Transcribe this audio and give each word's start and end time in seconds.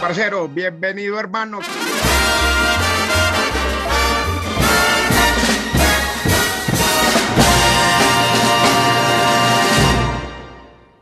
parcero. 0.00 0.48
Bienvenido, 0.48 1.18
hermano. 1.18 1.60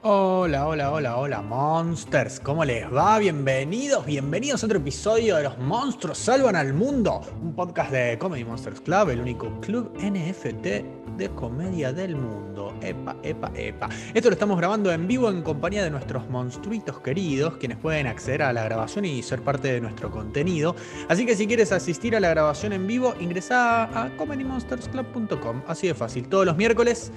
Hola, 0.06 0.68
hola, 0.68 0.92
hola, 0.92 1.16
hola, 1.16 1.40
monsters. 1.40 2.38
¿Cómo 2.38 2.62
les 2.62 2.84
va? 2.92 3.18
Bienvenidos, 3.18 4.04
bienvenidos 4.04 4.62
a 4.62 4.66
otro 4.66 4.76
episodio 4.76 5.36
de 5.36 5.44
Los 5.44 5.56
Monstruos 5.56 6.18
Salvan 6.18 6.56
al 6.56 6.74
Mundo, 6.74 7.22
un 7.40 7.54
podcast 7.54 7.90
de 7.90 8.18
Comedy 8.18 8.44
Monsters 8.44 8.82
Club, 8.82 9.08
el 9.08 9.20
único 9.20 9.58
club 9.62 9.96
NFT 9.96 11.16
de 11.16 11.30
comedia 11.34 11.90
del 11.94 12.16
mundo. 12.16 12.74
Epa, 12.82 13.16
epa, 13.22 13.50
epa. 13.54 13.88
Esto 14.12 14.28
lo 14.28 14.34
estamos 14.34 14.58
grabando 14.58 14.92
en 14.92 15.06
vivo 15.06 15.30
en 15.30 15.40
compañía 15.40 15.82
de 15.82 15.90
nuestros 15.90 16.28
monstruitos 16.28 17.00
queridos, 17.00 17.56
quienes 17.56 17.78
pueden 17.78 18.06
acceder 18.06 18.42
a 18.42 18.52
la 18.52 18.64
grabación 18.64 19.06
y 19.06 19.22
ser 19.22 19.40
parte 19.40 19.72
de 19.72 19.80
nuestro 19.80 20.10
contenido. 20.10 20.76
Así 21.08 21.24
que 21.24 21.34
si 21.34 21.46
quieres 21.46 21.72
asistir 21.72 22.14
a 22.14 22.20
la 22.20 22.28
grabación 22.28 22.74
en 22.74 22.86
vivo, 22.86 23.14
ingresa 23.20 23.84
a 23.84 24.14
comedymonstersclub.com. 24.18 25.62
Así 25.66 25.86
de 25.86 25.94
fácil. 25.94 26.28
Todos 26.28 26.44
los 26.44 26.58
miércoles 26.58 27.10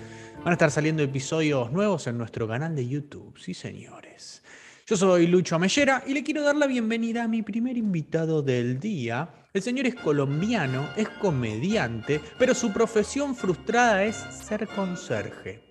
van 0.43 0.49
a 0.49 0.53
estar 0.53 0.71
saliendo 0.71 1.03
episodios 1.03 1.71
nuevos 1.71 2.07
en 2.07 2.17
nuestro 2.17 2.47
canal 2.47 2.75
de 2.75 2.87
YouTube. 2.87 3.37
Sí, 3.37 3.53
señores. 3.53 4.43
Yo 4.85 4.95
soy 4.95 5.27
Lucho 5.27 5.59
Mellera 5.59 6.03
y 6.07 6.13
le 6.13 6.23
quiero 6.23 6.43
dar 6.43 6.55
la 6.55 6.67
bienvenida 6.67 7.23
a 7.23 7.27
mi 7.27 7.41
primer 7.41 7.77
invitado 7.77 8.41
del 8.41 8.79
día. 8.79 9.29
El 9.53 9.61
señor 9.61 9.87
es 9.87 9.95
colombiano, 9.95 10.87
es 10.95 11.09
comediante, 11.09 12.21
pero 12.39 12.53
su 12.53 12.71
profesión 12.71 13.35
frustrada 13.35 14.05
es 14.05 14.15
ser 14.15 14.67
conserje. 14.67 15.63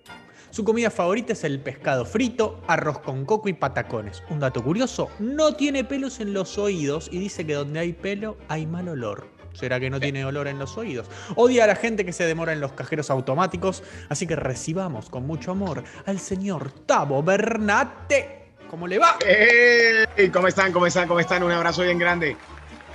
Su 0.51 0.63
comida 0.63 0.91
favorita 0.91 1.33
es 1.33 1.43
el 1.43 1.59
pescado 1.59 2.05
frito, 2.05 2.61
arroz 2.67 2.99
con 2.99 3.25
coco 3.25 3.49
y 3.49 3.53
patacones. 3.53 4.23
Un 4.29 4.39
dato 4.39 4.63
curioso, 4.63 5.09
no 5.19 5.55
tiene 5.55 5.83
pelos 5.83 6.19
en 6.19 6.33
los 6.33 6.57
oídos 6.57 7.09
y 7.11 7.19
dice 7.19 7.45
que 7.45 7.53
donde 7.53 7.79
hay 7.79 7.93
pelo 7.93 8.37
hay 8.47 8.65
mal 8.67 8.87
olor. 8.87 9.36
¿Será 9.57 9.79
que 9.79 9.89
no 9.89 9.99
tiene 9.99 10.23
olor 10.23 10.47
en 10.47 10.59
los 10.59 10.77
oídos? 10.77 11.07
Odia 11.35 11.63
a 11.63 11.67
la 11.67 11.75
gente 11.75 12.05
que 12.05 12.13
se 12.13 12.25
demora 12.25 12.53
en 12.53 12.61
los 12.61 12.73
cajeros 12.73 13.09
automáticos, 13.09 13.83
así 14.09 14.27
que 14.27 14.35
recibamos 14.35 15.09
con 15.09 15.25
mucho 15.25 15.51
amor 15.51 15.83
al 16.05 16.19
señor 16.19 16.71
Tavo 16.85 17.23
Bernate. 17.23 18.51
¿Cómo 18.69 18.87
le 18.87 18.99
va? 18.99 19.17
¡Ey! 19.25 20.29
¿Cómo 20.29 20.47
están? 20.47 20.71
¿Cómo 20.71 20.85
están? 20.85 21.07
¿Cómo 21.07 21.19
están? 21.19 21.41
Un 21.41 21.51
abrazo 21.51 21.81
bien 21.83 21.97
grande. 21.97 22.37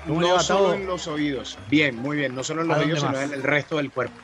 ¿Cómo 0.07 0.21
le 0.21 0.29
No 0.29 0.35
va, 0.35 0.41
solo 0.41 0.61
Tavo? 0.71 0.75
en 0.75 0.87
los 0.87 1.07
oídos. 1.09 1.59
Bien, 1.69 1.97
muy 1.97 2.17
bien. 2.17 2.35
No 2.35 2.45
solo 2.45 2.63
en 2.63 2.69
los 2.69 2.77
¿A 2.77 2.81
dónde 2.81 2.95
oídos, 2.95 3.09
sino 3.09 3.21
en 3.21 3.33
el 3.33 3.43
resto 3.43 3.79
del 3.79 3.91
cuerpo. 3.91 4.15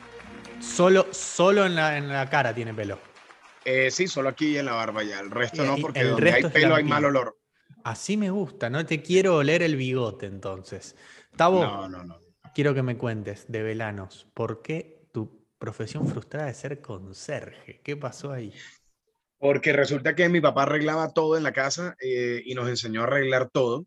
Solo, 0.61 1.07
solo 1.11 1.65
en, 1.65 1.75
la, 1.75 1.97
en 1.97 2.07
la 2.07 2.29
cara 2.29 2.53
tiene 2.53 2.73
pelo. 2.73 2.99
Eh, 3.65 3.89
sí, 3.91 4.07
solo 4.07 4.29
aquí 4.29 4.57
en 4.57 4.65
la 4.65 4.73
barba 4.73 5.03
ya. 5.03 5.19
El 5.19 5.31
resto 5.31 5.63
Y- 5.63 5.67
no, 5.67 5.77
y 5.77 5.81
porque 5.81 5.99
el 6.01 6.11
donde 6.11 6.31
resto 6.31 6.47
hay 6.47 6.53
pelo 6.53 6.75
hay 6.75 6.83
mal 6.83 7.03
olor. 7.05 7.37
Así 7.83 8.17
me 8.17 8.29
gusta, 8.29 8.69
no 8.69 8.85
te 8.85 9.01
quiero 9.01 9.37
oler 9.37 9.63
el 9.63 9.75
bigote 9.77 10.25
entonces. 10.25 10.95
Tavo, 11.37 11.63
No, 11.63 11.87
no, 11.87 12.03
no. 12.03 12.19
Quiero 12.53 12.73
que 12.73 12.83
me 12.83 12.97
cuentes 12.97 13.45
de 13.47 13.63
velanos, 13.63 14.27
¿por 14.33 14.61
qué 14.61 15.07
tu 15.11 15.45
profesión 15.57 16.07
frustrada 16.07 16.49
es 16.49 16.57
ser 16.57 16.81
conserje? 16.81 17.81
¿Qué 17.83 17.95
pasó 17.97 18.31
ahí? 18.31 18.53
Porque 19.37 19.71
resulta 19.73 20.15
que 20.15 20.27
mi 20.29 20.41
papá 20.41 20.63
arreglaba 20.63 21.13
todo 21.13 21.37
en 21.37 21.43
la 21.43 21.53
casa 21.53 21.95
eh, 22.01 22.41
y 22.45 22.53
nos 22.55 22.67
enseñó 22.67 23.01
a 23.01 23.05
arreglar 23.05 23.49
todo. 23.49 23.85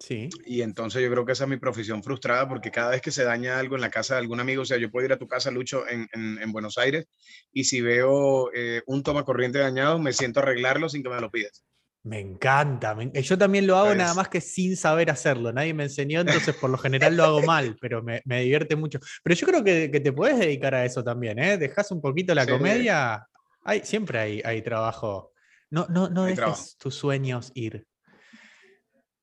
Sí. 0.00 0.30
Y 0.46 0.62
entonces 0.62 1.02
yo 1.02 1.10
creo 1.10 1.24
que 1.24 1.32
esa 1.32 1.44
es 1.44 1.50
mi 1.50 1.58
profesión 1.58 2.02
frustrada 2.02 2.48
porque 2.48 2.70
cada 2.70 2.90
vez 2.90 3.02
que 3.02 3.10
se 3.10 3.24
daña 3.24 3.58
algo 3.58 3.76
en 3.76 3.82
la 3.82 3.90
casa 3.90 4.14
de 4.14 4.20
algún 4.20 4.40
amigo, 4.40 4.62
o 4.62 4.64
sea, 4.64 4.78
yo 4.78 4.90
puedo 4.90 5.06
ir 5.06 5.12
a 5.12 5.18
tu 5.18 5.28
casa, 5.28 5.50
Lucho, 5.50 5.86
en, 5.88 6.08
en- 6.12 6.38
en 6.42 6.52
Buenos 6.52 6.78
Aires, 6.78 7.06
y 7.52 7.64
si 7.64 7.80
veo 7.82 8.50
eh, 8.54 8.82
un 8.86 9.02
toma 9.02 9.24
corriente 9.24 9.58
dañado, 9.58 9.98
me 9.98 10.12
siento 10.12 10.40
a 10.40 10.42
arreglarlo 10.42 10.88
sin 10.88 11.02
que 11.02 11.10
me 11.10 11.20
lo 11.20 11.30
pidas. 11.30 11.64
Me 12.04 12.20
encanta. 12.20 12.94
me- 12.94 13.10
Yo 13.12 13.38
también 13.38 13.66
lo 13.66 13.76
hago 13.76 13.86
¿Sabes? 13.86 13.98
nada 13.98 14.14
más 14.14 14.28
que 14.28 14.40
sin 14.42 14.76
saber 14.76 15.10
hacerlo. 15.10 15.52
Nadie 15.52 15.72
me 15.72 15.84
enseñó, 15.84 16.20
entonces 16.20 16.54
por 16.54 16.68
lo 16.70 16.76
general 16.78 17.16
lo 17.16 17.24
hago 17.24 17.42
mal, 17.42 17.76
pero 17.80 18.02
me, 18.02 18.20
me 18.26 18.42
divierte 18.42 18.76
mucho. 18.76 18.98
Pero 19.22 19.34
yo 19.34 19.46
creo 19.46 19.64
que, 19.64 19.90
que 19.90 20.00
te 20.00 20.12
puedes 20.12 20.38
dedicar 20.38 20.74
a 20.74 20.84
eso 20.84 21.02
también, 21.02 21.38
¿eh? 21.38 21.56
Dejas 21.56 21.90
un 21.92 22.02
poquito 22.02 22.34
la 22.34 22.44
Sí. 22.44 22.50
comedia. 22.50 23.26
Hay, 23.64 23.80
siempre 23.84 24.18
hay, 24.18 24.42
hay 24.44 24.60
trabajo. 24.60 25.32
No, 25.70 25.86
no, 25.88 26.08
no 26.10 26.24
dejes 26.24 26.36
trabajo. 26.40 26.62
tus 26.78 26.94
sueños 26.94 27.50
ir. 27.54 27.86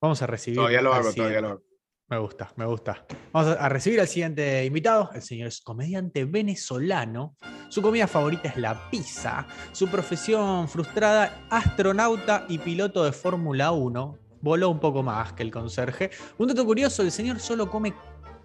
Vamos 0.02 0.22
a 0.24 0.28
recibir. 0.28 0.58
Todavía 0.58 0.82
lo 0.82 0.94
hago, 0.94 1.14
todavía 1.14 1.42
lo 1.42 1.48
hago. 1.50 1.64
Me 2.12 2.18
gusta, 2.18 2.52
me 2.58 2.66
gusta. 2.66 3.06
Vamos 3.32 3.56
a 3.58 3.70
recibir 3.70 4.02
al 4.02 4.08
siguiente 4.10 4.66
invitado. 4.66 5.10
El 5.14 5.22
señor 5.22 5.48
es 5.48 5.62
comediante 5.62 6.26
venezolano. 6.26 7.38
Su 7.70 7.82
comida 7.82 8.06
favorita 8.06 8.50
es 8.50 8.58
la 8.58 8.90
pizza. 8.90 9.48
Su 9.72 9.88
profesión 9.88 10.68
frustrada, 10.68 11.48
astronauta 11.50 12.46
y 12.50 12.58
piloto 12.58 13.06
de 13.06 13.14
Fórmula 13.14 13.72
1. 13.72 14.18
Voló 14.42 14.70
un 14.70 14.82
poco 14.82 15.04
más 15.04 15.32
que 15.32 15.44
el 15.44 15.52
conserje. 15.52 16.12
Un 16.38 16.50
dato 16.50 16.66
curioso, 16.66 17.02
el 17.02 17.14
señor 17.14 17.40
solo 17.40 17.72
come, 17.72 17.94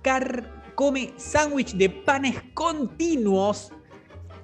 car 0.01 0.73
come 0.77 1.13
sándwich 1.17 1.73
de 1.75 1.91
panes 1.91 2.41
continuos. 2.55 3.73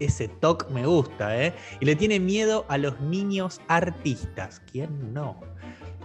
Ese 0.00 0.26
toc 0.26 0.68
me 0.70 0.84
gusta, 0.84 1.40
¿eh? 1.40 1.54
Y 1.78 1.84
le 1.84 1.94
tiene 1.94 2.18
miedo 2.18 2.64
a 2.68 2.76
los 2.76 3.00
niños 3.00 3.60
artistas. 3.68 4.60
¿Quién 4.72 5.14
no? 5.14 5.51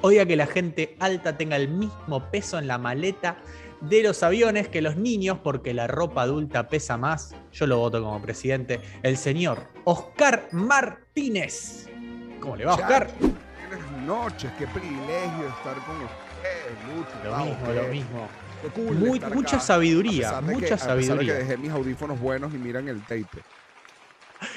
Odia 0.02 0.26
que 0.26 0.36
la 0.36 0.46
gente 0.48 0.96
alta 1.00 1.38
tenga 1.38 1.56
el 1.56 1.68
mismo 1.70 2.30
peso 2.32 2.60
en 2.60 2.68
la 2.68 2.78
maleta 2.78 3.38
de 3.82 4.04
los 4.04 4.24
aviones 4.24 4.68
que 4.68 4.82
los 4.82 4.96
niños 4.96 5.40
porque 5.44 5.74
la 5.74 5.88
ropa 5.88 6.22
adulta 6.24 6.68
pesa 6.68 6.98
más. 6.98 7.36
Yo 7.52 7.68
lo 7.68 7.78
voto 7.80 8.02
como 8.02 8.22
presidente. 8.22 8.80
El 9.04 9.18
señor 9.18 9.68
Oscar 9.86 10.48
Martínez. 10.52 11.90
¿Cómo 12.40 12.56
le 12.56 12.66
va, 12.66 12.76
Oscar? 12.76 13.10
Buenas 13.20 13.92
noches, 14.06 14.52
qué 14.58 14.68
privilegio 14.68 15.48
estar 15.48 15.76
con 15.86 15.96
ustedes, 15.98 16.96
Lucho. 16.96 17.24
Lo 17.24 17.38
mismo, 17.46 17.74
lo 17.74 17.88
mismo. 17.90 18.28
cool 18.76 18.96
Muy- 18.96 19.20
mucha 19.34 19.58
acá, 19.58 19.60
sabiduría, 19.66 20.38
a 20.38 20.42
mucha 20.42 20.60
que- 20.60 20.66
A 20.66 20.70
pesar 20.78 20.98
de 20.98 21.04
sabiduría. 21.04 21.34
que 21.34 21.40
dejé 21.40 21.58
mis 21.58 21.72
audífonos 21.72 22.20
buenos 22.20 22.54
y 22.54 22.58
miran 22.58 22.88
el 22.88 23.02
tape. 23.02 23.28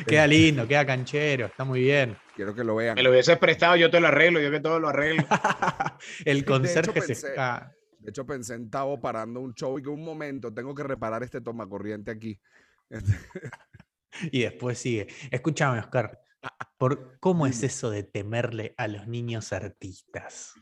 Queda 0.06 0.26
lindo, 0.26 0.66
queda 0.66 0.86
canchero, 0.86 1.46
está 1.46 1.64
muy 1.64 1.80
bien. 1.80 2.16
Quiero 2.34 2.54
que 2.54 2.64
lo 2.64 2.76
vean. 2.76 2.94
Me 2.94 3.02
lo 3.02 3.10
hubieses 3.10 3.38
prestado, 3.38 3.76
yo 3.76 3.90
te 3.90 4.00
lo 4.00 4.08
arreglo, 4.08 4.40
yo 4.40 4.50
que 4.50 4.60
todo 4.60 4.78
lo 4.80 4.88
arreglo. 4.88 5.24
El 6.24 6.44
conserje 6.44 7.00
se 7.02 7.12
está. 7.12 7.74
De 7.98 8.10
hecho, 8.10 8.24
pensé 8.24 8.54
en 8.54 8.70
Tavo 8.70 8.98
parando 9.00 9.40
un 9.40 9.54
show 9.54 9.78
y 9.78 9.82
que 9.82 9.90
un 9.90 10.02
momento 10.02 10.52
tengo 10.52 10.74
que 10.74 10.82
reparar 10.82 11.22
este 11.22 11.40
tomacorriente 11.40 12.10
aquí. 12.10 12.40
Y 14.32 14.42
después 14.42 14.78
sigue. 14.78 15.06
Escúchame, 15.30 15.78
Oscar. 15.78 16.20
¿Por 16.78 17.18
¿Cómo 17.20 17.46
es 17.46 17.62
eso 17.62 17.90
de 17.90 18.02
temerle 18.02 18.74
a 18.76 18.88
los 18.88 19.06
niños 19.06 19.52
artistas? 19.52 20.54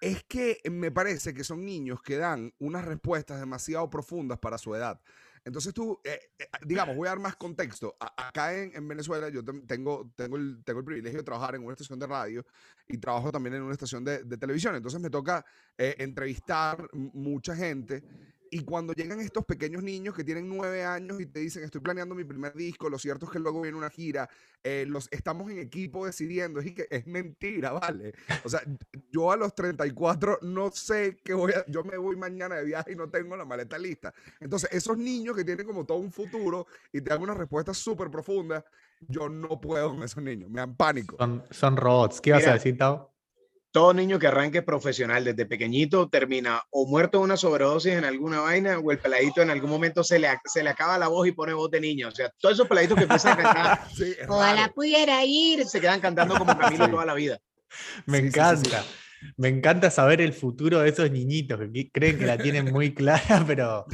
Es 0.00 0.24
que 0.24 0.60
me 0.70 0.90
parece 0.90 1.32
que 1.32 1.42
son 1.42 1.64
niños 1.64 2.02
que 2.02 2.16
dan 2.16 2.52
unas 2.58 2.84
respuestas 2.84 3.40
demasiado 3.40 3.88
profundas 3.88 4.38
para 4.38 4.58
su 4.58 4.74
edad. 4.74 5.00
Entonces 5.46 5.72
tú, 5.72 6.00
eh, 6.02 6.18
eh, 6.40 6.48
digamos, 6.66 6.96
voy 6.96 7.06
a 7.06 7.10
dar 7.10 7.20
más 7.20 7.36
contexto. 7.36 7.96
Acá 8.00 8.52
en, 8.52 8.74
en 8.74 8.88
Venezuela 8.88 9.28
yo 9.28 9.44
tengo, 9.44 10.10
tengo, 10.16 10.36
el, 10.36 10.60
tengo 10.64 10.80
el 10.80 10.84
privilegio 10.84 11.20
de 11.20 11.24
trabajar 11.24 11.54
en 11.54 11.62
una 11.62 11.72
estación 11.72 12.00
de 12.00 12.06
radio 12.08 12.44
y 12.88 12.98
trabajo 12.98 13.30
también 13.30 13.54
en 13.54 13.62
una 13.62 13.72
estación 13.72 14.04
de, 14.04 14.24
de 14.24 14.36
televisión. 14.36 14.74
Entonces 14.74 15.00
me 15.00 15.08
toca 15.08 15.44
eh, 15.78 15.94
entrevistar 15.98 16.88
mucha 16.92 17.54
gente. 17.54 18.02
Y 18.50 18.64
cuando 18.64 18.92
llegan 18.92 19.20
estos 19.20 19.44
pequeños 19.44 19.82
niños 19.82 20.14
que 20.14 20.24
tienen 20.24 20.48
nueve 20.48 20.84
años 20.84 21.20
y 21.20 21.26
te 21.26 21.40
dicen, 21.40 21.64
estoy 21.64 21.80
planeando 21.80 22.14
mi 22.14 22.24
primer 22.24 22.54
disco, 22.54 22.88
lo 22.88 22.98
cierto 22.98 23.26
es 23.26 23.32
que 23.32 23.38
luego 23.38 23.60
viene 23.60 23.76
una 23.76 23.90
gira, 23.90 24.28
eh, 24.62 24.84
los, 24.86 25.08
estamos 25.10 25.50
en 25.50 25.58
equipo 25.58 26.06
decidiendo, 26.06 26.60
es, 26.60 26.72
que 26.74 26.86
es 26.90 27.06
mentira, 27.06 27.72
¿vale? 27.72 28.14
O 28.44 28.48
sea, 28.48 28.62
yo 29.10 29.30
a 29.30 29.36
los 29.36 29.54
34 29.54 30.40
no 30.42 30.70
sé 30.70 31.16
qué 31.24 31.34
voy 31.34 31.52
a, 31.52 31.64
yo 31.66 31.84
me 31.84 31.96
voy 31.96 32.16
mañana 32.16 32.56
de 32.56 32.64
viaje 32.64 32.92
y 32.92 32.96
no 32.96 33.08
tengo 33.08 33.36
la 33.36 33.44
maleta 33.44 33.78
lista. 33.78 34.12
Entonces, 34.40 34.70
esos 34.72 34.96
niños 34.96 35.36
que 35.36 35.44
tienen 35.44 35.66
como 35.66 35.84
todo 35.84 35.98
un 35.98 36.12
futuro 36.12 36.66
y 36.92 37.00
te 37.00 37.10
dan 37.10 37.22
una 37.22 37.34
respuesta 37.34 37.74
súper 37.74 38.10
profunda, 38.10 38.64
yo 39.00 39.28
no 39.28 39.60
puedo 39.60 39.90
con 39.90 40.02
esos 40.02 40.22
niños, 40.22 40.50
me 40.50 40.60
dan 40.60 40.76
pánico. 40.76 41.16
Son, 41.18 41.44
son 41.50 41.76
robots. 41.76 42.20
¿Qué 42.20 42.32
vas 42.32 42.46
a 42.46 42.54
decir, 42.54 42.76
Tao? 42.76 43.15
Todo 43.76 43.92
niño 43.92 44.18
que 44.18 44.26
arranque 44.26 44.62
profesional 44.62 45.22
desde 45.22 45.44
pequeñito 45.44 46.08
termina 46.08 46.62
o 46.70 46.86
muerto 46.86 47.18
de 47.18 47.24
una 47.24 47.36
sobredosis 47.36 47.92
en 47.92 48.06
alguna 48.06 48.40
vaina 48.40 48.78
o 48.78 48.90
el 48.90 48.98
peladito 48.98 49.42
en 49.42 49.50
algún 49.50 49.68
momento 49.68 50.02
se 50.02 50.18
le, 50.18 50.28
se 50.46 50.62
le 50.62 50.70
acaba 50.70 50.96
la 50.96 51.08
voz 51.08 51.28
y 51.28 51.32
pone 51.32 51.52
voz 51.52 51.70
de 51.70 51.82
niño. 51.82 52.08
O 52.08 52.10
sea, 52.10 52.30
todos 52.38 52.54
esos 52.54 52.66
peladitos 52.68 52.96
que 52.96 53.02
empiezan 53.02 53.38
a 53.38 53.42
cantar, 53.42 53.88
Sí, 53.94 54.16
ojalá 54.26 54.68
pudiera 54.74 55.22
ir, 55.26 55.66
se 55.66 55.78
quedan 55.78 56.00
cantando 56.00 56.38
como 56.38 56.56
Camilo 56.56 56.86
Sí. 56.86 56.90
toda 56.90 57.04
la 57.04 57.12
vida. 57.12 57.38
Me 58.06 58.20
Sí, 58.20 58.24
sí, 58.24 58.30
sí, 58.30 58.32
sí. 58.32 58.38
encanta. 58.38 58.84
Me 59.36 59.48
encanta 59.48 59.90
saber 59.90 60.20
el 60.20 60.32
futuro 60.32 60.80
de 60.80 60.88
esos 60.88 61.10
niñitos 61.10 61.58
que 61.72 61.90
creen 61.90 62.18
que 62.18 62.26
la 62.26 62.38
tienen 62.38 62.66
muy 62.72 62.94
clara, 62.94 63.44
pero 63.46 63.84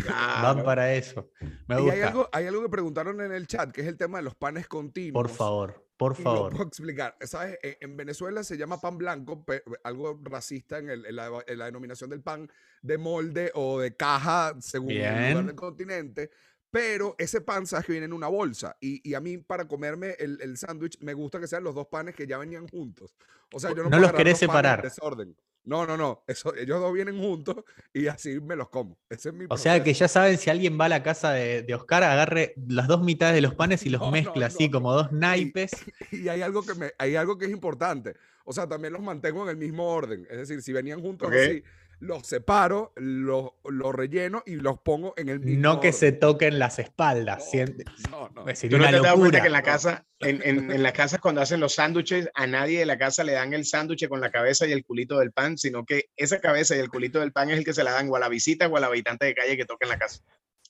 van 0.43 0.63
para 0.65 0.95
eso. 0.95 1.31
Me 1.69 1.77
Y 1.77 1.79
hay 1.79 1.85
gusta. 1.85 2.09
algo, 2.09 2.29
hay 2.33 2.47
algo 2.47 2.63
que 2.63 2.69
preguntaron 2.69 3.21
en 3.21 3.33
el 3.33 3.47
chat, 3.47 3.71
que 3.73 3.81
es 3.83 3.87
el 3.87 3.97
tema 3.97 4.19
de 4.19 4.25
los 4.25 4.35
panes 4.35 4.69
continuos. 4.69 5.15
Por 5.23 5.31
favor, 5.31 5.87
por 5.97 6.15
favor. 6.17 6.51
puedo 6.53 6.65
explicar. 6.69 7.17
¿Sabes? 7.21 7.59
En, 7.63 7.77
en 7.81 7.97
Venezuela 7.97 8.43
se 8.45 8.57
llama 8.57 8.81
pan 8.81 8.99
blanco, 8.99 9.45
algo 9.85 10.21
racista 10.25 10.79
en, 10.79 10.91
el- 10.91 11.07
en 11.07 11.17
la, 11.17 11.31
en 11.47 11.59
la 11.59 11.67
denominación 11.67 12.11
del 12.11 12.23
pan 12.23 12.49
de 12.83 12.99
molde 12.99 13.51
o 13.55 13.81
de 13.81 13.97
caja 13.97 14.55
según 14.61 14.91
el 14.93 15.29
lugar 15.31 15.47
del 15.47 15.55
continente. 15.55 16.31
Pero 16.73 17.15
ese 17.19 17.43
pan, 17.43 17.67
sabes 17.67 17.85
que 17.85 17.93
viene 17.93 18.07
en 18.07 18.15
una 18.15 18.29
bolsa. 18.29 18.77
Y, 18.81 19.07
y 19.09 19.13
a 19.13 19.21
mí, 19.21 19.37
para 19.37 19.69
comerme 19.69 20.17
el, 20.19 20.41
el 20.41 20.57
sándwich, 20.57 20.99
me 21.01 21.13
gusta 21.13 21.39
que 21.39 21.47
sean 21.47 21.63
los 21.63 21.75
dos 21.75 21.87
panes 21.89 22.15
que 22.15 22.27
ya 22.27 22.39
venían 22.39 22.67
juntos. 22.67 23.15
O 23.53 23.61
sea, 23.61 23.71
yo 23.71 23.77
no, 23.77 23.83
No 23.85 23.91
puedo 23.91 24.03
los 24.03 24.13
querés 24.15 24.35
en 24.43 24.49
separar. 24.49 24.83
desorden. 24.83 25.37
No, 25.65 25.87
no, 25.87 25.99
no. 25.99 26.25
Eso, 26.27 26.55
ellos 26.57 26.81
dos 26.81 26.93
vienen 26.95 27.19
juntos 27.19 27.57
y 27.93 28.07
así 28.07 28.41
me 28.41 28.57
los 28.57 28.71
como. 28.71 28.99
Ese 29.11 29.29
es 29.29 29.35
mi 29.35 29.45
O 29.51 29.57
sea 29.59 29.85
que 29.85 29.93
ya 29.93 30.09
saben, 30.09 30.39
si 30.39 30.49
alguien 30.49 30.81
va 30.81 30.87
a 30.87 30.89
la 30.89 31.03
casa 31.03 31.33
de, 31.33 31.63
de 31.63 31.75
Oscar, 31.75 32.03
agarre 32.05 32.55
las 32.67 32.89
dos 32.89 33.03
mitades 33.03 33.35
de 33.35 33.43
los 33.43 33.55
panes 33.55 33.85
y 33.85 33.91
los 33.91 34.01
No, 34.01 34.07
no, 34.07 34.13
mezcla 34.13 34.47
así 34.47 34.69
no, 34.69 34.73
como 34.73 34.93
dos 34.95 35.13
naipes. 35.13 35.73
Y 36.11 36.29
hay 36.29 36.41
algo 36.41 36.63
que 36.65 36.75
me, 36.75 36.93
hay 36.99 37.17
algo 37.17 37.37
que 37.37 37.45
es 37.45 37.51
importante. 37.53 38.17
O 38.45 38.53
sea, 38.53 38.67
también 38.67 38.93
los 38.93 39.03
mantengo 39.03 39.45
en 39.45 39.51
el 39.51 39.57
mismo 39.57 39.87
orden. 39.89 40.27
Es 40.31 40.39
decir, 40.39 40.63
si 40.63 40.73
venían 40.73 41.01
juntos 41.01 41.31
así, 41.31 41.63
los 42.03 42.27
separo, 42.27 42.93
los, 42.97 43.51
los 43.65 43.95
relleno 43.95 44.43
y 44.45 44.57
los 44.57 44.81
pongo 44.81 45.15
en 45.17 45.29
el 45.29 45.39
mismo 45.39 45.63
No 45.63 45.81
que 45.81 45.93
se 45.93 46.11
toquen 46.11 46.59
las 46.59 46.79
espaldas. 46.81 47.49
siente- 47.49 47.85
No, 48.11 48.29
no. 48.35 48.43
Pues 48.43 48.59
¿Tú 48.59 48.63
sería 48.63 48.79
no 48.79 48.83
una 48.85 48.91
te 48.91 48.97
has 48.97 49.03
dado 49.05 49.17
cuenta 49.19 49.39
locura. 49.39 49.41
que 49.43 49.47
en 49.47 49.53
la 49.53 49.59
No. 49.61 49.65
casa, 49.65 50.07
en, 50.19 50.43
en, 50.45 50.71
en 50.73 50.83
las 50.83 50.93
casas 50.93 51.21
cuando 51.21 51.41
hacen 51.41 51.61
los 51.61 51.75
sándwiches, 51.77 52.29
a 52.35 52.47
nadie 52.49 52.81
de 52.81 52.87
la 52.87 52.99
casa 52.99 53.23
le 53.23 53.33
dan 53.33 53.53
el 53.53 53.65
sándwich 53.65 54.09
con 54.09 54.21
la 54.21 54.31
cabeza 54.33 54.67
y 54.67 54.73
el 54.73 54.85
culito 54.85 55.19
del 55.21 55.31
pan, 55.33 55.57
sino 55.59 55.85
que 55.85 56.07
esa 56.17 56.41
cabeza 56.41 56.75
y 56.75 56.81
el 56.81 56.89
culito 56.91 57.21
del 57.21 57.31
pan 57.33 57.51
es 57.51 57.59
el 57.59 57.65
que 57.65 57.73
se 57.73 57.85
la 57.85 57.93
dan 57.93 58.09
o 58.11 58.17
a 58.17 58.21
la 58.21 58.29
visita 58.29 58.67
o 58.67 58.77
al 58.77 58.85
habitante 58.85 59.27
de 59.27 59.35
calle 59.35 59.57
que 59.57 59.65
toca 59.65 59.87
en 59.87 59.91
la 59.91 59.99
casa. 59.99 60.23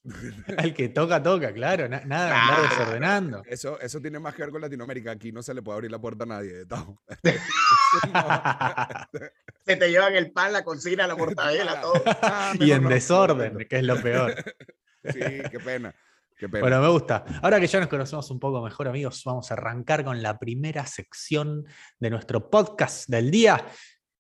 El 0.59 0.75
que 0.75 0.89
toca, 0.89 1.23
toca, 1.23 1.53
claro. 1.53 1.89
na- 1.89 2.03
nada 2.05 2.33
andar 2.43 2.57
Claro. 2.59 2.69
desordenando. 2.75 3.43
Eso, 3.47 3.79
eso 3.81 4.01
tiene 4.01 4.19
más 4.19 4.35
que 4.35 4.43
ver 4.43 4.51
con 4.51 4.61
Latinoamérica. 4.61 5.13
Aquí 5.13 5.31
no 5.31 5.45
se 5.45 5.55
le 5.55 5.63
puede 5.63 5.77
abrir 5.77 5.93
la 5.93 6.01
puerta 6.01 6.25
a 6.25 6.27
nadie. 6.27 6.65
Se 9.67 9.77
te 9.77 9.91
llevan 9.91 10.15
el 10.15 10.33
pan, 10.33 10.53
la 10.53 10.65
cocina, 10.65 11.07
la 11.07 11.17
mortadela, 11.17 11.81
todo. 11.81 11.95
Ah, 12.23 12.53
y 12.59 12.71
mejor 12.71 12.73
en 12.73 12.83
no, 12.85 12.89
desorden, 12.89 13.55
no, 13.55 13.59
que 13.69 13.77
es 13.77 13.85
lo 13.85 14.01
peor. 14.01 14.35
Sí, 15.05 15.21
qué 15.51 15.61
pena. 15.65 15.95
Qué 16.39 16.49
pena. 16.49 16.61
Bueno, 16.61 16.81
me 16.81 16.89
gusta. 16.89 17.25
Ahora 17.43 17.61
que 17.61 17.67
ya 17.67 17.79
nos 17.81 17.89
conocemos 17.89 18.31
un 18.31 18.41
poco 18.41 18.63
mejor, 18.63 18.89
amigos, 18.89 19.23
vamos 19.25 19.51
a 19.51 19.55
arrancar 19.55 20.05
con 20.05 20.23
la 20.23 20.39
primera 20.39 20.87
sección 20.87 21.65
de 21.99 22.11
nuestro 22.11 22.51
podcast 22.51 23.09
del 23.09 23.31
día, 23.31 23.65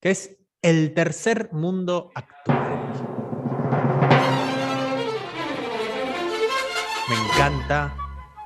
que 0.00 0.10
es 0.10 0.36
el 0.60 0.94
tercer 0.94 1.50
mundo 1.52 2.10
actual. 2.14 2.92
Me 7.08 7.16
encanta, 7.16 7.96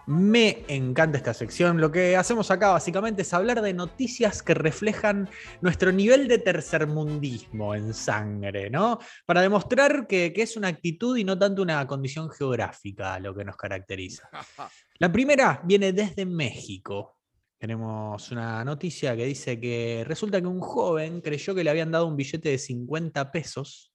me 0.06 0.64
encanta 0.68 1.18
esta 1.18 1.34
sección. 1.34 1.80
Lo 1.80 1.90
que 1.90 2.16
hacemos 2.16 2.50
acá 2.50 2.70
básicamente 2.70 3.22
es 3.22 3.34
hablar 3.34 3.60
de 3.60 3.74
noticias 3.74 4.42
que 4.42 4.54
reflejan 4.54 5.28
nuestro 5.60 5.90
nivel 5.90 6.28
de 6.28 6.38
tercermundismo 6.38 7.74
en 7.74 7.92
sangre, 7.92 8.70
¿no? 8.70 9.00
Para 9.26 9.42
demostrar 9.42 10.06
que, 10.06 10.32
que 10.32 10.42
es 10.42 10.56
una 10.56 10.68
actitud 10.68 11.16
y 11.16 11.24
no 11.24 11.36
tanto 11.38 11.62
una 11.62 11.84
condición 11.86 12.30
geográfica 12.30 13.18
lo 13.18 13.34
que 13.34 13.44
nos 13.44 13.56
caracteriza. 13.56 14.28
La 14.98 15.10
primera 15.10 15.60
viene 15.64 15.92
desde 15.92 16.24
México. 16.24 17.18
Tenemos 17.58 18.30
una 18.30 18.64
noticia 18.64 19.16
que 19.16 19.24
dice 19.24 19.58
que 19.58 20.04
resulta 20.06 20.40
que 20.40 20.46
un 20.46 20.60
joven 20.60 21.20
creyó 21.20 21.54
que 21.54 21.64
le 21.64 21.70
habían 21.70 21.90
dado 21.90 22.06
un 22.06 22.16
billete 22.16 22.50
de 22.50 22.58
50 22.58 23.32
pesos, 23.32 23.92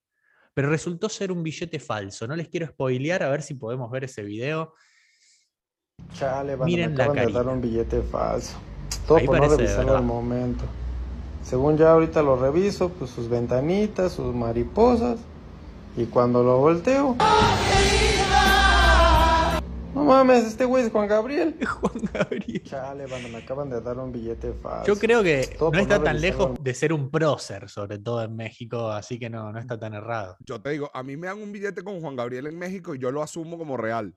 pero 0.53 0.69
resultó 0.69 1.07
ser 1.07 1.31
un 1.31 1.41
billete 1.41 1.79
falso. 1.79 2.27
No 2.27 2.35
les 2.35 2.49
quiero 2.49 2.67
spoilear, 2.67 3.23
a 3.23 3.29
ver 3.29 3.43
si 3.43 3.53
podemos 3.53 3.89
ver 3.89 4.03
ese 4.03 4.23
video. 4.23 4.73
Chale, 6.13 6.55
banda, 6.55 6.65
Miren 6.65 6.91
me 6.91 6.97
la 6.97 7.03
acaban 7.05 7.25
de 7.27 7.31
dar 7.33 7.47
un 7.47 7.61
billete 7.61 8.01
falso. 8.01 8.57
Todo 9.07 9.17
Ahí 9.17 9.25
por 9.25 9.35
no 9.37 9.41
parece 9.43 9.57
revisarlo 9.57 9.97
al 9.97 10.03
momento. 10.03 10.63
Según 11.43 11.77
ya 11.77 11.91
ahorita 11.91 12.21
lo 12.21 12.35
reviso, 12.35 12.89
pues 12.89 13.09
sus 13.11 13.27
ventanitas, 13.29 14.11
sus 14.13 14.33
mariposas. 14.33 15.19
Y 15.97 16.05
cuando 16.05 16.43
lo 16.43 16.57
volteo. 16.59 17.15
No 19.93 20.05
mames, 20.05 20.45
este 20.45 20.63
güey 20.63 20.85
es 20.85 20.91
Juan 20.91 21.07
Gabriel. 21.07 21.57
Juan 21.81 21.93
Gabriel. 22.13 22.63
Chale, 22.63 23.07
banda, 23.07 23.27
me 23.27 23.37
acaban 23.39 23.69
de 23.69 23.81
dar 23.81 23.97
un 23.99 24.11
billete 24.11 24.53
falso. 24.53 24.85
Yo 24.85 24.97
creo 24.99 25.21
que 25.21 25.53
Todo 25.59 25.71
no 25.71 25.79
está 25.79 25.97
no 25.97 26.05
tan 26.05 26.21
lejos 26.21 26.47
al- 26.57 26.63
de 26.63 26.73
ser 26.73 26.93
un 26.93 27.09
prócer, 27.09 27.67
sobre 27.69 27.99
todo 27.99 28.23
en 28.23 28.35
México, 28.35 28.89
así 28.89 29.19
que 29.19 29.29
no, 29.29 29.51
no 29.51 29.59
está 29.59 29.77
tan 29.77 29.93
errado. 29.93 30.37
Yo 30.45 30.61
te 30.61 30.69
digo, 30.69 30.89
a 30.93 31.03
mí 31.03 31.17
me 31.17 31.27
dan 31.27 31.41
un 31.41 31.51
billete 31.51 31.83
con 31.83 31.99
Juan 31.99 32.15
Gabriel 32.15 32.47
en 32.47 32.57
México 32.57 32.95
y 32.95 32.99
yo 32.99 33.11
lo 33.11 33.21
asumo 33.21 33.57
como 33.57 33.75
real. 33.75 34.13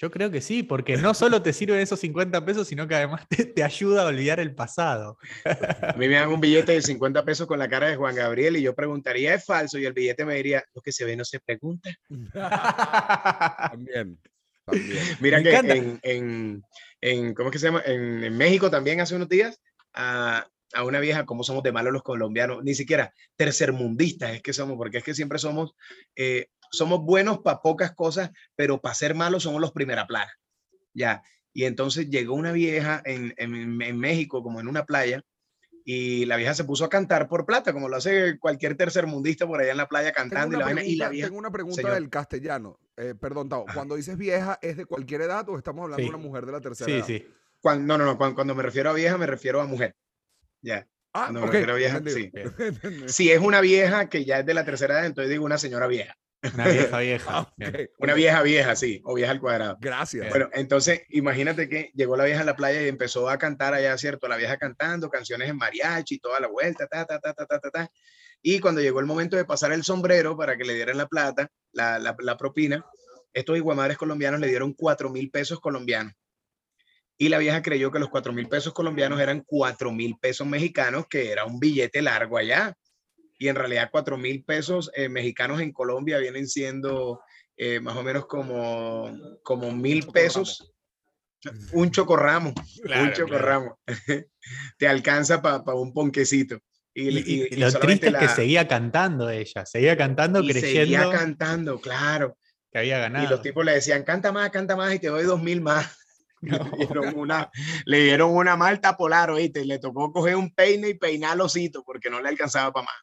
Yo 0.00 0.10
creo 0.10 0.30
que 0.30 0.40
sí, 0.40 0.62
porque 0.62 0.96
no 0.96 1.12
solo 1.12 1.42
te 1.42 1.52
sirven 1.52 1.78
esos 1.80 2.00
50 2.00 2.42
pesos, 2.42 2.66
sino 2.66 2.88
que 2.88 2.94
además 2.94 3.26
te, 3.28 3.44
te 3.44 3.62
ayuda 3.62 4.02
a 4.02 4.06
olvidar 4.06 4.40
el 4.40 4.54
pasado. 4.54 5.18
A 5.44 5.94
mí 5.98 6.08
me 6.08 6.14
dan 6.14 6.30
un 6.30 6.40
billete 6.40 6.72
de 6.72 6.80
50 6.80 7.22
pesos 7.22 7.46
con 7.46 7.58
la 7.58 7.68
cara 7.68 7.88
de 7.88 7.96
Juan 7.96 8.14
Gabriel 8.14 8.56
y 8.56 8.62
yo 8.62 8.74
preguntaría, 8.74 9.34
¿es 9.34 9.44
falso? 9.44 9.78
Y 9.78 9.84
el 9.84 9.92
billete 9.92 10.24
me 10.24 10.36
diría, 10.36 10.64
lo 10.74 10.80
que 10.80 10.90
se 10.92 11.04
ve 11.04 11.16
no 11.16 11.24
se 11.26 11.38
pregunta. 11.40 11.90
También. 13.72 14.18
También. 14.64 14.98
Mira 15.20 15.38
Me 15.38 15.44
que 15.44 15.56
en, 15.56 16.00
en, 16.02 16.62
en- 17.02 17.34
¿cómo 17.34 17.50
es 17.50 17.52
que 17.52 17.58
se 17.58 17.66
llama? 17.66 17.82
En, 17.84 18.24
en 18.24 18.36
México 18.38 18.70
también 18.70 19.00
hace 19.02 19.16
unos 19.16 19.28
días 19.28 19.60
a, 19.92 20.46
a 20.72 20.84
una 20.84 21.00
vieja, 21.00 21.26
como 21.26 21.44
somos 21.44 21.62
de 21.62 21.72
malos 21.72 21.92
los 21.92 22.02
colombianos, 22.02 22.62
ni 22.64 22.74
siquiera 22.74 23.12
tercermundistas 23.36 24.32
es 24.32 24.42
que 24.42 24.52
somos, 24.54 24.76
porque 24.78 24.98
es 24.98 25.04
que 25.04 25.14
siempre 25.14 25.38
somos, 25.38 25.74
eh, 26.16 26.46
somos 26.70 27.00
buenos 27.02 27.38
para 27.40 27.60
pocas 27.60 27.92
cosas, 27.94 28.30
pero 28.56 28.80
para 28.80 28.94
ser 28.94 29.14
malos 29.14 29.42
somos 29.42 29.60
los 29.60 29.72
primera 29.72 30.06
plana. 30.06 30.32
Ya. 30.94 31.22
Y 31.52 31.64
entonces 31.64 32.08
llegó 32.10 32.34
una 32.34 32.52
vieja 32.52 33.02
en, 33.04 33.34
en, 33.36 33.82
en 33.82 33.98
México, 33.98 34.42
como 34.42 34.60
en 34.60 34.68
una 34.68 34.84
playa, 34.84 35.22
y 35.84 36.26
la 36.26 36.36
vieja 36.36 36.54
se 36.54 36.62
puso 36.64 36.84
a 36.84 36.88
cantar 36.88 37.26
por 37.26 37.46
plata, 37.46 37.72
como 37.72 37.88
lo 37.88 37.96
hace 37.96 38.38
cualquier 38.38 38.76
tercermundista 38.76 39.46
por 39.46 39.60
allá 39.60 39.72
en 39.72 39.76
la 39.78 39.88
playa 39.88 40.12
Tengo 40.12 40.30
cantando. 40.30 40.56
Y 40.56 40.60
la, 40.60 40.64
vaina, 40.66 40.84
y 40.84 40.94
la 40.96 41.06
pregunta, 41.06 41.08
vieja, 41.10 41.26
tengo 41.28 41.38
una 41.38 41.50
pregunta 41.50 41.76
señor. 41.76 41.94
del 41.94 42.10
castellano. 42.10 42.78
Eh, 42.96 43.14
perdón, 43.18 43.48
Tao. 43.48 43.64
Cuando 43.74 43.96
dices 43.96 44.16
vieja, 44.16 44.58
¿es 44.62 44.76
de 44.76 44.84
cualquier 44.84 45.22
edad 45.22 45.48
o 45.48 45.56
estamos 45.58 45.82
hablando 45.84 45.98
Sí. 46.02 46.04
de 46.04 46.14
una 46.14 46.18
mujer 46.24 46.46
de 46.46 46.52
la 46.52 46.60
tercera 46.60 46.86
Sí, 46.86 46.92
edad? 46.98 47.06
sí. 47.06 47.26
cuando, 47.60 47.84
no, 47.86 47.98
no, 47.98 48.12
no, 48.12 48.18
cuando, 48.18 48.34
cuando 48.36 48.54
me 48.54 48.62
refiero 48.62 48.90
a 48.90 48.92
vieja, 48.92 49.18
me 49.18 49.26
refiero 49.26 49.60
a 49.60 49.66
mujer. 49.66 49.96
Ya. 50.62 50.86
Ah, 51.12 51.22
Cuando 51.24 51.40
me 51.40 51.46
ok, 51.46 51.52
refiero 51.54 51.72
a 51.72 51.76
vieja, 51.76 51.96
entendido. 51.96 52.52
sí. 53.08 53.08
Si 53.08 53.30
es 53.32 53.40
una 53.40 53.60
vieja 53.60 54.08
que 54.08 54.24
ya 54.24 54.38
es 54.40 54.46
de 54.46 54.54
la 54.54 54.64
tercera 54.64 54.94
edad, 54.94 55.06
entonces 55.06 55.30
digo 55.30 55.44
una 55.44 55.58
señora 55.58 55.88
vieja. 55.88 56.14
Una 56.54 56.68
vieja 56.68 56.98
vieja. 57.00 57.30
Ah, 57.38 57.52
Una 57.98 58.14
vieja 58.14 58.42
vieja, 58.42 58.76
sí, 58.76 59.00
o 59.04 59.14
vieja 59.14 59.32
al 59.32 59.40
cuadrado. 59.40 59.78
Gracias. 59.80 60.28
Bueno, 60.30 60.48
entonces 60.52 61.02
imagínate 61.10 61.68
que 61.68 61.90
llegó 61.94 62.16
la 62.16 62.24
vieja 62.24 62.40
a 62.40 62.44
la 62.44 62.56
playa 62.56 62.82
y 62.82 62.88
empezó 62.88 63.28
a 63.28 63.38
cantar 63.38 63.74
allá, 63.74 63.96
¿cierto? 63.98 64.28
La 64.28 64.36
vieja 64.36 64.56
cantando 64.56 65.10
canciones 65.10 65.48
en 65.48 65.56
mariachi, 65.56 66.18
toda 66.18 66.40
la 66.40 66.48
vuelta, 66.48 66.86
ta, 66.86 67.04
ta, 67.04 67.18
ta, 67.18 67.32
ta, 67.34 67.46
ta, 67.46 67.58
ta, 67.60 67.70
ta. 67.70 67.90
Y 68.42 68.58
cuando 68.58 68.80
llegó 68.80 69.00
el 69.00 69.06
momento 69.06 69.36
de 69.36 69.44
pasar 69.44 69.72
el 69.72 69.84
sombrero 69.84 70.36
para 70.36 70.56
que 70.56 70.64
le 70.64 70.74
dieran 70.74 70.96
la 70.96 71.06
plata, 71.06 71.50
la, 71.72 71.98
la, 71.98 72.16
la 72.18 72.36
propina, 72.36 72.84
estos 73.32 73.56
iguamares 73.56 73.98
colombianos 73.98 74.40
le 74.40 74.48
dieron 74.48 74.72
cuatro 74.72 75.10
mil 75.10 75.30
pesos 75.30 75.60
colombianos. 75.60 76.14
Y 77.18 77.28
la 77.28 77.36
vieja 77.36 77.60
creyó 77.60 77.90
que 77.90 77.98
los 77.98 78.08
cuatro 78.08 78.32
mil 78.32 78.48
pesos 78.48 78.72
colombianos 78.72 79.20
eran 79.20 79.44
cuatro 79.46 79.92
mil 79.92 80.16
pesos 80.18 80.46
mexicanos, 80.46 81.04
que 81.06 81.30
era 81.30 81.44
un 81.44 81.60
billete 81.60 82.00
largo 82.00 82.38
allá. 82.38 82.74
Y 83.40 83.48
en 83.48 83.56
realidad 83.56 83.88
cuatro 83.90 84.18
mil 84.18 84.44
pesos 84.44 84.90
eh, 84.94 85.08
mexicanos 85.08 85.60
en 85.62 85.72
Colombia 85.72 86.18
vienen 86.18 86.46
siendo 86.46 87.22
eh, 87.56 87.80
más 87.80 87.96
o 87.96 88.02
menos 88.02 88.26
como, 88.26 89.10
como 89.42 89.72
mil 89.72 90.06
pesos. 90.08 90.72
Un 91.72 91.90
chocorramo, 91.90 92.52
Claro, 92.82 93.02
un 93.04 93.08
claro. 93.10 93.12
chocorramo. 93.16 93.80
Te 94.78 94.86
alcanza 94.86 95.40
para 95.40 95.62
un 95.74 95.94
ponquecito. 95.94 96.58
Y, 96.92 97.08
Y, 97.08 97.18
y- 97.18 97.48
y 97.52 97.56
lo 97.56 97.72
triste 97.72 98.08
es 98.08 98.14
que 98.14 98.26
la- 98.26 98.34
seguía 98.34 98.68
cantando 98.68 99.30
ella, 99.30 99.64
seguía 99.64 99.96
cantando 99.96 100.40
y 100.42 100.48
creyendo 100.50 100.80
seguía 101.04 101.10
cantando, 101.10 101.80
claro. 101.80 102.36
que 102.70 102.78
había 102.80 102.98
ganado. 102.98 103.24
Y 103.24 103.28
los 103.30 103.40
tipos 103.40 103.64
le 103.64 103.72
decían, 103.72 104.02
canta 104.02 104.32
más, 104.32 104.50
canta 104.50 104.76
más 104.76 104.92
y 104.94 104.98
te 104.98 105.06
doy 105.08 105.24
dos 105.24 105.42
mil 105.42 105.62
más. 105.62 105.96
No. 106.42 106.56
Le, 106.56 106.86
dieron 106.86 107.18
una, 107.18 107.50
le 107.84 107.98
dieron 108.02 108.30
una 108.34 108.56
malta 108.56 108.96
polar, 108.96 109.30
oíste, 109.30 109.60
y 109.60 109.66
le 109.66 109.78
tocó 109.78 110.10
coger 110.10 110.36
un 110.36 110.54
peine 110.54 110.88
y 110.88 110.94
peinar 110.94 111.36
los 111.36 111.54
hitos 111.54 111.82
porque 111.84 112.08
no 112.08 112.18
le 112.22 112.30
alcanzaba 112.30 112.72
para 112.72 112.86
más. 112.86 112.94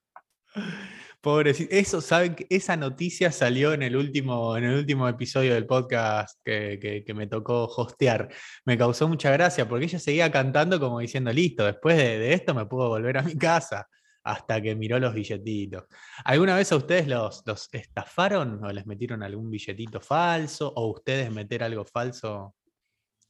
Pobrecito. 1.22 1.74
Eso, 1.76 2.00
¿saben? 2.00 2.36
Esa 2.50 2.78
noticia 2.78 3.32
salió 3.32 3.74
en 3.74 3.82
el 3.84 3.96
último, 3.96 4.56
en 4.56 4.66
el 4.66 4.78
último 4.78 5.08
episodio 5.10 5.54
del 5.56 5.66
podcast 5.66 6.40
que, 6.46 7.04
que- 7.06 7.14
me 7.14 7.28
tocó 7.28 7.66
hostear. 7.66 8.30
Me 8.66 8.78
causó 8.78 9.08
mucha 9.08 9.32
gracia 9.32 9.68
porque 9.68 9.86
ella 9.86 10.00
seguía 10.00 10.32
cantando 10.32 10.80
como 10.80 11.00
diciendo, 11.00 11.34
listo, 11.34 11.66
después 11.66 11.98
de, 11.98 12.34
esto 12.34 12.54
me 12.54 12.66
puedo 12.66 12.90
volver 12.90 13.18
a 13.18 13.24
mi 13.24 13.36
casa. 13.38 13.88
Hasta 14.24 14.62
que 14.62 14.76
miró 14.76 15.00
los 15.00 15.14
billetitos. 15.14 15.86
¿Alguna 16.26 16.56
vez 16.58 16.70
a 16.74 16.76
ustedes 16.76 17.08
los, 17.08 17.44
los 17.46 17.70
estafaron 17.72 18.62
o 18.62 18.72
les 18.74 18.86
metieron 18.86 19.24
algún 19.24 19.50
billetito 19.50 20.02
falso? 20.02 20.72
¿O 20.76 20.92
ustedes 20.92 21.32
meter 21.32 21.64
algo 21.64 21.86
falso? 21.86 22.54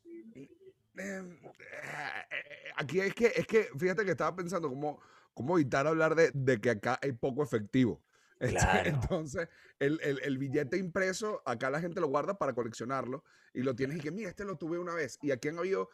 Eh, 0.03 0.50
eh, 0.98 2.72
Aquí 2.77 3.00
es 3.00 3.13
que, 3.13 3.31
es 3.36 3.46
que, 3.46 3.69
fíjate 3.77 4.03
que 4.05 4.12
estaba 4.12 4.36
pensando 4.36 4.69
cómo, 4.69 5.00
cómo 5.38 5.58
evitar 5.60 5.86
hablar 5.86 6.15
de, 6.15 6.32
de 6.34 6.60
que 6.60 6.72
acá 6.72 7.00
hay 7.01 7.12
poco 7.13 7.44
efectivo. 7.44 8.01
Este, 8.39 8.56
Claro. 8.56 8.89
Entonces, 8.89 9.50
el, 9.79 10.00
el- 10.03 10.20
el 10.24 10.38
billete 10.38 10.77
impreso, 10.77 11.41
acá 11.46 11.70
la 11.72 11.79
gente 11.79 12.00
lo 12.01 12.08
guarda 12.08 12.38
para 12.38 12.53
coleccionarlo 12.53 13.24
y 13.53 13.62
lo 13.63 13.75
tienes 13.75 13.98
y 13.98 14.00
que, 14.00 14.12
mira, 14.12 14.29
este 14.29 14.46
lo 14.46 14.58
tuve 14.58 14.77
una 14.77 14.94
vez. 14.94 15.17
Y 15.24 15.32
aquí 15.32 15.48
han 15.48 15.58
habido 15.58 15.89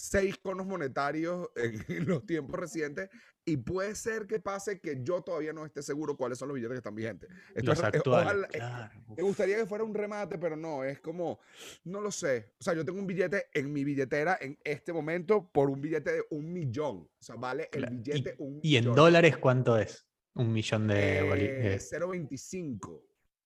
seis 0.00 0.38
conos 0.38 0.64
monetarios 0.64 1.48
en, 1.56 2.06
los 2.06 2.24
tiempos 2.24 2.60
recientes 2.60 3.10
y 3.44 3.56
puede 3.56 3.94
ser 3.96 4.26
que 4.26 4.38
pase 4.38 4.78
que 4.78 5.02
yo 5.02 5.22
todavía 5.22 5.52
no 5.52 5.64
esté 5.66 5.82
seguro 5.82 6.16
cuáles 6.16 6.38
son 6.38 6.48
los 6.48 6.54
billetes 6.54 6.74
que 6.74 6.78
están 6.78 6.94
vigentes. 6.94 7.28
Esto 7.54 7.70
Los 7.70 7.78
es- 7.78 7.84
eh, 7.84 7.86
actuales. 7.96 8.26
ojalá- 8.26 8.46
eh, 8.46 8.58
claro. 8.58 9.04
me 9.16 9.22
gustaría 9.24 9.56
que 9.56 9.66
fuera 9.66 9.82
un 9.84 9.94
remate, 9.94 10.38
pero 10.38 10.54
no, 10.54 10.84
es 10.84 11.00
como, 11.00 11.40
no 11.84 12.00
lo 12.00 12.12
sé. 12.12 12.52
O 12.60 12.62
sea, 12.62 12.74
yo 12.74 12.84
tengo 12.84 13.00
un 13.00 13.06
billete 13.08 13.46
en 13.52 13.72
mi 13.72 13.82
billetera 13.84 14.38
en 14.40 14.56
este 14.62 14.92
momento 14.92 15.50
por 15.50 15.68
un 15.70 15.80
billete 15.80 16.12
de 16.12 16.24
un 16.30 16.52
millón. 16.52 16.98
O 16.98 17.10
sea, 17.22 17.34
vale 17.36 17.68
el 17.72 17.82
Cla- 17.86 17.92
y- 17.92 17.96
billete 17.96 18.34
un 18.38 18.60
¿Y 18.62 18.76
en 18.76 18.84
millón. 18.84 18.94
dólares 18.96 19.36
cuánto 19.38 19.76
es? 19.78 20.06
Un 20.34 20.52
millón 20.52 20.86
de 20.86 21.18
Eh, 21.18 21.22
bolívares. 21.22 21.90
0.25. 21.90 23.02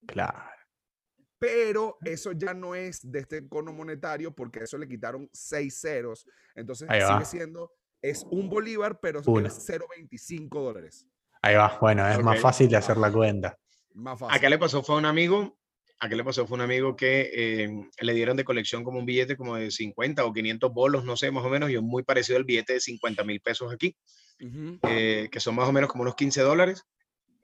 Claro. 0.07 0.51
Pero 1.43 1.99
eso 2.05 2.31
ya 2.31 2.55
no 2.55 2.77
es 2.77 3.01
de 3.11 3.19
este 3.19 3.49
cono 3.49 3.73
monetario 3.73 4.33
porque 4.33 4.61
eso 4.61 4.79
le 4.79 4.87
quitaron 4.87 5.29
seis 5.33 5.77
ceros. 5.81 6.25
Entonces 6.55 6.89
Ahí 6.89 7.01
sigue 7.01 7.13
va. 7.15 7.25
siendo, 7.25 7.73
es 8.01 8.25
un 8.31 8.49
bolívar, 8.49 9.01
pero 9.01 9.21
Uno. 9.27 9.49
es 9.49 9.55
0.25 9.69 10.49
dólares. 10.63 11.05
Ahí 11.43 11.57
va. 11.57 11.77
Bueno, 11.81 12.09
es 12.09 12.23
más 12.23 12.37
Ok. 12.37 12.43
fácil 12.43 12.69
de 12.69 12.77
hacer 12.77 12.97
la 12.97 13.11
cuenta. 13.11 13.59
Más 13.93 14.21
fácil. 14.21 14.37
Acá 14.39 14.49
le 14.49 14.57
pasó 14.57 14.85
fue 14.85 14.95
a 14.95 14.99
un 14.99 15.05
amigo, 15.05 15.59
acá 15.99 16.15
le 16.15 16.23
pasó 16.23 16.47
fue 16.47 16.55
un 16.55 16.61
amigo 16.61 16.95
que 16.95 17.31
eh, 17.35 17.89
le 18.01 18.15
dieron 18.15 18.37
de 18.37 18.45
colección 18.45 18.85
como 18.85 19.01
un 19.01 19.05
billete 19.07 19.37
como 19.37 19.57
de 19.57 19.73
50 19.73 20.25
o 20.25 20.33
500 20.33 20.73
bolos, 20.73 21.05
no 21.05 21.17
sé, 21.17 21.33
más 21.33 21.45
o 21.45 21.49
menos, 21.49 21.71
y 21.71 21.75
es 21.75 21.83
muy 21.83 22.05
parecido 22.05 22.39
al 22.39 22.45
billete 22.45 22.75
de 22.75 22.81
50 22.81 23.25
mil 23.25 23.41
pesos 23.41 23.73
aquí, 23.73 23.97
Ujú. 24.41 24.79
eh, 24.85 25.29
que 25.29 25.41
son 25.41 25.57
más 25.57 25.69
o 25.69 25.73
menos 25.73 25.91
como 25.91 26.03
unos 26.03 26.15
15 26.15 26.41
dólares, 26.43 26.85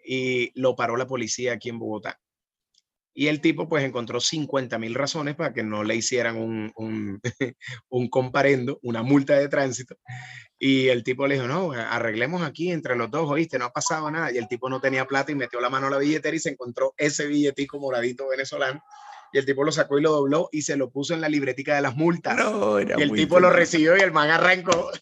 y 0.07 0.52
lo 0.55 0.76
paró 0.76 0.97
la 0.97 1.09
policía 1.09 1.55
aquí 1.55 1.69
en 1.69 1.81
Bogotá. 1.81 2.21
Y 3.19 3.27
el 3.27 3.41
tipo 3.41 3.69
pues 3.69 3.83
encontró 3.83 4.21
50 4.21 4.79
mil 4.79 4.95
razones 4.95 5.35
para 5.35 5.53
que 5.53 5.65
no 5.65 5.83
le 5.83 5.97
hicieran 5.97 6.37
un, 6.37 6.71
un, 6.77 7.21
un 7.89 8.09
comparendo, 8.09 8.79
una 8.81 9.03
multa 9.03 9.35
de 9.35 9.49
tránsito. 9.49 9.97
Y 10.57 10.87
el 10.87 11.03
tipo 11.03 11.27
le 11.27 11.35
dijo, 11.35 11.49
no, 11.49 11.73
arreglemos 11.73 12.43
aquí 12.43 12.71
entre 12.71 12.95
los 12.95 13.11
dos, 13.11 13.29
oíste, 13.29 13.59
no 13.59 13.65
ha 13.65 13.73
pasado 13.73 14.09
nada. 14.09 14.31
Y 14.31 14.39
el 14.39 14.47
tipo 14.47 14.71
no 14.71 14.81
tenía 14.81 15.05
plata 15.05 15.33
y 15.33 15.35
metió 15.35 15.61
la 15.61 15.69
mano 15.69 15.89
a 15.89 15.91
la 15.91 15.99
billetera 15.99 16.37
y 16.37 16.39
se 16.39 16.51
encontró 16.51 16.95
ese 16.97 17.27
billetico 17.27 17.81
moradito 17.81 18.29
venezolano. 18.29 18.85
Y 19.33 19.39
el 19.39 19.45
tipo 19.45 19.65
lo 19.65 19.73
sacó 19.73 19.99
y 19.99 20.03
lo 20.03 20.13
dobló 20.13 20.49
y 20.53 20.63
se 20.63 20.77
lo 20.77 20.89
puso 20.89 21.13
en 21.13 21.21
la 21.21 21.29
libretica 21.29 21.75
de 21.75 21.83
las 21.83 21.97
multas. 21.97 22.37
No, 22.37 22.81
y 22.81 22.85
el 22.85 23.11
tipo 23.11 23.41
lo 23.41 23.51
recibió 23.51 23.97
y 23.97 24.01
el 24.01 24.13
man 24.13 24.31
arrancó. 24.31 24.93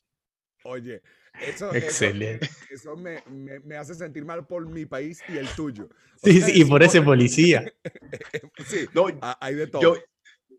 Oye, 0.65 1.03
eso, 1.41 1.75
Excelente. 1.75 2.49
eso 2.71 2.97
me, 2.97 3.23
me- 3.31 3.61
me 3.61 3.77
hace 3.77 3.95
sentir 3.95 4.25
mal 4.25 4.47
por 4.47 4.67
mi 4.69 4.87
país 4.87 5.21
y 5.29 5.37
el 5.39 5.49
tuyo. 5.49 5.89
Sí, 6.23 6.39
sea, 6.41 6.47
sí, 6.49 6.63
y 6.63 6.65
por 6.65 6.83
es- 6.83 6.89
ese 6.95 7.03
policía. 7.03 7.65
Sí, 8.67 8.87
No, 8.95 9.07
ha- 9.21 9.37
hay 9.41 9.55
de 9.55 9.67
todo. 9.67 9.83
yo, 9.83 9.97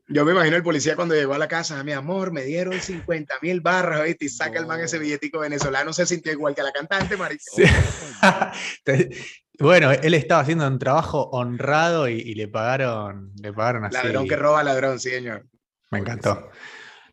yo 0.08 0.24
me 0.24 0.32
imagino 0.34 0.56
el 0.56 0.62
policía 0.64 0.96
cuando 0.96 1.16
llegó 1.16 1.34
a 1.34 1.38
la 1.40 1.48
casa, 1.48 1.84
mi 1.84 1.92
amor, 1.94 2.32
me 2.32 2.44
dieron 2.44 2.80
50 2.80 3.36
mil 3.42 3.60
barras, 3.62 4.02
¿oíste? 4.02 4.26
Y 4.26 4.30
saca 4.30 4.60
el 4.60 4.68
man 4.68 4.80
ese 4.82 5.00
billetico 5.00 5.40
venezolano, 5.40 5.92
se 5.94 6.06
sintió 6.06 6.32
igual 6.32 6.54
que 6.56 6.62
la 6.64 6.72
cantante, 6.72 7.18
marico. 7.18 7.44
Sí. 7.56 7.64
Bueno, 9.60 9.92
él 9.92 10.14
estaba 10.14 10.42
haciendo 10.42 10.68
un 10.68 10.78
trabajo 10.78 11.30
honrado 11.32 12.08
y, 12.08 12.14
y 12.20 12.36
le 12.36 12.48
pagaron, 12.48 13.32
le 13.42 13.52
pagaron 13.52 13.86
así. 13.86 13.96
Ladrón 13.96 14.28
que 14.28 14.36
roba 14.36 14.64
ladrón, 14.64 15.00
sí, 15.00 15.10
señor. 15.10 15.48
Me 15.90 15.98
encantó. 16.00 16.52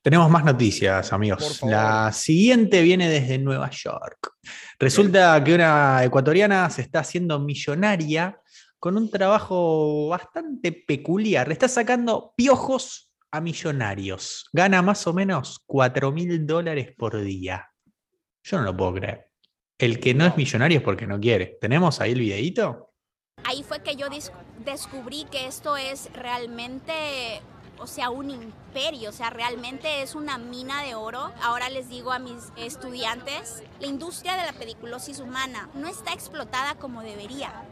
Tenemos 0.04 0.28
más 0.28 0.44
noticias, 0.44 1.14
amigos. 1.14 1.62
La 1.62 2.12
siguiente 2.12 2.82
viene 2.82 3.08
desde 3.08 3.38
Nueva 3.38 3.70
York. 3.70 4.34
Resulta 4.78 5.42
que 5.42 5.54
una 5.54 6.04
ecuatoriana 6.04 6.68
se 6.68 6.82
está 6.82 6.98
haciendo 6.98 7.40
millonaria 7.40 8.38
con 8.78 8.98
un 8.98 9.10
trabajo 9.10 10.08
bastante 10.08 10.72
peculiar. 10.72 11.48
Le 11.48 11.54
está 11.54 11.68
sacando 11.68 12.34
piojos 12.36 13.10
a 13.30 13.40
millonarios. 13.40 14.50
Gana 14.52 14.82
más 14.82 15.06
o 15.06 15.14
menos 15.14 15.62
4 15.64 16.12
mil 16.12 16.46
dólares 16.46 16.92
por 16.98 17.18
día. 17.22 17.70
Yo 18.42 18.58
no 18.58 18.64
lo 18.64 18.76
puedo 18.76 18.96
creer. 18.96 19.30
El 19.78 20.00
que 20.00 20.12
no 20.12 20.26
es 20.26 20.36
millonario 20.36 20.80
es 20.80 20.84
porque 20.84 21.06
no 21.06 21.18
quiere. 21.18 21.56
¿Tenemos 21.62 22.02
ahí 22.02 22.12
el 22.12 22.20
videíto? 22.20 22.92
Ahí 23.44 23.62
fue 23.62 23.82
que 23.82 23.96
yo 23.96 24.08
descubrí 24.66 25.24
que 25.30 25.46
esto 25.46 25.78
es 25.78 26.10
realmente, 26.12 26.92
o 27.84 27.86
sea, 27.86 28.08
un 28.08 28.30
imperio, 28.30 29.10
o 29.10 29.12
sea, 29.12 29.28
realmente 29.28 30.00
es 30.00 30.14
una 30.14 30.38
mina 30.38 30.82
de 30.82 30.94
oro. 30.94 31.30
Ahora 31.42 31.68
les 31.68 31.90
digo 31.90 32.12
a 32.12 32.18
mis 32.18 32.50
estudiantes, 32.56 33.62
la 33.78 33.86
industria 33.86 34.38
de 34.38 34.46
la 34.46 34.54
pediculosis 34.54 35.20
humana 35.20 35.68
no 35.74 35.86
está 35.86 36.14
explotada 36.14 36.76
como 36.76 37.02
debería. 37.02 37.68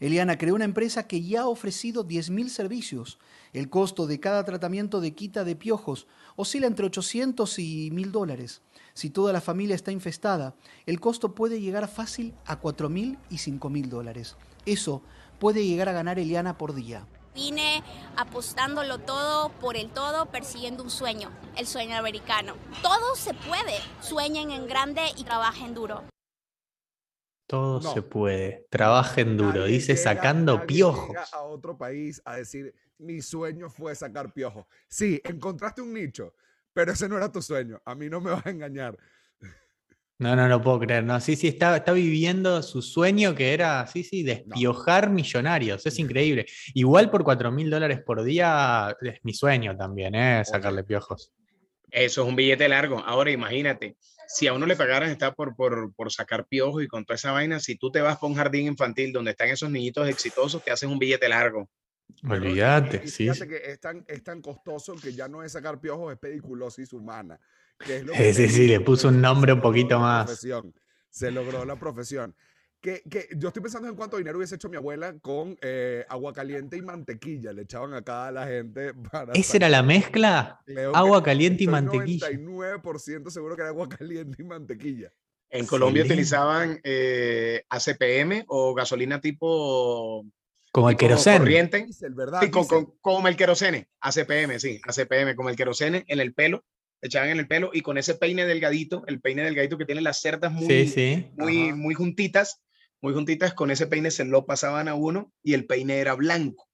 Eliana 0.00 0.36
creó 0.36 0.54
una 0.54 0.66
empresa 0.66 1.08
que 1.08 1.22
ya 1.22 1.40
ha 1.40 1.48
ofrecido 1.48 2.06
10.000 2.06 2.48
servicios. 2.50 3.18
El 3.54 3.70
costo 3.70 4.06
de 4.06 4.20
cada 4.20 4.44
tratamiento 4.44 5.00
de 5.00 5.14
quita 5.14 5.44
de 5.44 5.56
piojos 5.56 6.06
oscila 6.36 6.66
entre 6.66 6.84
800 6.84 7.58
y 7.58 7.90
1.000 7.90 8.10
dólares. 8.10 8.60
Si 8.92 9.08
toda 9.08 9.32
la 9.32 9.40
familia 9.40 9.74
está 9.74 9.92
infestada, 9.92 10.56
el 10.84 11.00
costo 11.00 11.34
puede 11.34 11.62
llegar 11.62 11.88
fácil 11.88 12.34
a 12.44 12.60
4.000 12.60 13.18
y 13.30 13.36
5.000 13.36 13.86
dólares. 13.88 14.36
Eso 14.66 15.02
puede 15.38 15.66
llegar 15.66 15.88
a 15.88 15.92
ganar 15.92 16.18
Eliana 16.18 16.58
por 16.58 16.74
día. 16.74 17.06
Vine 17.42 17.84
apostándolo 18.16 18.98
todo 18.98 19.50
por 19.60 19.76
el 19.76 19.90
todo, 19.90 20.26
persiguiendo 20.26 20.82
un 20.82 20.90
sueño, 20.90 21.30
el 21.56 21.68
sueño 21.68 21.96
americano. 21.96 22.56
Todo 22.82 23.14
se 23.14 23.32
puede. 23.32 23.74
Sueñen 24.00 24.50
en 24.50 24.66
grande 24.66 25.02
y 25.16 25.22
trabajen 25.22 25.72
duro. 25.72 26.02
Todo 27.46 27.78
No. 27.80 27.94
se 27.94 28.02
puede. 28.02 28.66
Trabajen 28.70 29.36
duro. 29.36 29.60
Nadie 29.60 29.74
Dice 29.74 29.92
llega- 29.94 30.02
sacando 30.16 30.66
piojos. 30.66 31.16
a 31.32 31.42
otro 31.42 31.78
país 31.78 32.20
a 32.24 32.34
decir, 32.38 32.74
mi 32.98 33.22
sueño 33.22 33.70
fue 33.70 33.94
sacar 33.94 34.32
piojos. 34.32 34.66
Sí, 34.88 35.20
encontraste 35.22 35.80
un 35.80 35.94
nicho, 35.94 36.34
pero 36.72 36.90
ese 36.90 37.08
no 37.08 37.16
era 37.18 37.30
tu 37.30 37.40
sueño. 37.40 37.80
A 37.84 37.94
mí 37.94 38.10
no 38.10 38.20
me 38.20 38.32
vas 38.32 38.44
a 38.46 38.50
engañar. 38.50 38.98
No, 40.18 40.34
no 40.34 40.48
lo 40.48 40.60
puedo 40.60 40.80
creer. 40.80 41.04
No, 41.04 41.20
sí, 41.20 41.36
sí, 41.36 41.46
está, 41.46 41.76
está 41.76 41.92
viviendo 41.92 42.60
su 42.62 42.82
sueño 42.82 43.36
que 43.36 43.54
era, 43.54 43.86
sí, 43.86 44.02
sí, 44.02 44.24
despiojar 44.24 45.10
millonarios. 45.10 45.86
Es 45.86 45.98
increíble. 46.00 46.46
Igual 46.74 47.08
por 47.08 47.22
4 47.22 47.52
mil 47.52 47.70
dólares 47.70 48.00
por 48.04 48.24
día 48.24 48.96
es 49.00 49.20
mi 49.22 49.32
sueño 49.32 49.76
también, 49.76 50.16
¿eh? 50.16 50.44
Sacarle 50.44 50.82
piojos. 50.82 51.32
Eso 51.90 52.22
es 52.22 52.28
un 52.28 52.34
billete 52.34 52.68
largo. 52.68 52.98
Ahora 52.98 53.30
imagínate, 53.30 53.96
si 54.26 54.48
a 54.48 54.52
uno 54.52 54.66
le 54.66 54.74
pagaran 54.74 55.10
está 55.10 55.32
por, 55.32 55.54
por, 55.54 55.94
por 55.94 56.12
sacar 56.12 56.46
piojos 56.46 56.82
y 56.82 56.88
con 56.88 57.04
toda 57.04 57.14
esa 57.14 57.30
vaina, 57.30 57.60
si 57.60 57.76
tú 57.76 57.90
te 57.90 58.00
vas 58.00 58.18
para 58.18 58.30
un 58.30 58.36
jardín 58.36 58.66
infantil 58.66 59.12
donde 59.12 59.30
están 59.30 59.48
esos 59.48 59.70
niñitos 59.70 60.08
exitosos, 60.08 60.62
te 60.64 60.72
haces 60.72 60.88
un 60.88 60.98
billete 60.98 61.28
largo. 61.28 61.70
Olvídate, 62.28 63.06
sí. 63.06 63.24
Fíjate 63.24 63.48
que 63.48 63.70
es 63.70 63.80
tan, 63.80 64.04
es 64.08 64.24
tan 64.24 64.42
costoso 64.42 64.96
que 64.96 65.12
ya 65.12 65.28
no 65.28 65.44
es 65.44 65.52
sacar 65.52 65.80
piojos, 65.80 66.12
es 66.12 66.18
pediculosis 66.18 66.92
humana. 66.92 67.38
Que 67.84 67.96
es 67.96 68.04
lo 68.04 68.12
Sí, 68.14 68.18
que 68.18 68.34
sí, 68.34 68.42
te 68.42 68.48
sí, 68.48 68.66
le 68.66 68.80
puso 68.80 69.08
un 69.08 69.20
nombre 69.20 69.52
un 69.52 69.60
poquito 69.60 69.98
más. 69.98 70.26
profesión, 70.26 70.74
Se 71.10 71.30
logró 71.30 71.64
la 71.64 71.76
profesión. 71.76 72.34
Que, 72.80 73.02
que 73.10 73.26
yo 73.36 73.48
estoy 73.48 73.60
pensando 73.60 73.88
en 73.88 73.96
cuánto 73.96 74.18
dinero 74.18 74.38
hubiese 74.38 74.54
hecho 74.54 74.68
mi 74.68 74.76
abuela 74.76 75.12
con 75.20 75.56
eh, 75.62 76.04
agua 76.08 76.32
caliente 76.32 76.76
y 76.76 76.82
mantequilla. 76.82 77.52
Le 77.52 77.62
echaban 77.62 77.92
acá 77.92 78.28
a 78.28 78.32
la 78.32 78.46
gente 78.46 78.94
para. 79.12 79.32
¿Esa 79.32 79.56
era 79.56 79.68
la 79.68 79.82
mezcla? 79.82 80.60
Creo 80.64 80.94
Agua 80.94 81.22
caliente 81.22 81.64
y 81.64 81.66
mantequilla. 81.66 82.28
99% 82.30 83.30
seguro 83.30 83.56
que 83.56 83.62
era 83.62 83.70
agua 83.70 83.88
caliente 83.98 84.42
y 84.42 84.44
mantequilla. 84.44 85.12
En 85.50 85.66
Colombia 85.66 86.02
Excelente. 86.02 86.14
utilizaban 86.22 86.80
eh, 86.84 87.64
ACPM 87.70 88.44
o 88.48 88.74
gasolina 88.74 89.20
tipo, 89.20 90.24
Como 90.70 90.90
el 90.90 90.96
tipo 90.96 91.08
queroseno. 91.08 91.38
corriente. 91.38 91.84
Diesel, 91.86 92.14
¿verdad? 92.14 92.42
Sí, 92.42 92.50
co- 92.50 92.60
Diesel. 92.60 92.84
co- 92.84 92.98
como 93.00 93.28
el 93.28 93.36
querosene, 93.36 93.88
ACPM, 94.00 94.60
sí, 94.60 94.80
ACPM, 94.86 95.34
como 95.34 95.48
el 95.48 95.56
querosene 95.56 96.04
en 96.06 96.20
el 96.20 96.34
pelo, 96.34 96.64
echaban 97.00 97.30
en 97.30 97.38
el 97.38 97.46
pelo 97.48 97.70
y 97.72 97.80
con 97.82 97.98
ese 97.98 98.14
peine 98.14 98.44
delgadito, 98.46 99.04
el 99.06 99.20
peine 99.20 99.42
delgadito 99.44 99.78
que 99.78 99.84
tiene 99.86 100.00
las 100.00 100.20
cerdas 100.20 100.52
muy, 100.52 100.66
Sí, 100.66 100.86
sí. 100.86 101.30
muy, 101.36 101.68
Ajá. 101.68 101.76
muy 101.76 101.94
juntitas, 101.94 102.62
muy 103.00 103.12
juntitas, 103.14 103.54
con 103.54 103.70
ese 103.70 103.86
peine 103.86 104.10
se 104.10 104.24
lo 104.24 104.46
pasaban 104.46 104.88
a 104.88 104.94
uno 104.94 105.32
y 105.42 105.54
el 105.54 105.66
peine 105.66 105.98
era 105.98 106.14
blanco 106.14 106.68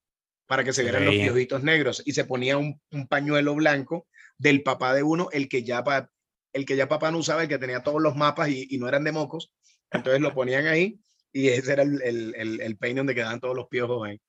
para 0.47 0.63
que 0.65 0.73
se 0.73 0.83
vieran 0.83 1.05
los 1.07 1.15
piojitos 1.15 1.63
negros 1.63 2.03
y 2.05 2.13
se 2.13 2.25
ponía 2.25 2.59
un, 2.59 2.81
un 2.91 3.07
pañuelo 3.09 3.55
blanco 3.55 4.07
del 4.39 4.63
papá 4.63 4.95
de 4.95 5.03
uno, 5.03 5.29
el 5.33 5.49
que 5.49 5.63
ya 5.65 5.83
pa- 5.85 6.11
el 6.53 6.67
que 6.67 6.77
ya 6.77 6.89
papá 6.89 7.11
no 7.11 7.19
usaba, 7.19 7.43
el 7.43 7.49
que 7.49 7.59
tenía 7.59 7.83
todos 7.83 8.01
los 8.01 8.15
mapas 8.15 8.49
y, 8.49 8.67
y 8.71 8.79
no 8.79 8.87
eran 8.89 9.05
de 9.05 9.13
mocos, 9.13 9.53
entonces 9.91 10.21
lo 10.21 10.35
ponían 10.35 10.67
ahí 10.67 11.01
y 11.33 11.49
ese 11.49 11.73
era 11.73 11.83
el, 11.83 12.01
el, 12.03 12.35
el- 12.37 12.61
el 12.61 12.77
peine 12.77 13.01
donde 13.01 13.15
quedaban 13.15 13.41
todos 13.41 13.57
los 13.57 13.67
piojos 13.69 14.07
ahí. 14.07 14.21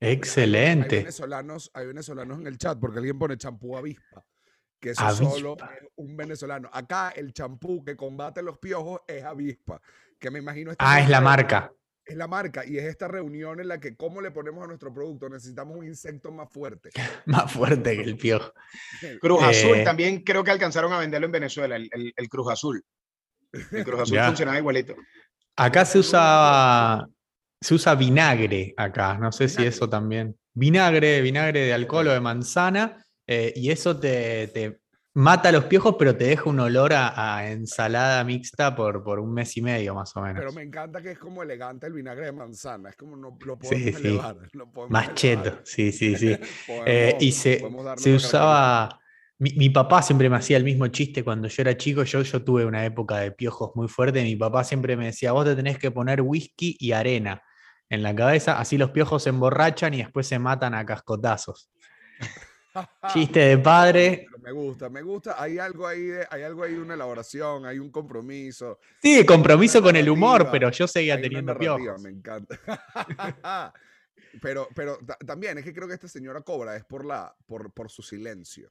Hay 0.00 0.10
Excelente. 0.12 0.96
venezolanos, 0.98 1.70
hay 1.74 1.86
venezolanos 1.86 2.38
en 2.40 2.46
el 2.46 2.58
chat 2.58 2.78
porque 2.78 2.98
alguien 2.98 3.18
pone 3.18 3.36
champú 3.36 3.76
avispa. 3.76 4.24
Que 4.80 4.90
eso 4.90 5.02
Avispa. 5.04 5.30
solo 5.30 5.56
es 5.58 5.88
un 5.96 6.16
venezolano. 6.16 6.68
Acá 6.72 7.10
el 7.16 7.32
champú 7.32 7.82
que 7.84 7.96
combate 7.96 8.42
los 8.42 8.58
piojos 8.58 9.00
es 9.06 9.24
avispa. 9.24 9.80
Que 10.18 10.30
me 10.30 10.38
imagino. 10.38 10.72
Ah, 10.78 11.00
es 11.00 11.08
la 11.08 11.20
marca. 11.20 11.72
Es 12.04 12.16
la 12.16 12.28
marca 12.28 12.64
y 12.64 12.78
es 12.78 12.84
esta 12.84 13.08
reunión 13.08 13.58
en 13.58 13.66
la 13.66 13.80
que, 13.80 13.96
¿cómo 13.96 14.20
le 14.20 14.30
ponemos 14.30 14.62
a 14.62 14.68
nuestro 14.68 14.94
producto? 14.94 15.28
Necesitamos 15.28 15.76
un 15.76 15.86
insecto 15.86 16.30
más 16.30 16.48
fuerte. 16.52 16.90
Más 17.26 17.50
fuerte 17.50 17.96
que 17.96 18.02
el 18.02 18.16
piojo. 18.18 18.52
Cruz 19.20 19.42
Azul 19.42 19.78
Eh, 19.78 19.84
también 19.84 20.22
creo 20.22 20.44
que 20.44 20.52
alcanzaron 20.52 20.92
a 20.92 20.98
venderlo 20.98 21.26
en 21.26 21.32
Venezuela, 21.32 21.74
el, 21.76 21.88
el- 21.92 22.12
el 22.16 22.28
Cruz 22.28 22.52
Azul. 22.52 22.84
El 23.72 23.84
Cruz 23.84 24.02
Azul 24.02 24.18
funcionaba 24.26 24.58
igualito. 24.58 24.94
Acá 25.56 25.84
se 25.86 25.98
usa, 25.98 27.06
se 27.60 27.74
usa 27.74 27.94
vinagre 27.94 28.74
acá, 28.76 29.16
no 29.18 29.32
sé 29.32 29.48
si 29.48 29.64
eso 29.64 29.88
también. 29.88 30.36
Vinagre, 30.54 31.20
vinagre 31.22 31.60
de 31.60 31.72
alcohol 31.74 32.08
o 32.08 32.12
de 32.12 32.20
manzana, 32.20 33.04
eh, 33.26 33.52
y 33.56 33.70
eso 33.70 33.98
te, 33.98 34.48
te 34.48 34.80
mata 35.14 35.50
los 35.50 35.64
piojos, 35.64 35.96
pero 35.98 36.14
te 36.16 36.24
deja 36.24 36.48
un 36.50 36.60
olor 36.60 36.92
a, 36.92 37.36
a 37.38 37.50
ensalada 37.50 38.22
mixta 38.24 38.76
por, 38.76 39.02
por 39.02 39.18
un 39.18 39.32
mes 39.32 39.56
y 39.56 39.62
medio 39.62 39.94
más 39.94 40.14
o 40.16 40.20
menos. 40.20 40.40
Pero 40.40 40.52
me 40.52 40.62
encanta 40.62 41.00
que 41.00 41.12
es 41.12 41.18
como 41.18 41.42
elegante 41.42 41.86
el 41.86 41.94
vinagre 41.94 42.26
de 42.26 42.32
manzana. 42.32 42.90
Es 42.90 42.96
como 42.96 43.16
no, 43.16 43.38
lo 43.44 43.58
podemos 43.58 44.00
sí. 44.00 44.06
elevar. 44.08 44.36
lo 44.52 44.70
podemos 44.70 44.90
Más 44.90 45.14
cheto, 45.14 45.60
sí, 45.64 45.90
sí, 45.90 46.16
sí. 46.16 46.36
Podemos- 46.66 46.84
Eh, 46.86 47.16
y 47.20 47.32
se, 47.32 47.62
usaba, 48.14 49.00
Mi, 49.38 49.52
mi 49.52 49.70
papá 49.70 50.02
siempre 50.02 50.28
me 50.30 50.36
hacía 50.36 50.56
el 50.58 50.64
mismo 50.64 50.86
chiste 50.88 51.24
cuando 51.24 51.48
yo 51.48 51.62
era 51.62 51.76
chico. 51.76 52.02
Yo, 52.04 52.22
yo 52.22 52.44
tuve 52.44 52.64
una 52.64 52.84
época 52.84 53.16
de 53.18 53.32
piojos 53.32 53.72
muy 53.74 53.88
fuerte. 53.88 54.22
Mi 54.22 54.36
papá 54.36 54.64
siempre 54.64 54.96
me 54.96 55.06
decía: 55.06 55.32
Vos 55.32 55.44
te 55.46 55.56
tenés 55.56 55.78
que 55.78 55.90
poner 55.90 56.20
whisky 56.20 56.76
y 56.78 56.92
arena 56.92 57.42
en 57.88 58.02
la 58.02 58.14
cabeza, 58.14 58.58
así 58.58 58.76
los 58.76 58.90
piojos 58.90 59.22
se 59.22 59.30
emborrachan 59.30 59.94
y 59.94 59.98
después 59.98 60.26
se 60.26 60.38
matan 60.38 60.74
a 60.74 60.84
cascotazos. 60.84 61.70
Chiste 63.12 63.40
de 63.40 63.58
padre. 63.58 64.26
Pero 64.30 64.38
Me 64.42 64.52
gusta, 64.52 64.88
me 64.88 65.02
gusta. 65.02 65.40
Hay 65.42 65.58
algo 65.58 65.86
ahí, 65.86 66.02
de, 66.06 66.26
hay 66.30 66.42
algo 66.42 66.62
ahí 66.64 66.74
de 66.74 66.80
una 66.80 66.94
elaboración, 66.94 67.66
hay 67.66 67.78
un 67.78 67.90
compromiso. 67.90 68.78
Sí, 69.02 69.24
compromiso 69.26 69.82
con 69.82 69.96
el 69.96 70.08
humor, 70.08 70.48
pero 70.50 70.70
yo 70.70 70.86
seguía 70.86 71.14
hay 71.14 71.22
teniendo 71.22 71.56
piojos. 71.58 72.00
Me 72.02 72.10
encanta. 72.10 72.58
pero 74.42 74.68
pero 74.74 74.98
ta- 74.98 75.18
también 75.26 75.58
es 75.58 75.64
que 75.64 75.72
creo 75.72 75.88
que 75.88 75.94
esta 75.94 76.08
señora 76.08 76.42
cobra 76.42 76.76
es 76.76 76.84
por, 76.84 77.04
la, 77.04 77.34
por, 77.46 77.72
por 77.72 77.90
su 77.90 78.02
silencio. 78.02 78.70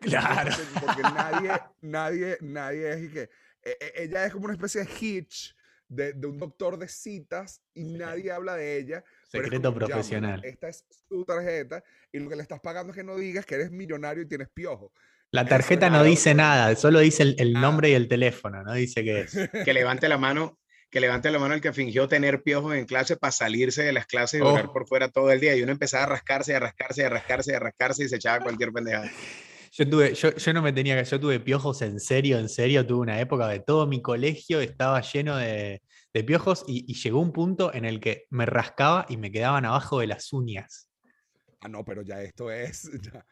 Claro. 0.00 0.50
Porque, 0.56 0.86
porque 0.86 1.02
nadie, 1.02 1.50
nadie, 1.82 2.38
nadie 2.40 2.92
es 2.92 3.02
y 3.04 3.08
que. 3.12 3.20
e- 3.62 3.76
e- 3.80 4.02
Ella 4.04 4.24
es 4.26 4.32
como 4.32 4.46
una 4.46 4.54
especie 4.54 4.84
de 4.84 4.90
hitch 5.00 5.54
de, 5.88 6.12
de 6.12 6.26
un 6.26 6.38
doctor 6.38 6.78
de 6.78 6.88
citas 6.88 7.60
y 7.74 7.84
nadie 7.84 8.30
habla 8.30 8.54
de 8.54 8.78
ella. 8.78 9.04
Secreto 9.30 9.72
como, 9.72 9.80
"Llámala, 9.80 9.94
profesional. 9.94 10.44
Esta 10.44 10.68
es 10.68 10.84
su 11.08 11.24
tarjeta 11.24 11.82
y 12.12 12.18
lo 12.18 12.28
que 12.28 12.36
le 12.36 12.42
estás 12.42 12.60
pagando 12.60 12.92
es 12.92 12.96
que 12.96 13.04
no 13.04 13.16
digas 13.16 13.46
que 13.46 13.54
eres 13.54 13.70
millonario 13.70 14.22
y 14.22 14.28
tienes 14.28 14.48
piojo. 14.52 14.92
La 15.32 15.46
tarjeta 15.46 15.88
no 15.90 16.02
dice 16.02 16.34
nada, 16.34 16.74
solo 16.74 16.98
dice 16.98 17.22
el, 17.22 17.36
el 17.38 17.54
Ah. 17.56 17.60
nombre 17.60 17.90
y 17.90 17.92
el 17.94 18.08
teléfono, 18.08 18.62
no 18.64 18.72
dice 18.74 19.04
qué 19.04 19.20
es. 19.20 19.32
Que 19.70 19.72
levante 19.72 20.08
la 20.08 20.18
mano, 20.18 20.58
que 20.90 20.98
levante 21.00 21.30
la 21.30 21.38
mano 21.38 21.54
el 21.54 21.60
que 21.60 21.72
fingió 21.72 22.08
tener 22.08 22.42
piojos 22.42 22.74
en 22.74 22.84
clase 22.84 23.16
para 23.16 23.30
salirse 23.30 23.84
de 23.84 23.92
las 23.92 24.06
clases 24.06 24.40
y 24.40 24.42
Oh. 24.42 24.72
por 24.72 24.88
fuera 24.88 25.08
todo 25.08 25.30
el 25.30 25.38
día. 25.38 25.54
Y 25.54 25.62
uno 25.62 25.70
empezaba 25.70 26.02
a 26.02 26.06
rascarse, 26.08 26.56
a 26.56 26.58
rascarse, 26.58 27.04
a 27.04 27.08
rascarse, 27.10 27.54
a 27.54 27.60
rascarse 27.60 28.04
y 28.04 28.08
se 28.08 28.16
echaba 28.16 28.42
cualquier 28.42 28.72
pendejada. 28.72 29.08
Yo 29.72 29.88
tuve, 29.88 30.14
yo, 30.14 30.34
yo 30.34 30.52
no 30.52 30.62
me 30.62 30.72
tenía 30.72 31.00
que, 31.00 31.08
yo 31.08 31.20
tuve 31.20 31.38
piojos 31.38 31.80
en 31.82 32.00
serio, 32.00 32.40
en 32.40 32.48
serio, 32.48 32.84
tuve 32.84 33.02
una 33.02 33.20
época 33.20 33.46
de 33.46 33.60
todo 33.60 33.86
mi 33.86 34.02
colegio 34.02 34.60
estaba 34.60 35.00
lleno 35.00 35.36
de, 35.36 35.80
de 36.12 36.24
piojos 36.24 36.64
y, 36.66 36.84
y 36.90 36.94
llegó 36.94 37.20
un 37.20 37.32
punto 37.32 37.72
en 37.72 37.84
el 37.84 38.00
que 38.00 38.26
me 38.30 38.46
rascaba 38.46 39.06
y 39.08 39.16
me 39.16 39.30
quedaban 39.30 39.64
abajo 39.64 40.00
de 40.00 40.06
las 40.08 40.32
uñas. 40.32 40.88
Ah, 41.60 41.68
no, 41.68 41.84
pero 41.84 42.02
ya 42.02 42.22
esto 42.22 42.50
es. 42.50 42.90
ya. 43.12 43.24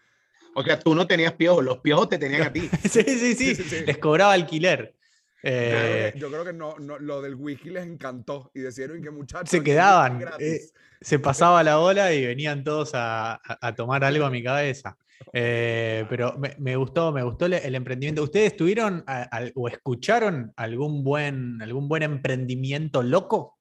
O 0.55 0.63
sea, 0.63 0.79
tú 0.79 0.95
no 0.95 1.07
tenías 1.07 1.33
piojos, 1.35 1.65
los 1.65 1.79
piojos 1.79 2.09
te 2.09 2.19
tenían 2.19 2.43
a 2.43 2.53
ti. 2.53 2.69
Sí, 2.89 3.03
sí, 3.03 3.35
sí, 3.35 3.55
sí, 3.55 3.63
sí. 3.65 3.85
les 3.87 3.99
cobraba 3.99 4.33
alquiler. 4.33 4.95
Yo 5.43 5.51
creo 5.51 6.07
Eh, 6.07 6.11
que- 6.13 6.19
yo 6.19 6.29
creo 6.31 6.45
que 6.45 6.53
no, 6.53 6.77
no, 6.79 6.99
lo 6.99 7.23
del 7.23 7.37
wiki 7.37 7.71
les 7.71 7.85
encantó 7.87 8.51
y 8.55 8.61
decidieron 8.61 9.01
que 9.03 9.11
muchachos. 9.11 9.49
Se 9.51 9.59
whisky 9.59 9.71
quedaban, 9.71 10.19
gratis. 10.19 10.73
se 11.01 11.19
pasaba 11.21 11.63
la 11.63 11.79
ola 11.79 12.13
y 12.13 12.27
venían 12.27 12.65
todos 12.65 12.93
a, 12.95 13.35
a- 13.35 13.59
a 13.69 13.75
tomar 13.75 14.03
algo 14.05 14.25
a 14.25 14.31
mi 14.31 14.43
cabeza. 14.43 14.97
Eh, 15.33 16.07
pero 16.09 16.37
me, 16.39 16.55
me 16.59 16.77
gustó, 16.77 17.13
me 17.13 17.23
gustó 17.23 17.47
el, 17.47 17.75
emprendimiento. 17.75 18.23
¿Ustedes 18.23 18.57
tuvieron 18.57 19.05
a- 19.07 19.29
o 19.55 19.69
escucharon 19.69 20.53
algún 20.57 21.05
buen, 21.05 21.61
algún 21.63 21.89
buen 21.89 22.03
emprendimiento 22.03 23.03
loco? 23.03 23.59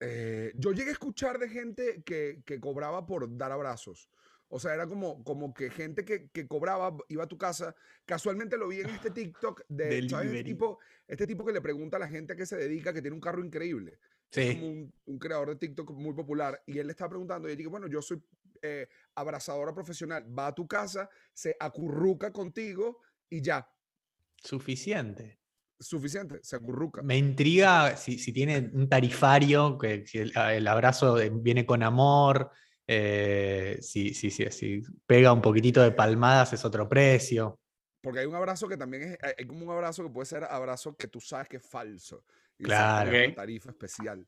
Eh, 0.00 0.52
yo 0.54 0.72
llegué 0.72 0.90
a 0.90 0.92
escuchar 0.92 1.38
de 1.38 1.48
gente 1.48 2.02
que, 2.04 2.42
que 2.44 2.60
cobraba 2.60 3.06
por 3.06 3.36
dar 3.36 3.52
abrazos. 3.52 4.08
O 4.50 4.58
sea, 4.58 4.74
era 4.74 4.86
como, 4.86 5.22
como 5.24 5.52
que 5.52 5.70
gente 5.70 6.04
que, 6.04 6.28
que 6.30 6.46
cobraba, 6.46 6.96
iba 7.08 7.24
a 7.24 7.28
tu 7.28 7.36
casa. 7.36 7.74
Casualmente 8.06 8.56
lo 8.56 8.68
vi 8.68 8.80
en 8.80 8.90
este 8.90 9.10
TikTok 9.10 9.62
de, 9.68 10.08
¿sabes? 10.08 10.28
Este 10.28 10.44
tipo, 10.44 10.78
este 11.06 11.26
tipo 11.26 11.44
que 11.44 11.52
le 11.52 11.60
pregunta 11.60 11.98
a 11.98 12.00
la 12.00 12.08
gente 12.08 12.32
a 12.32 12.36
qué 12.36 12.46
se 12.46 12.56
dedica, 12.56 12.92
que 12.92 13.02
tiene 13.02 13.14
un 13.14 13.20
carro 13.20 13.44
increíble. 13.44 13.98
Es 14.30 14.56
como 14.56 14.68
un, 14.68 14.92
un 15.06 15.18
creador 15.18 15.50
de 15.50 15.56
TikTok 15.56 15.90
muy 15.92 16.14
popular. 16.14 16.62
Y 16.66 16.78
él 16.78 16.86
le 16.86 16.92
está 16.92 17.08
preguntando, 17.08 17.48
y 17.48 17.52
yo 17.52 17.56
digo, 17.56 17.70
bueno, 17.70 17.88
yo 17.88 18.00
soy 18.00 18.22
eh, 18.62 18.88
abrazadora 19.14 19.74
profesional. 19.74 20.26
Va 20.36 20.48
a 20.48 20.54
tu 20.54 20.66
casa, 20.66 21.08
se 21.32 21.56
acurruca 21.58 22.32
contigo 22.32 23.00
y 23.28 23.40
ya. 23.42 23.68
Suficiente. 24.36 25.38
Suficiente, 25.80 26.40
se 26.42 26.56
acurruca. 26.56 27.02
Me 27.02 27.16
intriga 27.16 27.96
si, 27.96 28.18
si 28.18 28.32
tiene 28.32 28.70
un 28.72 28.88
tarifario, 28.88 29.78
que 29.78 30.04
si 30.06 30.18
el, 30.18 30.32
el 30.36 30.66
abrazo 30.66 31.16
viene 31.32 31.64
con 31.64 31.82
amor, 31.84 32.50
eh, 32.86 33.78
si, 33.80 34.14
si, 34.14 34.30
si, 34.30 34.50
si 34.50 34.82
pega 35.06 35.32
un 35.32 35.42
poquitito 35.42 35.82
de 35.82 35.92
palmadas 35.92 36.52
es 36.54 36.64
otro 36.64 36.88
precio. 36.88 37.60
Porque 38.00 38.20
hay 38.20 38.26
un 38.26 38.34
abrazo 38.34 38.66
que 38.66 38.76
también 38.76 39.02
es, 39.02 39.18
hay 39.36 39.46
como 39.46 39.66
un 39.66 39.70
abrazo 39.70 40.02
que 40.02 40.10
puede 40.10 40.26
ser 40.26 40.44
abrazo 40.44 40.96
que 40.96 41.08
tú 41.08 41.20
sabes 41.20 41.48
que 41.48 41.58
es 41.58 41.66
falso. 41.66 42.24
y 42.58 42.64
Claro. 42.64 43.10
una 43.10 43.34
tarifa 43.34 43.70
especial. 43.70 44.26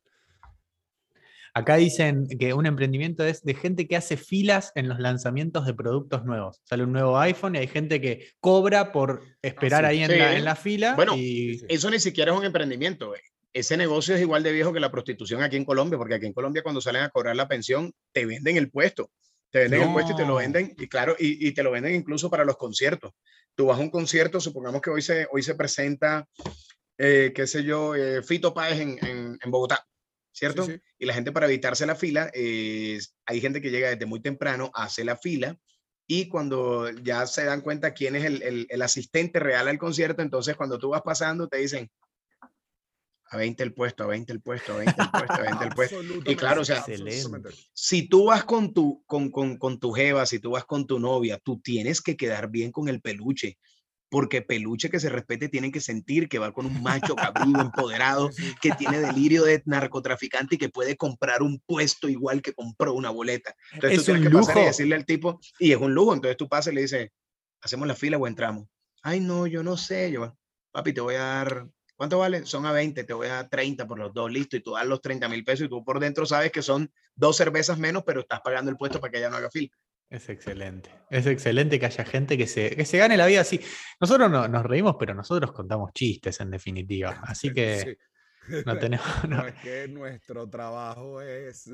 Acá 1.53 1.75
dicen 1.75 2.27
que 2.39 2.53
un 2.53 2.65
emprendimiento 2.65 3.25
es 3.25 3.43
de 3.43 3.53
gente 3.53 3.87
que 3.87 3.97
hace 3.97 4.15
filas 4.15 4.71
en 4.75 4.87
los 4.87 4.99
lanzamientos 4.99 5.65
de 5.65 5.73
productos 5.73 6.23
nuevos. 6.23 6.61
Sale 6.63 6.83
un 6.83 6.93
nuevo 6.93 7.17
iPhone 7.19 7.55
y 7.55 7.59
hay 7.59 7.67
gente 7.67 7.99
que 7.99 8.29
cobra 8.39 8.91
por 8.93 9.21
esperar 9.41 9.81
sí. 9.81 9.87
ahí 9.87 10.03
en, 10.03 10.17
la, 10.17 10.29
Sí. 10.31 10.35
en 10.37 10.45
la 10.45 10.55
fila. 10.55 10.95
Bueno, 10.95 11.15
y... 11.17 11.61
Eso 11.67 11.89
ni 11.89 11.99
siquiera 11.99 12.31
es 12.31 12.37
un 12.37 12.45
emprendimiento. 12.45 13.07
güey. 13.09 13.21
Ese 13.53 13.75
negocio 13.75 14.15
es 14.15 14.21
igual 14.21 14.43
de 14.43 14.53
viejo 14.53 14.71
que 14.71 14.79
la 14.79 14.91
prostitución 14.91 15.43
aquí 15.43 15.57
en 15.57 15.65
Colombia, 15.65 15.97
porque 15.97 16.15
aquí 16.15 16.25
en 16.25 16.33
Colombia 16.33 16.63
cuando 16.63 16.79
salen 16.79 17.03
a 17.03 17.09
cobrar 17.09 17.35
la 17.35 17.49
pensión, 17.49 17.91
te 18.13 18.25
venden 18.25 18.55
el 18.55 18.71
puesto. 18.71 19.11
Te 19.49 19.59
venden 19.59 19.81
el 19.81 19.91
puesto 19.91 20.13
y 20.13 20.15
te 20.15 20.25
lo 20.25 20.35
venden, 20.35 20.73
y 20.79 20.87
claro, 20.87 21.13
y, 21.19 21.45
y 21.45 21.51
te 21.51 21.61
lo 21.61 21.71
venden 21.71 21.93
incluso 21.93 22.29
para 22.29 22.45
los 22.45 22.55
conciertos. 22.55 23.11
Tú 23.53 23.65
vas 23.65 23.77
a 23.77 23.81
un 23.81 23.89
concierto, 23.89 24.39
supongamos 24.39 24.81
que 24.81 24.89
hoy 24.89 25.01
se, 25.01 25.27
hoy 25.29 25.43
se 25.43 25.55
presenta, 25.55 26.25
eh, 26.97 27.33
qué 27.35 27.45
sé 27.45 27.61
yo, 27.65 27.93
eh, 27.93 28.23
Fito 28.23 28.53
Páez 28.53 28.79
en, 28.79 28.97
en, 29.05 29.37
en 29.43 29.51
Bogotá, 29.51 29.85
¿cierto? 30.31 30.65
sí. 30.65 30.79
Y 30.99 31.05
la 31.05 31.13
gente 31.13 31.31
para 31.31 31.47
evitarse 31.47 31.85
la 31.85 31.95
fila, 31.95 32.31
eh, 32.33 32.99
hay 33.25 33.41
gente 33.41 33.61
que 33.61 33.71
llega 33.71 33.89
desde 33.89 34.05
muy 34.05 34.21
temprano, 34.21 34.71
hace 34.73 35.03
la 35.03 35.17
fila, 35.17 35.57
y 36.07 36.27
cuando 36.27 36.89
ya 36.89 37.25
se 37.27 37.45
dan 37.45 37.61
cuenta 37.61 37.93
quién 37.93 38.15
es 38.15 38.25
el, 38.25 38.41
el- 38.43 38.67
el 38.69 38.81
asistente 38.81 39.39
real 39.39 39.67
al 39.67 39.77
concierto, 39.77 40.21
entonces 40.21 40.55
cuando 40.55 40.77
tú 40.77 40.89
vas 40.89 41.01
pasando 41.03 41.47
te 41.47 41.57
dicen, 41.57 41.89
a 43.33 43.37
20 43.37 43.63
el 43.63 43.73
puesto, 43.73 44.03
a 44.03 44.07
20 44.07 44.33
el 44.33 44.41
puesto, 44.41 44.73
a 44.73 44.77
20 44.79 45.01
el 45.01 45.09
puesto, 45.09 45.33
a 45.33 45.41
20 45.41 45.63
el 45.63 45.69
puesto. 45.73 45.95
Absolutamente, 45.99 46.35
claro, 46.35 46.61
o 46.61 46.65
sea. 46.65 46.83
Si 47.73 48.09
tú 48.09 48.25
vas 48.25 48.43
con 48.43 48.73
tu, 48.73 49.03
con, 49.05 49.31
con, 49.31 49.57
con 49.57 49.79
tu 49.79 49.91
jeva, 49.93 50.25
si 50.25 50.39
tú 50.39 50.51
vas 50.51 50.65
con 50.65 50.85
tu 50.85 50.99
novia, 50.99 51.39
tú 51.41 51.61
tienes 51.61 52.01
que 52.01 52.17
quedar 52.17 52.49
bien 52.49 52.73
con 52.73 52.89
el 52.89 52.99
peluche, 52.99 53.57
porque 54.11 54.41
peluche 54.41 54.89
que 54.89 54.99
se 54.99 55.09
respete 55.09 55.47
tienen 55.47 55.71
que 55.71 55.79
sentir 55.79 56.27
que 56.27 56.37
va 56.37 56.51
con 56.51 56.65
un 56.65 56.83
macho 56.83 57.15
cabrío 57.15 57.55
empoderado 57.61 58.29
que 58.61 58.71
tiene 58.71 58.99
delirio 58.99 59.45
de 59.45 59.63
narcotraficante 59.65 60.55
y 60.55 60.57
que 60.57 60.67
puede 60.67 60.97
comprar 60.97 61.41
un 61.41 61.59
puesto 61.65 62.09
igual 62.09 62.41
que 62.41 62.53
compró 62.53 62.93
una 62.93 63.09
boleta. 63.09 63.55
Entonces 63.71 63.99
Es 63.99 64.05
tú 64.05 64.11
tienes 64.11 64.25
un 64.25 64.31
que 64.31 64.37
pasar 64.37 64.57
y 64.57 64.65
decirle 64.65 64.95
al 64.95 65.05
tipo, 65.05 65.39
y 65.57 65.71
es 65.71 65.77
un 65.77 65.93
lujo, 65.93 66.13
entonces 66.13 66.35
tú 66.35 66.49
pasas 66.49 66.73
y 66.73 66.75
le 66.75 66.81
dices, 66.81 67.09
hacemos 67.61 67.87
la 67.87 67.95
fila 67.95 68.17
o 68.17 68.27
entramos. 68.27 68.67
Ay, 69.01 69.21
no, 69.21 69.47
yo 69.47 69.63
no 69.63 69.77
sé, 69.77 70.11
yo, 70.11 70.37
papi, 70.71 70.91
te 70.91 70.99
voy 70.99 71.15
a 71.15 71.23
dar, 71.23 71.67
¿cuánto 71.95 72.19
vale? 72.19 72.45
Son 72.45 72.65
a 72.65 72.73
20, 72.73 73.05
te 73.05 73.13
voy 73.13 73.27
a 73.27 73.35
dar 73.35 73.49
30 73.49 73.87
por 73.87 73.97
los 73.97 74.13
dos, 74.13 74.29
listo, 74.29 74.57
y 74.57 74.61
tú 74.61 74.73
das 74.73 74.85
los 74.85 75.01
30 75.01 75.29
mil 75.29 75.45
pesos 75.45 75.67
y 75.67 75.69
tú 75.69 75.85
por 75.85 76.01
dentro 76.01 76.25
sabes 76.25 76.51
que 76.51 76.61
son 76.61 76.91
dos 77.15 77.37
cervezas 77.37 77.79
menos, 77.79 78.03
pero 78.05 78.19
estás 78.19 78.41
pagando 78.41 78.69
el 78.69 78.77
puesto 78.77 78.99
para 78.99 79.09
que 79.09 79.19
ella 79.19 79.29
no 79.29 79.37
haga 79.37 79.49
fila. 79.49 79.71
Es 80.11 80.27
excelente. 80.27 80.89
Es 81.09 81.25
excelente 81.25 81.79
que 81.79 81.85
haya 81.85 82.03
gente 82.03 82.37
que 82.37 82.45
se, 82.45 82.75
que 82.75 82.83
se 82.85 82.97
gane 82.97 83.15
la 83.15 83.25
vida 83.27 83.41
así. 83.41 83.61
Nosotros 83.99 84.29
no, 84.29 84.45
nos 84.49 84.63
reímos, 84.65 84.97
pero 84.99 85.13
nosotros 85.15 85.53
contamos 85.53 85.93
chistes 85.93 86.39
en 86.41 86.51
definitiva. 86.51 87.21
Así 87.23 87.53
que 87.53 87.97
Sí. 88.47 88.63
no 88.65 88.77
tenemos, 88.77 89.05
no- 89.29 89.37
No, 89.37 89.47
es 89.47 89.55
que 89.55 89.87
nuestro 89.87 90.49
trabajo 90.49 91.21
es. 91.21 91.69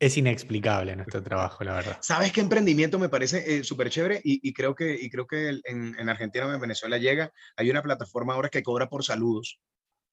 es 0.00 0.16
inexplicable 0.16 0.96
nuestro 0.96 1.22
trabajo, 1.22 1.62
la 1.62 1.74
verdad. 1.74 1.98
¿Sabes 2.02 2.32
qué 2.32 2.40
emprendimiento 2.40 2.98
me 2.98 3.08
parece 3.08 3.58
eh, 3.58 3.62
súper 3.62 3.88
chévere? 3.88 4.20
Y, 4.24 4.40
y 4.48 4.52
creo 4.52 4.74
que, 4.74 4.92
y 5.00 5.08
creo 5.08 5.26
que 5.28 5.60
en, 5.64 5.94
en 5.96 6.08
Argentina 6.08 6.46
o 6.46 6.52
en 6.52 6.60
Venezuela 6.60 6.98
llega, 6.98 7.32
hay 7.56 7.70
una 7.70 7.82
plataforma 7.82 8.34
ahora 8.34 8.48
que 8.48 8.64
cobra 8.64 8.88
por 8.88 9.04
saludos. 9.04 9.60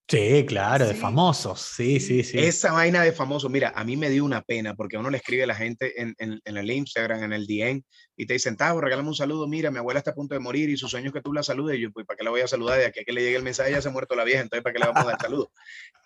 Sí, 0.07 0.45
claro, 0.45 0.87
de 0.87 0.93
famosos. 0.93 1.61
Sí, 1.61 1.99
sí, 1.99 2.23
sí. 2.23 2.37
Esa 2.37 2.73
vaina 2.73 3.01
de 3.01 3.13
famoso, 3.13 3.47
mira, 3.47 3.71
a 3.75 3.83
mí 3.85 3.95
me 3.95 4.09
dio 4.09 4.25
una 4.25 4.41
pena 4.41 4.75
porque 4.75 4.97
a 4.97 4.99
uno 4.99 5.09
le 5.09 5.17
escribe 5.17 5.43
a 5.43 5.47
la 5.47 5.55
gente 5.55 6.01
en, 6.01 6.13
en, 6.17 6.41
en 6.43 6.57
el 6.57 6.69
Instagram, 6.69 7.23
en 7.23 7.33
el 7.33 7.47
DM, 7.47 7.81
y 8.17 8.25
te 8.25 8.33
dicen, 8.33 8.57
Tavo, 8.57 8.81
regálame 8.81 9.07
un 9.07 9.15
saludo, 9.15 9.47
mira, 9.47 9.71
mi 9.71 9.77
abuela 9.77 9.99
está 9.99 10.11
a 10.11 10.15
punto 10.15 10.33
de 10.33 10.41
morir 10.41 10.69
y 10.69 10.75
su 10.75 10.89
sueño 10.89 11.07
es 11.07 11.13
que 11.13 11.21
tú 11.21 11.31
la 11.31 11.43
saludes. 11.43 11.77
Y 11.77 11.83
yo, 11.83 11.91
pues, 11.91 12.05
¿para 12.05 12.17
qué 12.17 12.25
la 12.25 12.31
voy 12.31 12.41
a 12.41 12.47
saludar? 12.47 12.79
De 12.79 12.85
aquí 12.85 12.99
a 12.99 13.03
que 13.05 13.13
le 13.13 13.21
llegue 13.21 13.37
el 13.37 13.43
mensaje, 13.43 13.71
ya 13.71 13.81
se 13.81 13.87
ha 13.87 13.91
muerto 13.91 14.15
la 14.15 14.25
vieja, 14.25 14.41
entonces, 14.41 14.63
¿para 14.63 14.73
qué 14.73 14.79
le 14.79 14.87
vamos 14.87 15.03
a 15.03 15.11
dar 15.11 15.21
saludo? 15.21 15.51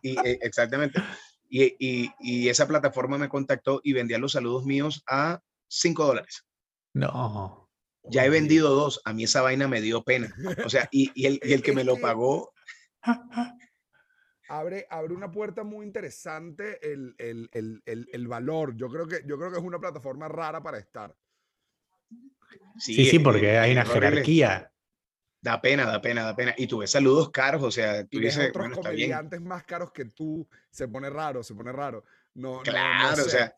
Y, 0.04 0.20
eh, 0.20 0.38
exactamente. 0.42 1.02
Y, 1.50 1.76
y, 1.80 2.12
y 2.20 2.50
esa 2.50 2.68
plataforma 2.68 3.18
me 3.18 3.30
contactó 3.30 3.82
y 3.84 3.94
vendía 3.94 4.20
los 4.20 4.34
saludos 4.34 4.66
míos 4.66 5.04
a 5.08 5.40
5 5.68 6.06
dólares. 6.06 6.46
No. 6.94 7.70
Ya 8.10 8.26
he 8.26 8.30
vendido 8.30 8.70
dos, 8.70 9.02
a 9.04 9.14
mí 9.14 9.24
esa 9.24 9.42
vaina 9.42 9.68
me 9.68 9.82
dio 9.82 10.04
pena. 10.04 10.34
O 10.64 10.70
sea, 10.70 10.88
y, 10.92 11.12
y 11.16 11.26
el, 11.26 11.62
que 11.62 11.74
me 11.74 11.84
lo 11.84 11.98
pagó, 11.98 12.54
Abre, 14.48 14.86
abre 14.90 15.14
una 15.14 15.32
puerta 15.32 15.64
muy 15.64 15.86
interesante 15.86 16.80
el, 16.92 17.16
el, 17.18 17.50
el, 17.54 17.82
el, 17.86 18.10
el 18.12 18.28
valor. 18.28 18.76
Yo 18.76 18.90
creo, 18.90 19.08
que, 19.08 19.22
yo 19.26 19.38
creo 19.38 19.52
que 19.52 19.58
es 19.58 19.64
una 19.64 19.80
plataforma 19.80 20.28
rara 20.28 20.62
para 20.62 20.78
estar. 20.78 21.16
Sí, 22.78 23.06
sí, 23.06 23.18
eh, 23.18 23.20
porque 23.22 23.58
hay 23.58 23.72
una 23.72 23.86
jerarquía. 23.86 24.72
Da 25.42 25.62
pena, 25.62 25.86
da 25.86 26.02
pena, 26.02 26.24
da 26.24 26.36
pena. 26.36 26.54
Y 26.58 26.68
tuve 26.68 26.88
saludos 26.88 27.30
caros, 27.32 27.62
o 27.64 27.72
sea, 27.72 28.04
tú 28.06 28.18
ves 28.18 28.36
dices, 28.36 28.50
otros 28.50 28.64
bueno, 28.64 28.76
está 28.76 28.90
bien. 28.90 29.10
comediantes 29.10 29.42
más 29.42 29.64
caros 29.64 29.92
que 29.92 30.06
tú. 30.06 30.48
Se 30.70 30.88
pone 30.88 31.10
raro, 31.10 31.44
se 31.44 31.54
pone 31.54 31.72
raro. 31.72 32.04
No, 32.34 32.50
no- 32.52 32.58
no 32.58 32.64
Claro, 32.64 33.22
o 33.22 33.26
sé. 33.26 33.30
sea, 33.32 33.56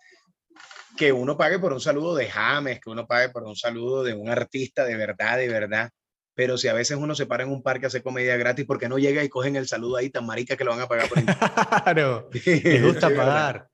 que 0.97 1.11
uno 1.11 1.37
pague 1.37 1.59
por 1.59 1.71
un 1.73 1.79
saludo 1.79 2.15
de 2.15 2.27
James, 2.29 2.79
que 2.79 2.89
uno 2.89 3.05
pague 3.07 3.29
por 3.29 3.43
un 3.43 3.55
saludo 3.55 4.03
de 4.03 4.13
un 4.13 4.29
artista 4.29 4.83
de 4.85 4.97
verdad, 4.97 5.37
de 5.37 5.47
verdad. 5.47 5.91
Pero 6.37 6.55
si 6.55 6.67
a 6.67 6.73
veces 6.73 6.97
uno 6.97 7.15
se 7.15 7.25
para 7.25 7.43
en 7.43 7.49
un 7.49 7.63
parque 7.63 7.85
a 7.85 7.89
hacer 7.89 8.03
comedia 8.03 8.37
gratis, 8.37 8.63
porque 8.67 8.87
no 8.87 8.99
llega 8.99 9.23
y 9.23 9.27
cogen 9.29 9.55
el 9.55 9.67
saludo 9.67 9.97
ahí 9.97 10.11
tan 10.11 10.23
marica 10.23 10.55
que 10.55 10.63
lo 10.63 10.69
van 10.69 10.81
a 10.81 10.87
pagar 10.87 11.09
por 11.09 11.17
Claro, 11.83 12.29
les 12.45 12.83
gusta 12.85 13.09
pagar. 13.15 13.67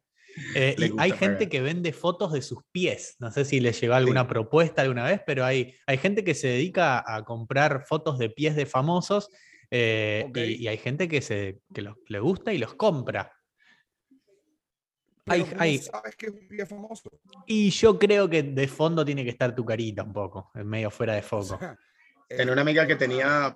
Eh, 0.56 0.76
hay 0.97 1.12
gente 1.12 1.49
que 1.49 1.60
vende 1.62 1.91
fotos 1.91 2.32
de 2.32 2.41
sus 2.41 2.60
pies. 2.71 3.17
No 3.19 3.32
sé 3.32 3.43
si 3.43 3.60
les 3.60 3.80
llegó 3.82 3.95
alguna 3.95 4.28
propuesta 4.30 4.82
alguna 4.82 5.04
vez, 5.04 5.19
pero 5.28 5.43
hay, 5.43 5.76
hay 5.86 5.97
gente 5.97 6.23
que 6.23 6.34
se 6.36 6.47
dedica 6.47 7.04
a 7.06 7.23
comprar 7.26 7.84
fotos 7.86 8.17
de 8.17 8.30
pies 8.30 8.56
de 8.56 8.65
famosos 8.65 9.30
eh, 9.69 10.26
y, 10.34 10.63
y 10.63 10.67
hay 10.69 10.78
gente 10.78 11.10
que, 11.10 11.21
se, 11.21 11.60
que 11.73 11.82
los- 11.82 11.97
le 12.08 12.19
gusta 12.19 12.54
y 12.54 12.58
los 12.60 12.76
compra. 12.76 13.32
Hay- 15.26 15.41
Pero 15.41 15.52
¿cómo 15.52 15.62
hay- 15.62 15.78
sabes 15.80 16.15
que 16.15 16.28
es 16.28 16.32
un 16.32 16.47
pie 16.47 16.65
famoso? 16.65 17.10
Y 17.45 17.69
yo 17.71 17.99
creo 17.99 18.30
que 18.30 18.41
de 18.43 18.67
fondo 18.67 19.04
tiene 19.06 19.23
que 19.23 19.30
estar 19.32 19.54
tu 19.54 19.63
carita 19.65 20.04
un 20.04 20.13
poco, 20.13 20.49
medio 20.56 20.89
fuera 20.89 21.13
de 21.13 21.19
O 21.19 21.23
foco. 21.23 21.58
sea, 21.60 21.78
Tenía 22.37 22.53
una 22.53 22.61
amiga 22.61 22.87
que 22.87 22.95
tenía 22.95 23.55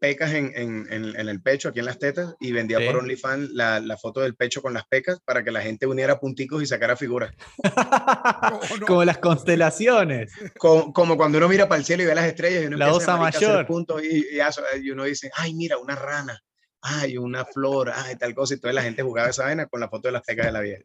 pecas 0.00 0.32
en, 0.32 0.52
en- 0.54 0.86
en- 0.92 1.16
en 1.18 1.28
el 1.28 1.42
pecho, 1.42 1.68
aquí 1.70 1.80
en 1.80 1.86
las 1.86 1.98
tetas, 1.98 2.36
y 2.38 2.52
vendía 2.52 2.78
Sí. 2.78 2.86
por 2.86 2.96
OnlyFans 2.98 3.50
la, 3.50 3.80
la 3.80 3.96
foto 3.96 4.20
del 4.20 4.36
pecho 4.36 4.62
con 4.62 4.72
las 4.72 4.86
pecas 4.86 5.18
para 5.24 5.42
que 5.42 5.50
la 5.50 5.60
gente 5.60 5.86
uniera 5.88 6.20
punticos 6.20 6.62
y 6.62 6.66
sacara 6.66 6.94
figuras. 6.96 7.34
no, 8.52 8.60
no, 8.78 8.86
Como 8.86 9.04
las 9.04 9.18
constelaciones. 9.18 10.32
Co- 10.56 10.92
Como, 10.92 11.16
cuando 11.16 11.38
uno 11.38 11.48
mira 11.48 11.68
para 11.68 11.80
el 11.80 11.84
cielo 11.84 12.04
y 12.04 12.06
ve 12.06 12.14
las 12.14 12.26
estrellas 12.26 12.62
y 12.62 12.66
uno 12.66 12.76
La 12.76 12.86
empieza 12.86 13.04
osa 13.12 13.14
a 13.14 13.18
mayor. 13.20 13.66
puntos 13.66 14.02
y, 14.04 14.36
y 14.36 14.40
eso, 14.40 14.62
y 14.80 14.90
uno 14.90 15.02
dice, 15.04 15.30
ay, 15.34 15.54
mira, 15.54 15.78
una 15.78 15.96
rana, 15.96 16.40
ay, 16.80 17.16
una 17.18 17.44
flor, 17.44 17.90
ay, 17.92 18.14
tal 18.16 18.34
cosa, 18.36 18.54
y 18.54 18.60
toda 18.60 18.72
la 18.72 18.82
gente 18.82 19.02
jugaba 19.02 19.30
esa 19.30 19.44
vaina 19.44 19.66
con 19.66 19.80
la 19.80 19.88
foto 19.88 20.06
de 20.08 20.12
las 20.12 20.22
pecas 20.22 20.46
de 20.46 20.52
la 20.52 20.60
vieja. 20.60 20.84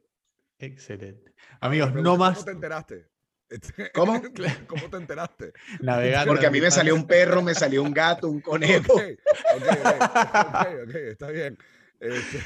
Excelente. 0.58 1.34
Amigos, 1.62 1.94
no 1.94 2.18
más 2.18 2.34
¿Cómo 2.40 2.46
te 2.46 2.52
enteraste? 2.52 3.08
Este, 3.54 3.92
¿Cómo? 3.92 4.20
¿Cómo 4.68 4.90
te 4.90 4.98
enteraste? 4.98 5.54
navegando. 5.80 6.32
Porque 6.34 6.48
a 6.48 6.52
mí 6.52 6.60
me 6.60 6.72
salió 6.72 6.96
un 6.96 7.06
perro, 7.06 7.44
me 7.44 7.54
salió 7.54 7.84
un 7.84 7.94
gato, 7.94 8.28
un 8.28 8.42
conejo. 8.42 8.94
ok, 8.94 9.02
ok, 9.56 9.68
ok, 10.88 10.96
está 10.96 11.30
bien. 11.30 11.56
Este, 12.00 12.40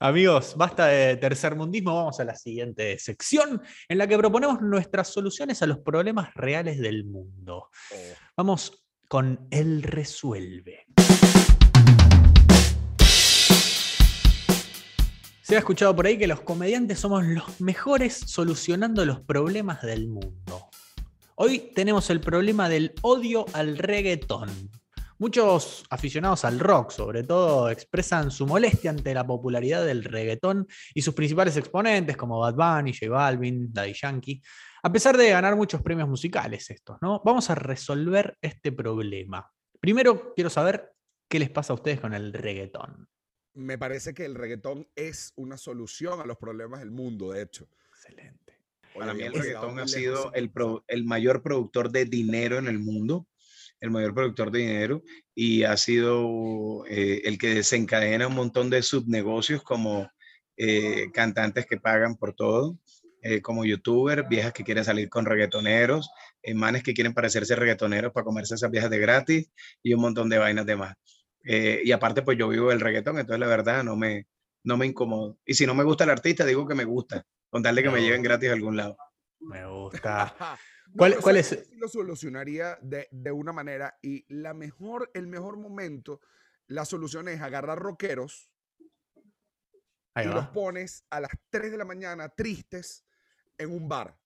Amigos, 0.00 0.54
basta 0.56 0.86
de 0.86 1.16
tercermundismo, 1.16 1.94
vamos 1.94 2.18
a 2.18 2.24
la 2.24 2.34
siguiente 2.34 2.98
sección 2.98 3.62
en 3.88 3.98
la 3.98 4.08
que 4.08 4.18
proponemos 4.18 4.60
nuestras 4.60 5.08
soluciones 5.08 5.62
a 5.62 5.66
los 5.66 5.78
problemas 5.78 6.34
reales 6.34 6.80
del 6.80 7.04
mundo. 7.04 7.70
oh, 7.92 7.96
Vamos 8.36 8.84
con 9.06 9.46
el 9.52 9.84
resuelve. 9.84 10.86
Se 15.48 15.56
ha 15.56 15.60
escuchado 15.60 15.96
por 15.96 16.06
ahí 16.06 16.18
que 16.18 16.26
los 16.26 16.42
comediantes 16.42 16.98
somos 16.98 17.24
los 17.24 17.58
mejores 17.62 18.12
solucionando 18.26 19.06
los 19.06 19.20
problemas 19.20 19.80
del 19.80 20.06
mundo. 20.06 20.47
Hoy 21.40 21.70
tenemos 21.72 22.10
el 22.10 22.20
problema 22.20 22.68
del 22.68 22.92
odio 23.00 23.46
al 23.52 23.78
reggaetón. 23.78 24.48
Muchos 25.18 25.84
aficionados 25.88 26.44
al 26.44 26.58
rock, 26.58 26.90
sobre 26.90 27.22
todo, 27.22 27.70
expresan 27.70 28.32
su 28.32 28.44
molestia 28.44 28.90
ante 28.90 29.14
la 29.14 29.24
popularidad 29.24 29.86
del 29.86 30.02
reggaetón 30.02 30.66
y 30.92 31.00
sus 31.00 31.14
principales 31.14 31.56
exponentes 31.56 32.16
como 32.16 32.40
Bad 32.40 32.56
Bunny, 32.56 32.92
J 32.92 33.08
Balvin, 33.08 33.72
Daddy 33.72 33.92
Yankee, 33.92 34.42
a 34.82 34.90
pesar 34.90 35.16
de 35.16 35.30
ganar 35.30 35.54
muchos 35.54 35.80
premios 35.80 36.08
musicales 36.08 36.70
estos, 36.70 36.98
¿no? 37.00 37.22
Vamos 37.24 37.48
a 37.50 37.54
resolver 37.54 38.36
este 38.42 38.72
problema. 38.72 39.48
Primero, 39.78 40.34
quiero 40.34 40.50
saber 40.50 40.92
qué 41.28 41.38
les 41.38 41.50
pasa 41.50 41.72
a 41.72 41.76
ustedes 41.76 42.00
con 42.00 42.14
el 42.14 42.32
reggaetón. 42.32 43.08
me 43.54 43.78
parece 43.78 44.12
que 44.12 44.24
el 44.24 44.34
reggaetón 44.34 44.88
es 44.96 45.34
una 45.36 45.56
solución 45.56 46.20
a 46.20 46.26
los 46.26 46.36
problemas 46.36 46.80
del 46.80 46.90
mundo, 46.90 47.30
de 47.30 47.42
hecho. 47.42 47.68
Excelente. 47.92 48.47
Para 48.98 49.14
mí 49.14 49.22
el 49.22 49.32
llegado 49.32 49.66
reggaetón 49.68 49.78
ha 49.80 49.86
sido 49.88 50.32
el, 50.34 50.50
pro- 50.50 50.84
el 50.88 51.04
mayor 51.04 51.42
productor 51.42 51.90
de 51.90 52.04
dinero 52.04 52.58
en 52.58 52.66
el 52.66 52.78
mundo, 52.78 53.26
el 53.80 53.90
mayor 53.90 54.12
productor 54.14 54.50
de 54.50 54.58
dinero, 54.60 55.02
y 55.34 55.62
ha 55.62 55.76
sido 55.76 56.84
eh, 56.88 57.22
el 57.24 57.38
que 57.38 57.54
desencadena 57.54 58.26
un 58.26 58.34
montón 58.34 58.70
de 58.70 58.82
subnegocios 58.82 59.62
como 59.62 60.10
eh, 60.56 61.06
cantantes 61.12 61.66
que 61.66 61.78
pagan 61.78 62.16
por 62.16 62.34
todo, 62.34 62.78
eh, 63.22 63.40
como 63.40 63.64
youtubers, 63.64 64.28
viejas 64.28 64.52
que 64.52 64.64
quieren 64.64 64.84
salir 64.84 65.08
con 65.08 65.24
reggaetoneros, 65.26 66.10
manes 66.54 66.82
que 66.82 66.94
quieren 66.94 67.14
parecerse 67.14 67.54
reggaetoneros 67.56 68.12
para 68.12 68.24
comerse 68.24 68.54
esas 68.54 68.70
viejas 68.70 68.90
de 68.90 68.98
gratis 68.98 69.50
y 69.82 69.92
un 69.94 70.00
montón 70.00 70.28
de 70.28 70.38
vainas 70.38 70.66
de 70.66 70.76
más. 70.76 70.94
Y 71.44 71.92
aparte, 71.92 72.22
pues 72.22 72.36
yo 72.36 72.48
vivo 72.48 72.72
el 72.72 72.80
reggaetón, 72.80 73.18
entonces 73.18 73.40
la 73.40 73.46
verdad 73.46 73.82
no 73.82 73.96
me, 73.96 74.26
no 74.68 74.76
me 74.76 74.86
incomodo. 74.86 75.38
Y 75.46 75.54
si 75.54 75.66
no 75.66 75.74
me 75.74 75.82
gusta 75.82 76.04
el 76.04 76.10
artista, 76.10 76.44
digo 76.44 76.66
que 76.68 76.74
me 76.74 76.84
gusta, 76.84 77.26
con 77.48 77.62
tal 77.62 77.74
de 77.74 77.82
que 77.82 77.88
me 77.88 78.00
No. 78.00 78.04
lleven 78.04 78.22
gratis 78.22 78.50
a 78.50 78.52
algún 78.52 78.76
lado. 78.76 78.96
Me 79.40 79.66
gusta. 79.66 80.36
No, 80.90 80.94
¿Cuál- 80.96 81.20
¿sabes 81.22 81.52
es- 81.52 81.70
lo 81.76 81.86
solucionaría 81.86 82.78
de, 82.80 83.08
de 83.10 83.30
una 83.30 83.52
manera 83.52 83.98
y 84.00 84.24
la 84.34 84.54
mejor, 84.54 85.10
el 85.12 85.26
mejor 85.26 85.58
momento, 85.58 86.22
la 86.66 86.86
solución 86.86 87.28
es 87.28 87.42
agarrar 87.42 87.78
rockeros 87.78 88.50
Ahí 90.14 90.26
y 90.26 90.30
los 90.30 90.46
pones 90.48 91.04
a 91.10 91.20
las 91.20 91.30
3 91.50 91.70
de 91.72 91.76
la 91.76 91.84
mañana 91.84 92.30
tristes 92.30 93.04
en 93.58 93.70
un 93.70 93.86
bar. 93.86 94.18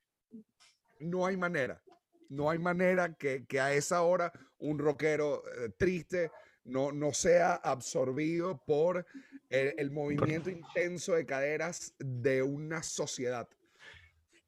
No 1.00 1.26
hay 1.26 1.36
manera. 1.36 1.82
No 2.28 2.48
hay 2.48 2.58
manera 2.60 3.12
que, 3.14 3.44
que 3.44 3.58
a 3.60 3.74
esa 3.74 4.02
hora 4.02 4.32
un 4.58 4.78
rockero 4.78 5.42
eh, 5.58 5.70
triste 5.76 6.30
no, 6.62 6.92
no 6.92 7.12
sea 7.12 7.54
absorbido 7.56 8.62
por 8.64 9.04
el, 9.52 9.74
el 9.78 9.90
movimiento 9.90 10.50
intenso 10.50 11.14
de 11.14 11.26
caderas 11.26 11.94
de 11.98 12.42
una 12.42 12.82
sociedad. 12.82 13.48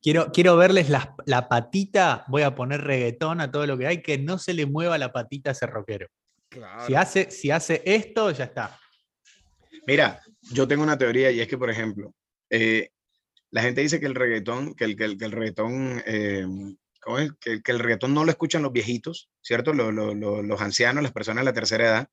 Quiero, 0.03 0.33
quiero 0.33 0.57
verles 0.57 0.89
la 0.91 1.49
patita, 1.49 2.25
voy 2.29 2.43
a 2.43 2.55
poner 2.55 2.83
reggaetón 2.83 3.41
a 3.41 3.51
todo 3.51 3.67
lo 3.67 3.79
que 3.79 3.87
hay, 3.87 4.03
que 4.03 4.19
no 4.19 4.39
se 4.39 4.53
le 4.53 4.67
mueva 4.67 4.99
la 4.99 5.13
patita 5.13 5.51
a 5.51 5.53
ese 5.53 5.67
rockero. 5.67 6.09
Claro. 6.51 6.87
Si, 6.87 6.95
hace, 6.95 7.31
si 7.31 7.51
hace 7.51 7.83
esto, 7.85 8.31
ya 8.31 8.45
está. 8.45 8.79
Mira, 9.87 10.21
yo 10.53 10.69
tengo 10.69 10.83
una 10.83 10.99
teoría 10.99 11.31
y 11.31 11.41
es 11.41 11.49
que, 11.49 11.59
por 11.59 11.71
ejemplo, 11.71 12.15
eh, 12.51 12.91
la 13.51 13.63
gente 13.63 13.81
dice 13.81 13.99
que 13.99 14.07
el 14.07 14.15
reggaetón, 14.15 14.75
que 14.75 14.85
el, 14.85 14.97
que 14.97 15.05
el, 15.05 15.17
que 15.19 15.25
el 15.25 15.33
reggaetón, 15.33 16.03
eh, 16.07 16.47
¿cómo 17.01 17.19
es? 17.19 17.33
Que, 17.41 17.63
que 17.63 17.73
el 17.73 17.79
reggaetón 17.79 18.13
no 18.15 18.25
lo 18.25 18.31
escuchan 18.31 18.63
los 18.63 18.73
viejitos, 18.73 19.31
¿cierto? 19.43 19.73
Lo- 19.73 19.91
lo- 19.93 20.15
lo- 20.15 20.43
los 20.43 20.61
ancianos, 20.61 21.03
las 21.03 21.13
personas 21.13 21.43
de 21.43 21.51
la 21.51 21.55
tercera 21.55 21.85
edad, 21.85 22.09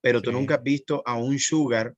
pero 0.00 0.20
tú 0.22 0.30
Sí. 0.30 0.36
nunca 0.36 0.56
has 0.56 0.62
visto 0.62 1.02
a 1.06 1.16
un 1.16 1.38
sugar 1.38 1.94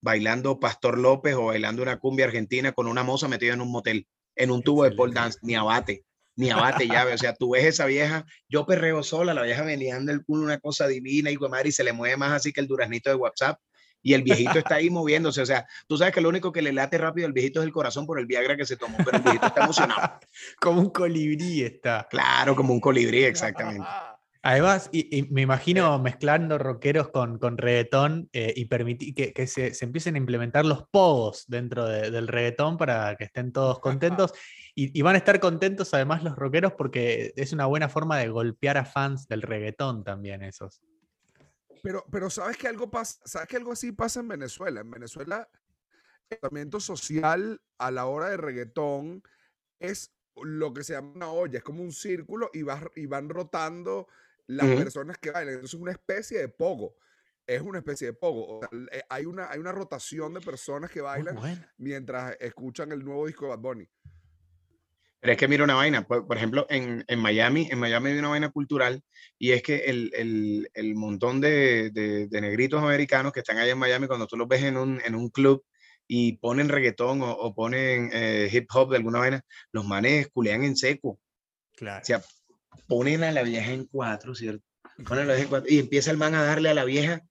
bailando 0.00 0.60
Pastor 0.60 0.98
López 0.98 1.34
o 1.34 1.46
bailando 1.46 1.82
una 1.82 1.98
cumbia 1.98 2.26
argentina 2.26 2.72
con 2.72 2.86
una 2.86 3.02
moza 3.02 3.28
metida 3.28 3.54
en 3.54 3.60
un 3.60 3.70
motel, 3.70 4.06
en 4.34 4.50
un 4.50 4.62
tubo 4.62 4.84
de 4.84 4.92
pole 4.92 5.14
dance, 5.14 5.38
ni 5.42 5.54
abate, 5.54 6.04
ni 6.36 6.50
abate 6.50 6.86
llave. 6.86 7.14
O 7.14 7.18
sea, 7.18 7.34
tú 7.34 7.50
ves 7.50 7.64
esa 7.64 7.86
vieja, 7.86 8.24
yo 8.48 8.66
perreo 8.66 9.02
sola, 9.02 9.34
la 9.34 9.42
vieja 9.42 9.64
meneando 9.64 10.12
el 10.12 10.24
culo, 10.24 10.44
una 10.44 10.58
cosa 10.58 10.86
divina, 10.86 11.30
y 11.30 11.36
madre, 11.36 11.70
y 11.70 11.72
se 11.72 11.84
le 11.84 11.92
mueve 11.92 12.16
más 12.16 12.32
así 12.32 12.52
que 12.52 12.60
el 12.60 12.66
duraznito 12.66 13.10
de 13.10 13.16
WhatsApp. 13.16 13.58
Y 14.02 14.14
el 14.14 14.22
viejito 14.22 14.60
está 14.60 14.76
ahí 14.76 14.88
moviéndose. 14.88 15.40
O 15.40 15.46
sea, 15.46 15.66
tú 15.88 15.96
sabes 15.96 16.14
que 16.14 16.20
lo 16.20 16.28
único 16.28 16.52
que 16.52 16.62
le 16.62 16.72
late 16.72 16.96
rápido 16.96 17.26
al 17.26 17.32
viejito 17.32 17.60
es 17.60 17.66
el 17.66 17.72
corazón 17.72 18.06
por 18.06 18.20
el 18.20 18.26
Viagra 18.26 18.56
que 18.56 18.64
se 18.64 18.76
tomó, 18.76 18.96
pero 18.98 19.16
el 19.16 19.22
viejito 19.24 19.46
está 19.46 19.64
emocionado. 19.64 20.20
Como 20.60 20.80
un 20.80 20.90
colibrí 20.90 21.62
está. 21.62 22.06
Claro, 22.08 22.54
como 22.54 22.72
un 22.72 22.78
colibrí, 22.78 23.24
exactamente. 23.24 23.88
Además, 24.48 24.88
y, 24.92 25.18
y 25.18 25.22
me 25.30 25.42
imagino 25.42 25.98
mezclando 25.98 26.56
rockeros 26.56 27.08
con, 27.08 27.38
con 27.40 27.58
reggaetón 27.58 28.28
eh, 28.32 28.52
y 28.54 28.66
permitir 28.66 29.12
que, 29.12 29.32
que 29.32 29.48
se, 29.48 29.74
se 29.74 29.84
empiecen 29.84 30.14
a 30.14 30.18
implementar 30.18 30.64
los 30.64 30.84
pogos 30.88 31.46
dentro 31.48 31.84
de- 31.84 32.12
del 32.12 32.28
reggaetón 32.28 32.76
para 32.78 33.16
que 33.16 33.24
estén 33.24 33.52
todos 33.52 33.80
contentos. 33.80 34.32
Y, 34.76 34.96
y 34.96 35.02
van 35.02 35.16
a 35.16 35.18
estar 35.18 35.40
contentos 35.40 35.92
además 35.94 36.22
los 36.22 36.36
rockeros 36.36 36.74
porque 36.74 37.32
es 37.34 37.52
una 37.52 37.66
buena 37.66 37.88
forma 37.88 38.18
de 38.18 38.28
golpear 38.28 38.78
a 38.78 38.84
fans 38.84 39.26
del 39.26 39.42
reggaetón 39.42 40.04
también 40.04 40.42
esos. 40.44 40.80
Pero, 41.82 42.04
pero 42.12 42.30
sabes 42.30 42.56
que 42.56 42.68
algo 42.68 42.88
pasa, 42.88 43.18
sabes 43.24 43.48
que 43.48 43.56
algo 43.56 43.72
así 43.72 43.90
pasa 43.90 44.20
en 44.20 44.28
Venezuela. 44.28 44.80
En 44.80 44.90
Venezuela, 44.92 45.48
el 46.30 46.38
tratamiento 46.38 46.78
social 46.78 47.60
a 47.78 47.90
la 47.90 48.06
hora 48.06 48.28
de 48.28 48.36
reggaetón 48.36 49.24
es 49.80 50.12
lo 50.36 50.72
que 50.72 50.84
se 50.84 50.92
llama 50.92 51.12
una 51.16 51.30
olla, 51.32 51.58
es 51.58 51.64
como 51.64 51.82
un 51.82 51.92
círculo 51.92 52.48
y, 52.52 52.62
vas- 52.62 52.90
y 52.94 53.06
van 53.06 53.28
rotando 53.28 54.06
las 54.46 54.66
personas 54.76 55.18
que 55.18 55.30
bailan. 55.30 55.54
Entonces 55.54 55.74
es 55.74 55.80
una 55.80 55.92
especie 55.92 56.38
de 56.38 56.48
pogo. 56.48 56.96
Es 57.46 57.60
una 57.62 57.78
especie 57.78 58.08
de 58.08 58.12
pogo. 58.12 58.58
O 58.58 58.60
sea, 58.60 58.68
eh, 58.92 59.02
hay, 59.08 59.24
una, 59.24 59.50
hay 59.50 59.58
una 59.60 59.72
rotación 59.72 60.34
de 60.34 60.40
personas 60.40 60.90
que 60.90 61.00
Muy 61.00 61.08
bailan 61.08 61.36
bueno. 61.36 61.66
mientras 61.78 62.36
escuchan 62.40 62.90
el 62.92 63.04
nuevo 63.04 63.26
disco 63.26 63.44
de 63.44 63.50
Bad 63.50 63.58
Bunny. 63.60 63.88
Pero 65.20 65.32
es 65.32 65.38
que 65.38 65.48
mira 65.48 65.64
una 65.64 65.74
vaina, 65.74 66.06
por, 66.06 66.26
por 66.26 66.36
ejemplo, 66.36 66.66
en, 66.68 67.04
en 67.08 67.18
Miami, 67.18 67.68
en 67.70 67.78
Miami 67.78 68.10
hay 68.10 68.18
una 68.18 68.28
vaina 68.28 68.50
cultural 68.50 69.02
y 69.38 69.52
es 69.52 69.62
que 69.62 69.76
el, 69.86 70.12
el, 70.14 70.70
el 70.74 70.94
montón 70.94 71.40
de, 71.40 71.90
de, 71.90 72.28
de 72.28 72.40
negritos 72.40 72.80
americanos 72.82 73.32
que 73.32 73.40
están 73.40 73.58
allá 73.58 73.72
en 73.72 73.78
Miami, 73.78 74.06
cuando 74.06 74.26
tú 74.26 74.36
los 74.36 74.46
ves 74.46 74.62
en 74.62 74.76
un, 74.76 75.00
en 75.04 75.14
un 75.14 75.30
club 75.30 75.64
y 76.06 76.36
ponen 76.36 76.68
reggaetón 76.68 77.22
o, 77.22 77.32
o 77.32 77.54
ponen 77.54 78.10
eh, 78.12 78.48
hip 78.52 78.68
hop 78.72 78.90
de 78.90 78.98
alguna 78.98 79.18
vaina, 79.20 79.44
los 79.72 79.84
manes 79.86 80.28
culean 80.28 80.62
en 80.62 80.76
seco. 80.76 81.18
Claro. 81.74 82.02
O 82.02 82.04
sea, 82.04 82.22
ponen 82.86 83.24
a 83.24 83.32
la 83.32 83.42
vieja 83.42 83.72
en 83.72 83.84
cuatro, 83.86 84.34
¿cierto? 84.34 84.64
Ponen 85.06 85.24
a 85.24 85.26
la 85.26 85.32
vieja 85.34 85.42
en 85.44 85.48
cuatro 85.50 85.70
y 85.72 85.78
empieza 85.78 86.10
el 86.10 86.16
man 86.16 86.34
a 86.34 86.42
darle 86.42 86.68
a 86.70 86.74
la 86.74 86.84
vieja 86.84 87.22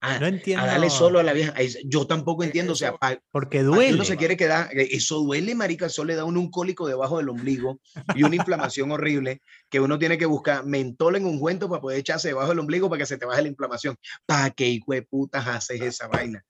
a, 0.00 0.20
No 0.20 0.26
a 0.26 0.28
entiendo. 0.28 0.64
darle 0.64 0.90
solo 0.90 1.18
a 1.18 1.24
la 1.24 1.32
vieja. 1.32 1.52
Yo 1.84 2.06
tampoco 2.06 2.44
entiendo, 2.44 2.72
o 2.74 2.76
sea, 2.76 2.96
pa- 2.96 3.18
Porque 3.32 3.58
¿Para 3.58 3.62
qué 3.62 3.62
duele. 3.64 3.94
uno 3.94 4.04
se 4.04 4.16
quiere 4.16 4.36
quedar? 4.36 4.68
eh, 4.78 4.88
Eso 4.92 5.18
duele, 5.18 5.56
marica. 5.56 5.86
Eso 5.86 6.04
le 6.04 6.14
da 6.14 6.22
a 6.22 6.24
uno 6.24 6.38
un 6.38 6.50
cólico 6.52 6.86
debajo 6.86 7.18
del 7.18 7.28
ombligo 7.30 7.80
y 8.14 8.22
una 8.22 8.36
inflamación 8.36 8.92
horrible 8.92 9.40
que 9.68 9.80
uno 9.80 9.98
tiene 9.98 10.16
que 10.16 10.26
buscar 10.26 10.64
mentol 10.64 11.16
en 11.16 11.24
un 11.24 11.40
cuento 11.40 11.68
para 11.68 11.80
poder 11.80 11.98
echarse 11.98 12.28
debajo 12.28 12.50
del 12.50 12.60
ombligo 12.60 12.88
para 12.88 13.00
que 13.00 13.06
se 13.06 13.18
te 13.18 13.26
baje 13.26 13.42
la 13.42 13.48
inflamación. 13.48 13.96
¿Para 14.24 14.50
qué 14.50 14.68
hijo 14.68 14.92
de 14.92 15.02
putas 15.02 15.46
haces 15.48 15.80
esa 15.80 16.06
vaina? 16.06 16.44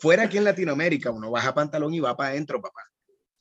Fuera 0.00 0.22
aquí 0.24 0.38
en 0.38 0.44
Latinoamérica, 0.44 1.10
uno 1.10 1.28
baja 1.30 1.52
pantalón 1.54 1.92
y 1.94 2.00
va 2.00 2.16
para 2.16 2.30
adentro, 2.30 2.60
papá. 2.62 2.82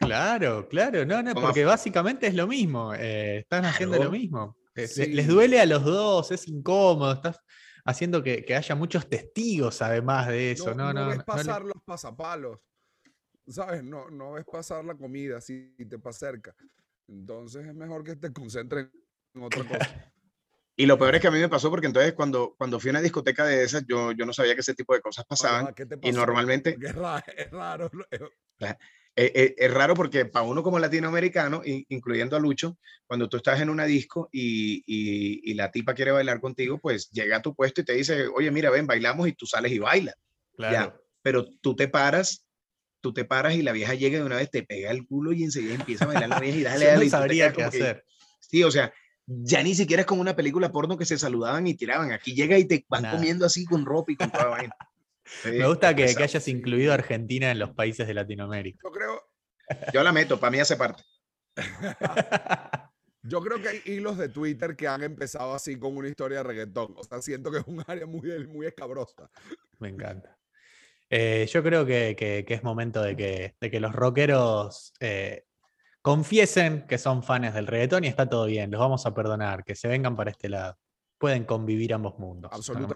Claro, 0.01 0.67
claro, 0.67 1.05
no, 1.05 1.21
no, 1.21 1.33
porque 1.35 1.63
básicamente 1.63 2.27
es 2.27 2.33
lo 2.33 2.47
mismo, 2.47 2.93
eh, 2.93 3.39
están 3.39 3.65
haciendo 3.65 4.03
lo 4.03 4.11
mismo. 4.11 4.57
Eh, 4.75 4.87
Sí. 4.87 5.05
Les 5.07 5.27
duele 5.27 5.59
a 5.59 5.65
los 5.65 5.83
dos, 5.83 6.31
es 6.31 6.47
incómodo, 6.47 7.13
estás 7.13 7.39
haciendo 7.85 8.23
que, 8.23 8.43
que 8.43 8.55
haya 8.55 8.73
muchos 8.75 9.07
testigos 9.07 9.81
además 9.81 10.27
de 10.27 10.51
eso. 10.51 10.73
No, 10.73 10.93
no, 10.93 11.07
ves 11.07 11.17
no 11.17 11.21
le- 11.21 11.25
pasar 11.25 11.63
los 11.63 11.81
pasapalos, 11.85 12.59
¿sabes? 13.47 13.83
No, 13.83 14.09
no 14.09 14.33
ves 14.33 14.45
pasar 14.45 14.83
la 14.85 14.95
comida 14.95 15.39
si 15.41 15.75
te 15.89 15.99
pasa 15.99 16.31
cerca. 16.31 16.55
Entonces 17.07 17.65
es 17.67 17.75
mejor 17.75 18.03
que 18.03 18.15
te 18.15 18.31
concentres 18.31 18.87
en 19.35 19.43
otra 19.43 19.63
cosa. 19.65 20.13
Y 20.77 20.85
lo 20.85 20.97
peor 20.97 21.13
es 21.15 21.21
que 21.21 21.27
a 21.27 21.31
mí 21.31 21.39
me 21.39 21.49
pasó 21.49 21.69
porque 21.69 21.87
entonces 21.87 22.13
cuando, 22.13 22.55
cuando 22.57 22.79
fui 22.79 22.89
a 22.89 22.93
una 22.93 23.01
discoteca 23.01 23.45
de 23.45 23.63
esas, 23.63 23.85
yo, 23.85 24.13
yo 24.13 24.25
no 24.25 24.33
sabía 24.33 24.55
que 24.55 24.61
ese 24.61 24.73
tipo 24.73 24.93
de 24.95 25.01
cosas 25.01 25.25
pasaban. 25.25 25.65
Papá, 25.65 25.75
¿qué 25.75 25.85
te 25.85 25.99
Y 26.01 26.11
normalmente 26.11 26.71
Porque 26.71 26.87
es 26.87 26.95
raro. 26.95 27.23
Es 27.37 27.51
raro. 27.51 27.91
Eh, 29.15 29.31
eh, 29.35 29.55
es 29.57 29.73
raro 29.73 29.93
porque 29.93 30.25
para 30.25 30.45
uno 30.45 30.63
como 30.63 30.79
latinoamericano, 30.79 31.61
in- 31.65 31.85
incluyendo 31.89 32.35
a 32.35 32.39
Lucho, 32.39 32.77
cuando 33.05 33.27
tú 33.29 33.37
estás 33.37 33.59
en 33.61 33.69
una 33.69 33.85
disco 33.85 34.29
y, 34.31 34.83
y- 34.85 35.41
y 35.51 35.53
la 35.53 35.69
tipa 35.71 35.93
quiere 35.93 36.11
bailar 36.11 36.39
contigo, 36.39 36.79
pues 36.79 37.09
llega 37.11 37.37
a 37.37 37.41
tu 37.41 37.53
puesto 37.53 37.81
y 37.81 37.85
te 37.85 37.93
dice, 37.93 38.27
oye, 38.27 38.49
mira, 38.51 38.69
ven, 38.69 38.87
bailamos 38.87 39.27
y 39.27 39.33
tú 39.33 39.45
sales 39.45 39.71
y 39.71 39.79
bailas. 39.79 40.15
Claro. 40.55 41.01
Pero 41.21 41.45
tú 41.61 41.75
te 41.75 41.87
paras, 41.87 42.45
tú 43.01 43.13
te 43.13 43.25
paras 43.25 43.55
y 43.55 43.61
la 43.63 43.73
vieja 43.73 43.93
llega 43.95 44.17
de 44.19 44.23
una 44.25 44.37
vez, 44.37 44.49
te 44.49 44.63
pega 44.63 44.91
el 44.91 45.05
culo 45.05 45.33
y 45.33 45.43
enseguida 45.43 45.73
empieza 45.75 46.05
a 46.05 46.07
bailar 46.07 46.29
la 46.29 46.39
vieja 46.39 46.57
y 46.57 46.63
dale, 46.63 46.85
dale, 46.85 46.97
no 46.97 47.03
y 47.03 47.09
sabría 47.09 47.49
qué 47.49 47.55
como 47.55 47.69
que- 47.69 47.77
hacer. 47.83 48.05
Sí, 48.39 48.63
o 48.63 48.71
sea, 48.71 48.93
ya 49.27 49.61
ni 49.63 49.75
siquiera 49.75 50.01
es 50.01 50.05
como 50.07 50.19
una 50.21 50.35
película 50.35 50.71
porno 50.71 50.97
que 50.97 51.05
se 51.05 51.17
saludaban 51.17 51.65
y 51.67 51.73
tiraban. 51.75 52.11
Aquí 52.11 52.33
llega 52.33 52.57
y 52.57 52.65
te 52.65 52.85
van 52.89 53.03
Nada. 53.03 53.15
comiendo 53.17 53.45
así 53.45 53.65
con 53.65 53.85
ropa 53.85 54.11
y 54.11 54.15
con 54.15 54.31
toda 54.31 54.45
vaina. 54.47 54.75
Sí, 55.25 55.51
Me 55.51 55.67
gusta 55.67 55.95
que, 55.95 56.03
hayas 56.03 56.47
incluido 56.47 56.91
a 56.91 56.95
Argentina 56.95 57.51
en 57.51 57.59
los 57.59 57.71
países 57.71 58.07
de 58.07 58.13
Latinoamérica. 58.13 58.79
Yo 58.83 58.91
creo, 58.91 59.21
Yo 59.93 60.03
la 60.03 60.11
meto, 60.11 60.39
para 60.39 60.51
mí 60.51 60.59
hace 60.59 60.75
parte. 60.75 61.03
yo 63.23 63.41
creo 63.41 63.61
que 63.61 63.69
hay 63.69 63.81
hilos 63.85 64.17
de 64.17 64.29
Twitter 64.29 64.75
que 64.75 64.87
han 64.87 65.03
empezado 65.03 65.53
así 65.53 65.77
con 65.77 65.95
una 65.95 66.07
historia 66.07 66.39
de 66.39 66.43
reggaetón. 66.43 66.93
O 66.97 67.03
sea, 67.03 67.21
siento 67.21 67.51
que 67.51 67.59
es 67.59 67.67
un 67.67 67.83
área 67.87 68.05
muy, 68.05 68.47
muy 68.47 68.65
escabrosa. 68.65 69.29
Me 69.79 69.89
encanta. 69.89 70.37
Eh, 71.09 71.47
yo 71.51 71.61
creo 71.61 71.85
que, 71.85 72.15
que- 72.17 72.45
que 72.45 72.53
es 72.53 72.63
momento 72.63 73.01
de 73.01 73.15
que, 73.17 73.55
de 73.59 73.71
que 73.71 73.79
los 73.81 73.93
rockeros 73.93 74.93
eh, 75.01 75.45
confiesen 76.01 76.87
que 76.87 76.97
son 76.97 77.21
fans 77.21 77.53
del 77.53 77.67
reggaetón 77.67 78.05
y 78.05 78.07
está 78.07 78.27
todo 78.29 78.45
bien, 78.45 78.71
los 78.71 78.79
vamos 78.79 79.05
a 79.05 79.13
perdonar, 79.13 79.63
que 79.63 79.75
se 79.75 79.87
vengan 79.87 80.15
para 80.15 80.31
este 80.31 80.49
lado. 80.49 80.77
Pueden 81.17 81.43
convivir 81.43 81.93
ambos 81.93 82.17
mundos. 82.17 82.51
¿no? 82.51 82.87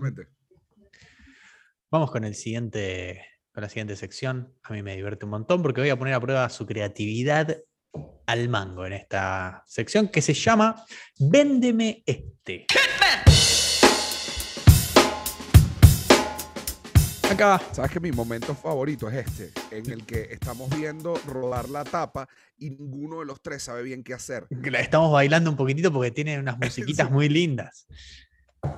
Vamos 1.92 2.12
con 2.12 2.24
el 2.24 2.36
siguiente, 2.36 3.24
con 3.54 3.62
la 3.64 3.70
siguiente 3.70 3.96
sección. 3.96 4.54
A 4.64 4.74
mí 4.74 4.82
me 4.84 4.96
divierte 4.96 5.26
un 5.26 5.32
montón 5.32 5.62
porque 5.62 5.82
voy 5.82 5.90
a 5.90 5.98
poner 5.98 6.14
a 6.14 6.20
prueba 6.20 6.50
su 6.50 6.66
creatividad 6.66 7.58
al 8.28 8.50
mango 8.50 8.86
en 8.86 8.94
esta 8.94 9.64
sección 9.68 10.10
que 10.10 10.22
se 10.22 10.34
llama 10.34 10.84
Véndeme 11.20 12.04
este. 12.06 12.66
Acá 17.32 17.60
Sabes 17.72 17.92
que 17.92 18.00
mi 18.00 18.12
momento 18.12 18.54
favorito 18.56 19.10
es 19.10 19.26
este, 19.28 19.52
en 19.76 19.92
el 19.92 20.06
que 20.06 20.24
estamos 20.32 20.70
viendo 20.76 21.16
rodar 21.28 21.70
la 21.70 21.84
tapa 21.84 22.28
y 22.58 22.70
ninguno 22.70 23.20
de 23.20 23.26
los 23.26 23.42
tres 23.42 23.64
sabe 23.64 23.84
bien 23.84 24.04
qué 24.04 24.14
hacer. 24.14 24.46
la 24.50 24.80
estamos 24.80 25.12
bailando 25.12 25.50
un 25.50 25.58
poquitito 25.58 25.92
porque 25.92 26.12
tiene 26.12 26.40
unas 26.40 26.58
musiquitas 26.60 27.08
Sí. 27.08 27.14
muy 27.14 27.30
lindas. 27.30 27.88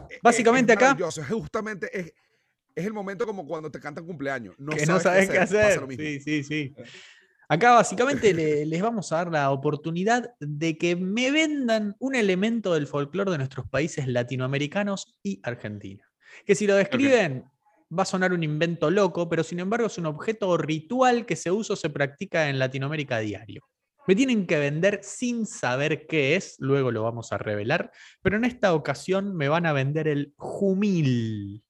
Es- 0.09 0.19
Básicamente 0.21 0.73
es 0.73 0.77
acá- 0.77 0.97
justamente 1.29 1.89
es, 1.99 2.13
es 2.77 2.85
el 2.85 2.93
momento 2.93 3.25
como 3.25 3.45
cuando 3.45 3.71
te 3.71 3.79
cantan 3.79 4.05
cumpleaños. 4.05 4.55
No 4.57 4.71
que 4.73 4.85
sabes 4.85 4.89
no 4.89 4.99
sabes 5.11 5.29
qué 5.29 5.37
hacer. 5.39 5.81
lo 5.81 5.87
mismo. 5.87 6.03
Sí, 6.03 6.19
sí, 6.21 6.43
sí. 6.43 6.75
Acá 7.49 7.73
básicamente 7.73 8.33
le- 8.33 8.65
les 8.65 8.81
vamos 8.81 9.11
a 9.11 9.17
dar 9.17 9.31
la 9.31 9.51
oportunidad 9.51 10.33
de 10.39 10.77
que 10.77 10.95
me 10.95 11.31
vendan 11.31 11.95
un 11.99 12.13
elemento 12.15 12.73
del 12.73 12.87
folclore 12.87 13.31
de 13.31 13.37
nuestros 13.37 13.67
países 13.69 14.07
latinoamericanos 14.07 15.17
y 15.23 15.39
Argentina. 15.43 16.03
Que 16.45 16.55
si 16.55 16.67
lo 16.67 16.75
describen 16.75 17.45
va 17.97 18.03
a 18.03 18.05
sonar 18.05 18.33
un 18.33 18.43
invento 18.43 18.91
loco, 18.91 19.29
pero 19.29 19.43
sin 19.45 19.59
embargo 19.59 19.87
es 19.87 19.97
un 19.97 20.07
objeto 20.07 20.57
ritual 20.57 21.25
que 21.25 21.37
se 21.37 21.49
usa 21.51 21.73
o 21.73 21.77
se 21.77 21.89
practica 21.89 22.49
en 22.49 22.59
Latinoamérica 22.59 23.15
a 23.15 23.19
diario. 23.19 23.61
Me 24.07 24.15
tienen 24.15 24.45
que 24.45 24.57
vender 24.59 24.99
sin 25.03 25.45
saber 25.45 26.05
qué 26.05 26.35
es, 26.35 26.55
luego 26.59 26.91
lo 26.91 27.03
vamos 27.03 27.31
a 27.31 27.37
revelar, 27.37 27.91
pero 28.21 28.35
en 28.37 28.43
esta 28.45 28.73
ocasión 28.73 29.35
me 29.35 29.47
van 29.47 29.65
a 29.65 29.73
vender 29.73 30.07
el 30.09 30.33
jumil. 30.37 31.63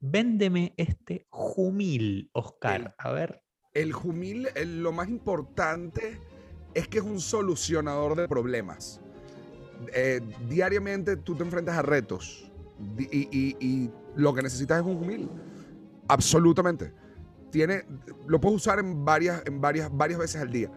Véndeme 0.00 0.72
este 0.76 1.26
jumil, 1.30 2.30
Oscar. 2.32 2.80
El- 2.80 2.92
A 2.98 3.12
ver. 3.12 3.42
El 3.74 3.92
jumil, 3.92 4.48
el- 4.54 4.82
lo 4.82 4.92
más 4.92 5.08
importante 5.08 6.18
es 6.74 6.88
que 6.88 6.98
es 6.98 7.04
un 7.04 7.20
solucionador 7.20 8.16
de 8.16 8.26
problemas. 8.26 9.00
Eh, 9.94 10.20
diariamente 10.48 11.16
tú 11.16 11.34
te 11.36 11.42
enfrentas 11.42 11.76
a 11.76 11.82
retos 11.82 12.50
y, 12.98 13.28
y- 13.30 13.56
y 13.60 13.90
lo 14.16 14.34
que 14.34 14.42
necesitas 14.42 14.80
es 14.80 14.86
un 14.86 14.98
jumil. 14.98 15.28
Absolutamente. 16.08 16.92
Tiene, 17.50 17.84
lo 18.26 18.40
puedes 18.40 18.56
usar 18.56 18.78
en 18.78 19.04
varias, 19.04 19.42
en 19.46 19.60
varias, 19.60 19.90
varias 19.94 20.18
veces 20.18 20.40
al 20.40 20.50
día. 20.50 20.70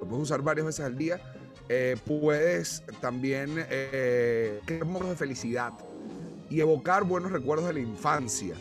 Lo 0.00 0.06
puedes 0.06 0.24
usar 0.24 0.42
varias 0.42 0.66
veces 0.66 0.84
al 0.84 0.96
día. 0.96 1.20
Eh, 1.68 1.96
puedes 2.06 2.82
también 3.00 3.50
eh, 3.70 4.60
crear 4.64 4.84
momentos 4.84 5.10
de 5.10 5.16
felicidad 5.16 5.72
y 6.50 6.60
evocar 6.60 7.04
buenos 7.04 7.32
recuerdos 7.32 7.66
de 7.68 7.74
la 7.74 7.80
infancia. 7.80 8.54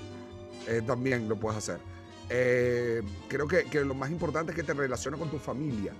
Eh, 0.67 0.81
también 0.85 1.29
lo 1.29 1.37
puedes 1.37 1.57
hacer. 1.57 1.79
Eh, 2.29 3.01
creo 3.29 3.47
que, 3.47 3.65
que 3.65 3.83
lo 3.85 3.93
más 3.93 4.11
importante 4.11 4.51
es 4.51 4.55
que 4.55 4.63
te 4.63 4.73
relaciona 4.73 5.17
con 5.17 5.29
tu 5.29 5.37
familia. 5.39 5.93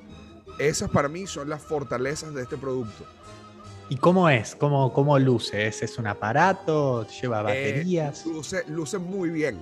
Esas 0.60 0.90
para 0.90 1.08
mí 1.08 1.28
son 1.28 1.50
las 1.50 1.62
fortalezas 1.62 2.34
de 2.34 2.42
este 2.44 2.58
producto. 2.58 3.06
¿Y 3.90 3.96
cómo 3.96 4.30
es? 4.30 4.56
¿Cómo, 4.56 4.92
cómo 4.92 5.18
luce? 5.18 5.68
¿Es, 5.68 5.82
¿Es 5.82 5.98
un 5.98 6.08
aparato? 6.08 7.08
¿Lleva 7.22 7.40
Eh, 7.40 7.44
baterías? 7.44 8.26
luce, 8.26 8.64
luce 8.68 8.98
muy 8.98 9.30
bien. 9.30 9.58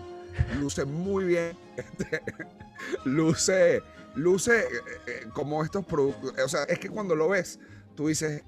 Luce 0.59 0.85
muy 0.85 1.25
bien. 1.25 1.57
Luce, 3.05 3.81
luce 4.15 4.59
eh, 4.59 4.65
eh, 5.07 5.25
como 5.33 5.63
estos 5.63 5.85
productos. 5.85 6.33
O 6.43 6.47
sea, 6.49 6.63
es 6.63 6.79
que 6.79 6.89
cuando 6.89 7.15
lo 7.15 7.29
ves, 7.29 7.59
tú 7.95 8.07
dices, 8.07 8.43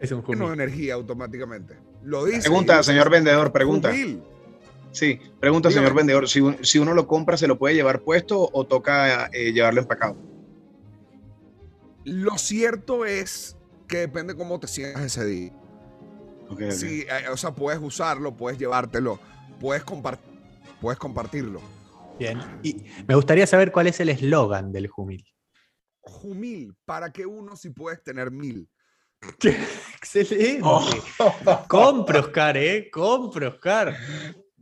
es 0.00 0.12
un 0.12 0.24
energía 0.52 0.94
automáticamente. 0.94 1.76
Lo 2.02 2.24
dice. 2.24 2.42
Pregunta, 2.42 2.82
señor 2.82 3.10
vendedor, 3.10 3.52
pregunta. 3.52 3.90
Jumil. 3.90 4.22
Sí, 4.90 5.20
pregunta, 5.40 5.68
Dígame. 5.68 5.86
señor 5.86 5.96
vendedor. 5.96 6.28
Si, 6.28 6.40
si 6.62 6.78
uno 6.78 6.94
lo 6.94 7.06
compra, 7.06 7.36
¿se 7.36 7.46
lo 7.46 7.58
puede 7.58 7.74
llevar 7.74 8.00
puesto 8.02 8.48
o 8.52 8.66
toca 8.66 9.26
eh, 9.32 9.52
llevarlo 9.52 9.80
empacado? 9.80 10.16
Lo 12.04 12.38
cierto 12.38 13.04
es 13.04 13.56
que 13.86 13.98
depende 13.98 14.34
cómo 14.34 14.58
te 14.58 14.66
sientas 14.66 15.02
ese 15.04 15.24
día. 15.26 15.52
Ok, 16.48 16.52
ok. 16.62 16.70
Sí, 16.70 17.02
eh, 17.02 17.28
o 17.30 17.36
sea, 17.36 17.54
puedes 17.54 17.80
usarlo, 17.82 18.34
puedes 18.34 18.58
llevártelo, 18.58 19.18
puedes, 19.60 19.84
compar- 19.84 20.18
puedes 20.80 20.98
compartirlo. 20.98 21.60
Bien. 22.18 22.40
Y 22.62 22.84
me 23.06 23.14
gustaría 23.14 23.46
saber 23.46 23.70
cuál 23.70 23.86
es 23.88 24.00
el 24.00 24.08
eslogan 24.08 24.72
del 24.72 24.88
jumil. 24.88 25.24
Jumil, 26.00 26.74
¿para 26.86 27.12
qué 27.12 27.26
uno 27.26 27.54
si 27.56 27.70
puedes 27.70 28.02
tener 28.02 28.30
mil? 28.30 28.68
Excelente. 29.96 30.60
Oh. 30.62 30.88
Compre, 31.68 32.18
Oscar, 32.20 32.56
¿eh? 32.56 32.90
Compre, 32.90 33.46
Oscar. 33.46 33.96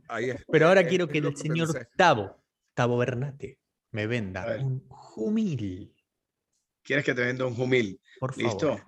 Ahí 0.07 0.29
es. 0.31 0.43
Pero 0.51 0.67
ahora 0.67 0.81
Es- 0.81 0.87
quiero 0.87 1.05
es 1.05 1.11
que 1.11 1.17
el 1.19 1.37
señor 1.37 1.71
pensé. 1.73 1.89
Tavo, 1.95 2.35
Tavo 2.73 2.97
Bernate, 2.97 3.59
me 3.91 4.07
venda 4.07 4.57
un 4.59 4.87
jumil. 4.87 5.93
¿Quieres 6.83 7.03
que 7.05 7.13
te 7.13 7.21
venda 7.21 7.45
un 7.45 7.55
jumil? 7.55 7.99
Por 8.19 8.33
favor. 8.33 8.45
Listo. 8.49 8.79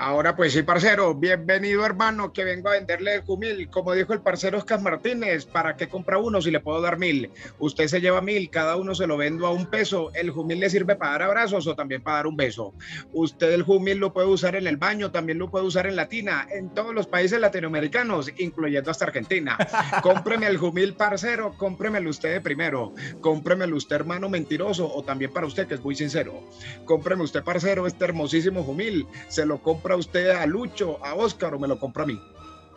Ahora 0.00 0.36
pues 0.36 0.52
sí, 0.52 0.62
parcero, 0.62 1.12
bienvenido 1.12 1.84
hermano, 1.84 2.32
que 2.32 2.44
vengo 2.44 2.68
a 2.68 2.74
venderle 2.74 3.16
el 3.16 3.22
jumil. 3.22 3.68
Como 3.68 3.94
dijo 3.94 4.12
el 4.12 4.20
parcero 4.20 4.58
Oscar 4.58 4.80
Martínez, 4.80 5.44
¿para 5.44 5.76
qué 5.76 5.88
compra 5.88 6.18
uno 6.18 6.40
si 6.40 6.52
le 6.52 6.60
puedo 6.60 6.80
dar 6.80 7.00
mil? 7.00 7.32
Usted 7.58 7.88
se 7.88 8.00
lleva 8.00 8.20
mil, 8.20 8.48
cada 8.48 8.76
uno 8.76 8.94
se 8.94 9.08
lo 9.08 9.16
vendo 9.16 9.44
a 9.44 9.50
un 9.50 9.66
peso. 9.66 10.12
¿El 10.14 10.30
jumil 10.30 10.60
le 10.60 10.70
sirve 10.70 10.94
para 10.94 11.12
dar 11.12 11.22
abrazos 11.22 11.66
o 11.66 11.74
también 11.74 12.00
para 12.00 12.18
dar 12.18 12.26
un 12.28 12.36
beso? 12.36 12.74
Usted 13.12 13.50
el 13.50 13.64
jumil 13.64 13.98
lo 13.98 14.12
puede 14.12 14.28
usar 14.28 14.54
en 14.54 14.68
el 14.68 14.76
baño, 14.76 15.10
también 15.10 15.36
lo 15.36 15.50
puede 15.50 15.66
usar 15.66 15.88
en 15.88 15.96
la 15.96 16.08
tina, 16.08 16.46
en 16.48 16.72
todos 16.72 16.94
los 16.94 17.08
países 17.08 17.40
latinoamericanos, 17.40 18.30
incluyendo 18.38 18.92
hasta 18.92 19.06
Argentina. 19.06 19.58
Cómpreme 20.04 20.46
el 20.46 20.58
jumil, 20.58 20.94
parcero, 20.94 21.54
cómpremelo 21.56 22.08
usted 22.08 22.34
de 22.34 22.40
primero. 22.40 22.92
Cómpremelo 23.20 23.76
usted, 23.76 23.96
hermano 23.96 24.28
mentiroso, 24.28 24.88
o 24.94 25.02
también 25.02 25.32
para 25.32 25.48
usted, 25.48 25.66
que 25.66 25.74
es 25.74 25.82
muy 25.82 25.96
sincero. 25.96 26.44
Cómpreme 26.84 27.24
usted, 27.24 27.42
parcero, 27.42 27.88
este 27.88 28.04
hermosísimo 28.04 28.62
jumil. 28.62 29.04
Se 29.26 29.44
lo 29.44 29.60
compra 29.60 29.87
usted 29.96 30.30
a 30.30 30.46
Lucho, 30.46 31.04
a 31.04 31.14
Oscar 31.14 31.54
o 31.54 31.58
me 31.58 31.68
lo 31.68 31.78
compra 31.78 32.04
a 32.04 32.06
mí. 32.06 32.20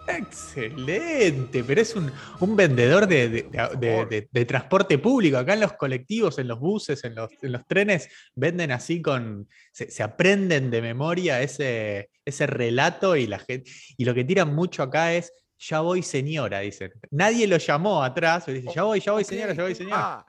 Excelente, 0.08 1.64
pero 1.64 1.82
es 1.82 1.96
un, 1.96 2.12
un 2.40 2.56
vendedor 2.56 3.08
de, 3.08 3.30
de- 3.30 3.44
de- 3.80 4.06
de- 4.06 4.30
de 4.32 4.46
transporte 4.46 4.98
público. 4.98 5.38
Acá 5.38 5.54
en 5.54 5.60
los 5.62 5.74
colectivos, 5.74 6.38
en 6.40 6.48
los 6.48 6.60
buses, 6.60 7.04
en 7.04 7.16
los, 7.16 7.30
en 7.42 7.52
los 7.52 7.66
trenes, 7.68 8.10
venden 8.36 8.72
así 8.72 9.02
con. 9.02 9.48
Se, 9.72 9.90
se 9.92 10.04
aprenden 10.04 10.72
de 10.72 10.82
memoria 10.82 11.42
ese, 11.42 12.10
ese 12.26 12.48
relato 12.48 13.16
y 13.16 13.28
la 13.28 13.40
gente. 13.40 13.72
Y 13.98 14.06
lo 14.06 14.14
que 14.14 14.24
tiran 14.24 14.54
mucho 14.56 14.84
acá 14.84 15.14
es. 15.14 15.32
Ya 15.70 15.82
voy, 15.82 16.02
señora, 16.02 16.62
dicen. 16.62 16.92
Nadie 17.12 17.46
lo 17.46 17.58
llamó 17.58 18.04
atrás, 18.04 18.42
pero 18.48 18.58
dice, 18.60 18.74
ya 18.74 18.82
voy, 18.82 19.00
ya 19.00 19.12
voy, 19.12 19.24
señora, 19.24 19.54
ya 19.54 19.62
voy, 19.62 19.76
señora. 19.76 19.96
Ah, 20.02 20.26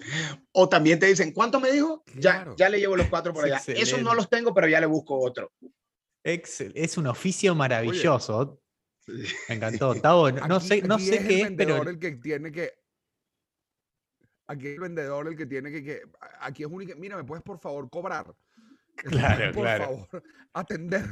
O 0.52 0.68
también 0.68 0.98
te 0.98 1.06
dicen, 1.06 1.32
¿cuánto 1.32 1.58
me 1.58 1.72
dijo? 1.72 2.04
Ya, 2.16 2.32
Claro. 2.42 2.54
ya 2.58 2.68
le 2.68 2.78
llevo 2.78 2.96
los 2.98 3.06
cuatro 3.06 3.32
por 3.32 3.46
allá. 3.46 3.58
Esos 3.68 4.02
no 4.02 4.12
los 4.14 4.28
tengo, 4.28 4.52
pero 4.52 4.68
ya 4.68 4.78
le 4.78 4.84
busco 4.84 5.18
otro. 5.18 5.50
Excel- 6.24 6.72
Es 6.74 6.96
un 6.96 7.06
oficio 7.06 7.54
maravilloso. 7.54 8.62
Sí. 9.06 9.24
Me 9.48 9.56
encantó. 9.56 9.94
Tavo, 10.02 10.30
no 10.30 10.56
aquí- 10.56 10.68
sé, 10.68 10.82
no 10.82 10.94
aquí 10.94 11.06
sé 11.06 11.16
el 11.18 11.26
qué 11.28 11.40
es, 11.42 11.50
pero. 11.52 11.74
vendedor 11.74 11.88
el 11.88 11.98
que 11.98 12.12
tiene 12.12 12.52
que. 12.52 12.72
Aquí 14.48 14.66
el 14.68 14.80
vendedor 14.80 15.28
el 15.28 15.36
que 15.36 15.46
tiene 15.46 15.70
que. 15.70 15.82
que- 15.82 16.02
aquí 16.40 16.62
es 16.62 16.68
único. 16.70 16.92
Mira, 16.98 17.16
¿me 17.16 17.24
puedes 17.24 17.42
por 17.42 17.58
favor 17.58 17.88
cobrar? 17.90 18.34
Claro, 18.96 19.52
por 19.52 19.62
claro. 19.64 19.84
favor, 19.84 20.22
atender. 20.52 21.04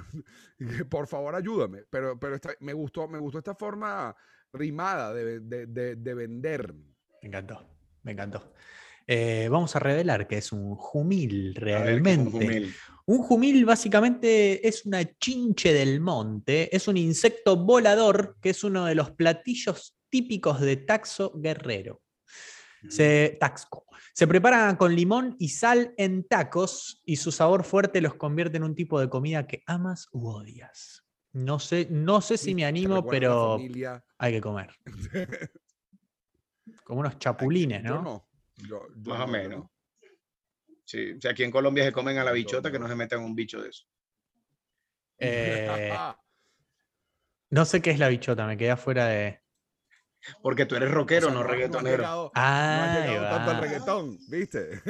Por 0.90 1.07
favor, 1.07 1.35
ayúdame. 1.35 1.85
Pero, 1.90 2.18
pero 2.20 2.35
esta- 2.35 2.55
me, 2.61 2.73
gustó, 2.75 3.09
me 3.09 3.18
gustó 3.18 3.38
esta 3.38 3.55
forma 3.55 4.14
rimada 4.53 5.14
de, 5.14 5.40
de- 5.40 5.66
de- 5.66 5.96
de 5.96 6.14
vender. 6.14 6.73
Me 6.75 7.29
encantó, 7.29 7.66
me 8.03 8.12
encantó. 8.12 8.53
Eh, 9.07 9.49
vamos 9.51 9.75
a 9.75 9.79
revelar 9.81 10.29
que 10.29 10.38
es 10.38 10.53
un 10.53 10.75
jumil 10.77 11.55
ver, 11.55 11.68
es 11.68 11.75
un 11.79 11.83
realmente. 11.85 12.31
jumil. 12.31 12.75
Un 13.11 13.25
jumil 13.25 13.64
básicamente 13.64 14.68
es 14.68 14.87
una 14.87 15.05
chinche 15.18 15.73
del 15.73 16.01
monte, 16.01 16.75
es 16.75 16.87
un 16.87 16.96
insecto 16.96 17.57
volador 17.57 18.37
que 18.40 18.51
es 18.51 18.62
uno 18.62 18.85
de 18.85 18.94
los 18.94 19.11
platillos 19.11 19.96
típicos 20.09 20.61
de 20.61 20.77
Taxo 20.77 21.33
Guerrero. 21.35 22.03
Se, 22.88 23.37
taxco. 23.40 23.85
Se 24.14 24.29
prepara 24.29 24.79
con 24.79 24.94
limón 24.94 25.35
y 25.40 25.49
sal 25.49 25.92
en 25.96 26.23
tacos 26.23 27.03
y 27.05 27.16
su 27.16 27.33
sabor 27.33 27.64
fuerte 27.64 28.01
los 28.01 28.14
convierte 28.14 28.59
en 28.59 28.62
un 28.62 28.77
tipo 28.77 29.01
de 29.01 29.09
comida 29.09 29.44
que 29.44 29.64
amas 29.66 30.07
u 30.12 30.29
odias. 30.29 31.05
No 31.33 31.59
sé, 31.59 31.88
no 31.90 32.20
sé 32.20 32.38
si 32.38 32.55
me 32.55 32.64
animo, 32.64 33.05
pero 33.05 33.59
hay 34.18 34.33
que 34.33 34.40
comer. 34.40 34.70
Como 36.85 37.01
unos 37.01 37.18
chapulines, 37.18 37.83
Yo 37.83 37.96
¿no? 37.96 38.03
no. 38.03 38.29
Yo- 38.68 38.87
yo 38.96 39.11
Más 39.11 39.20
o 39.23 39.27
menos. 39.27 39.66
No. 40.92 40.98
Sí, 40.98 41.12
o 41.16 41.20
sea, 41.20 41.31
aquí 41.33 41.44
en 41.44 41.50
Colombia 41.50 41.85
se 41.85 41.92
comen 41.92 42.18
a 42.18 42.24
la 42.24 42.33
bichota, 42.33 42.70
que 42.70 42.79
no. 42.79 42.85
no 42.85 42.88
se 42.90 42.96
metan 42.96 43.20
un 43.20 43.35
bicho 43.35 43.61
de 43.62 43.68
eso. 43.70 43.85
Eh, 45.18 45.68
no 47.50 47.64
sé 47.64 47.81
qué 47.83 47.90
es 47.90 47.98
la 47.98 48.09
bichota, 48.09 48.46
me 48.46 48.57
quedé 48.57 48.70
afuera 48.72 49.07
de. 49.07 49.40
Porque 50.42 50.66
tú 50.66 50.76
eres 50.76 50.90
O 50.90 50.92
rockero, 50.94 51.26
sea, 51.29 51.35
no, 51.35 51.42
reggaetonero. 51.42 51.96
llegado- 51.98 52.24
no 52.24 52.31
Ah, 52.35 52.85
has 53.03 53.09
llegado 53.09 53.37
tanto 53.37 53.50
al 53.53 53.61
reggaetón, 53.62 54.18
¿viste? 54.29 54.83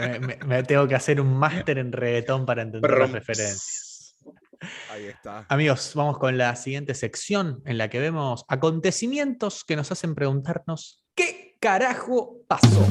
Me, 0.00 0.18
me- 0.20 0.36
me 0.44 0.62
tengo 0.62 0.86
que 0.86 0.94
hacer 0.94 1.20
un 1.20 1.34
máster 1.38 1.78
en 1.78 1.90
reggaetón 1.90 2.44
para 2.44 2.62
entender 2.62 2.90
las 2.98 3.10
referencias. 3.12 4.18
Ahí 4.90 5.06
está. 5.06 5.46
Amigos, 5.48 5.92
vamos 5.94 6.18
con 6.18 6.36
la 6.36 6.54
siguiente 6.56 6.94
sección 6.94 7.62
en 7.64 7.78
la 7.78 7.88
que 7.88 7.98
vemos 7.98 8.44
acontecimientos 8.48 9.64
que 9.64 9.76
nos 9.76 9.90
hacen 9.92 10.14
preguntarnos 10.14 11.04
¿qué 11.14 11.56
carajo 11.60 12.38
pasó? 12.46 12.86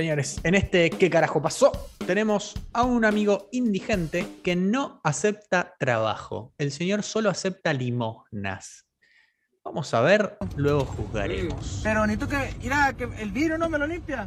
Señores, 0.00 0.40
en 0.44 0.54
este 0.54 0.88
¿qué 0.88 1.10
carajo 1.10 1.42
pasó? 1.42 1.70
Tenemos 2.06 2.54
a 2.72 2.84
un 2.84 3.04
amigo 3.04 3.48
indigente 3.52 4.26
que 4.42 4.56
no 4.56 4.98
acepta 5.04 5.74
trabajo. 5.78 6.54
El 6.56 6.72
señor 6.72 7.02
solo 7.02 7.28
acepta 7.28 7.74
limosnas. 7.74 8.86
Vamos 9.62 9.92
a 9.92 10.00
ver, 10.00 10.38
luego 10.56 10.86
juzgaremos. 10.86 11.80
Pero 11.82 12.06
necesito 12.06 12.28
que, 12.28 12.54
mira, 12.62 12.94
que 12.96 13.04
el 13.18 13.30
vidrio 13.30 13.58
no 13.58 13.68
me 13.68 13.76
lo 13.76 13.86
limpia. 13.86 14.26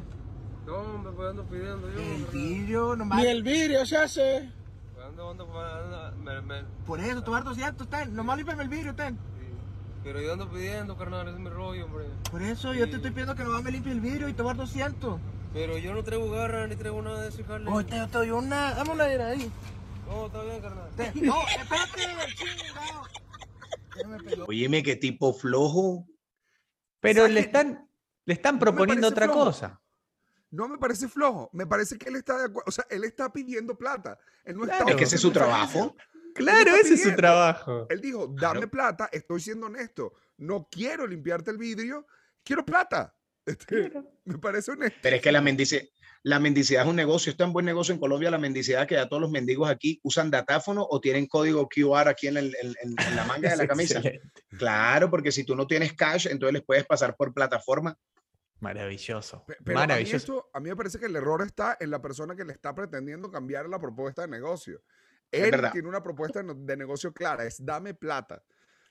No, 0.68 1.00
me 1.00 1.10
pues 1.12 1.32
ando 1.32 1.44
pidiendo 1.46 1.90
yo. 1.92 2.00
El 2.00 2.26
vidrio 2.32 2.96
nomás. 2.96 3.18
Ni 3.18 3.26
el 3.26 3.42
vidrio 3.42 3.84
se 3.88 3.98
hace. 3.98 4.52
Pues 4.94 5.08
ando, 5.08 5.32
ando, 5.32 5.48
pues, 5.48 5.66
ando, 5.66 6.18
me- 6.24 6.42
me- 6.42 6.64
Por 6.86 7.00
eso, 7.00 7.24
tu 7.24 7.34
harto 7.34 7.56
cierto, 7.56 7.88
ten. 7.88 8.14
Nomás 8.14 8.38
límpiame 8.38 8.62
el 8.62 8.70
vidrio, 8.70 8.94
ten. 8.94 9.18
pero 10.04 10.22
yo 10.22 10.34
ando 10.34 10.48
pidiendo, 10.52 10.96
carnal, 10.96 11.28
ese 11.30 11.38
es 11.38 11.42
mi 11.44 11.50
rollo, 11.50 11.86
hombre. 11.86 12.06
Por 12.30 12.44
eso 12.44 12.76
yo 12.76 12.88
te 12.88 12.98
estoy 12.98 13.10
pidiendo 13.10 13.34
que 13.34 13.44
nomás 13.44 13.64
me 13.64 13.72
limpie 13.72 13.92
el 13.92 14.02
vidrio 14.02 14.30
y 14.30 14.34
guardo 14.34 14.68
ciento. 14.68 15.20
Pero 15.54 15.78
yo 15.78 15.94
no 15.94 16.04
traigo 16.04 16.30
garra 16.32 16.68
ni 16.68 16.76
traigo 16.76 17.02
nada 17.02 17.22
de 17.22 17.30
eso, 17.30 17.44
carnal. 17.46 17.74
Oye, 17.74 17.88
te, 17.88 17.96
te 17.96 18.18
doy 18.18 18.32
una, 18.32 18.74
dame 18.74 18.92
una 18.92 19.04
de 19.06 19.24
ahí. 19.24 19.52
No, 20.08 20.26
está 20.26 20.44
bien, 20.44 20.62
carnal. 20.62 20.90
Te- 20.96 21.12
no, 21.22 21.36
espérate, 21.48 22.36
chingado. 22.36 23.04
Óyeme, 24.48 24.82
qué 24.84 24.96
tipo 24.96 25.34
flojo. 25.34 26.08
Pero 27.00 27.28
le 27.28 27.42
están, 27.42 27.88
le 28.26 28.34
están 28.34 28.58
proponiendo 28.60 29.08
otra 29.08 29.26
flojo. 29.26 29.46
cosa. 29.46 29.80
No 30.50 30.68
me 30.68 30.78
parece 30.78 31.08
flojo. 31.08 31.50
Me 31.54 31.66
parece 31.68 31.98
que 31.98 32.10
él 32.10 32.16
está 32.16 32.38
de 32.38 32.46
acuerdo. 32.46 32.64
O 32.68 32.72
sea, 32.72 32.86
él 32.90 33.04
está 33.04 33.32
pidiendo 33.32 33.76
plata. 33.78 34.18
Él 34.44 34.56
no 34.58 34.64
Claro. 34.64 34.80
está 34.80 34.92
Es 34.92 34.98
que 34.98 35.04
ese 35.04 35.16
es 35.18 35.22
su 35.22 35.32
trabajo. 35.32 35.96
Claro, 36.36 36.76
ese 36.76 36.96
es 36.96 37.04
su 37.04 37.16
trabajo. 37.16 37.86
Él 37.90 38.02
dijo, 38.02 38.34
Claro. 38.36 38.56
dame 38.56 38.68
plata, 38.68 39.08
estoy 39.12 39.40
siendo 39.40 39.68
honesto. 39.68 40.14
No 40.38 40.68
quiero 40.72 41.06
limpiarte 41.06 41.52
el 41.52 41.58
vidrio, 41.60 42.08
quiero 42.44 42.66
plata. 42.66 43.14
Este, 43.46 43.92
Me 44.26 44.38
parece 44.38 44.72
honesto. 44.72 44.98
Pero 45.02 45.16
es 45.18 45.22
que 45.22 45.32
la 45.32 45.42
mendicidad, 45.42 45.84
la 46.24 46.40
mendicidad 46.40 46.84
es 46.84 46.88
un 46.90 46.96
negocio, 46.96 47.32
es 47.32 47.38
tan 47.38 47.52
buen 47.52 47.66
negocio 47.66 47.94
en 47.94 48.00
Colombia 48.00 48.32
la 48.32 48.38
mendicidad 48.38 48.88
que 48.88 48.96
ya 48.96 49.10
todos 49.10 49.22
los 49.22 49.32
mendigos 49.32 49.70
aquí 49.70 50.00
usan 50.04 50.32
datáfono 50.32 50.86
o 50.90 51.02
tienen 51.02 51.28
código 51.28 51.68
QR 51.68 52.08
aquí 52.10 52.28
en, 52.28 52.38
el- 52.38 52.56
en- 52.62 52.74
en- 52.82 52.96
en 53.08 53.16
la 53.16 53.26
manga 53.26 53.50
de 53.50 53.58
la 53.58 53.68
camisa. 53.68 53.98
excelente. 54.00 54.32
Claro, 54.58 55.10
porque 55.10 55.32
si 55.32 55.44
tú 55.44 55.56
no 55.56 55.68
tienes 55.68 55.94
cash, 55.94 56.28
entonces 56.28 56.54
les 56.54 56.64
puedes 56.64 56.86
pasar 56.86 57.16
por 57.18 57.34
plataforma. 57.34 57.98
Maravilloso. 58.60 59.44
Pe- 59.46 59.58
Pero 59.64 59.78
a 59.78 59.82
mí, 59.82 59.88
Maravilloso. 59.88 60.16
esto- 60.16 60.50
a 60.54 60.60
mí 60.60 60.70
me 60.70 60.76
parece 60.76 60.98
que 61.00 61.08
el 61.08 61.16
error 61.16 61.42
está 61.46 61.76
en 61.80 61.92
la 61.92 62.02
persona 62.02 62.36
que 62.36 62.46
le 62.46 62.54
está 62.54 62.74
pretendiendo 62.74 63.30
cambiar 63.30 63.68
la 63.68 63.80
propuesta 63.80 64.22
de 64.22 64.30
negocio. 64.30 64.82
Él 65.32 65.52
tiene 65.72 65.88
una 65.90 66.02
propuesta 66.04 66.44
de 66.44 66.78
negocio 66.78 67.12
clara, 67.12 67.44
es 67.44 67.58
dame 67.66 67.94
plata. 67.96 68.44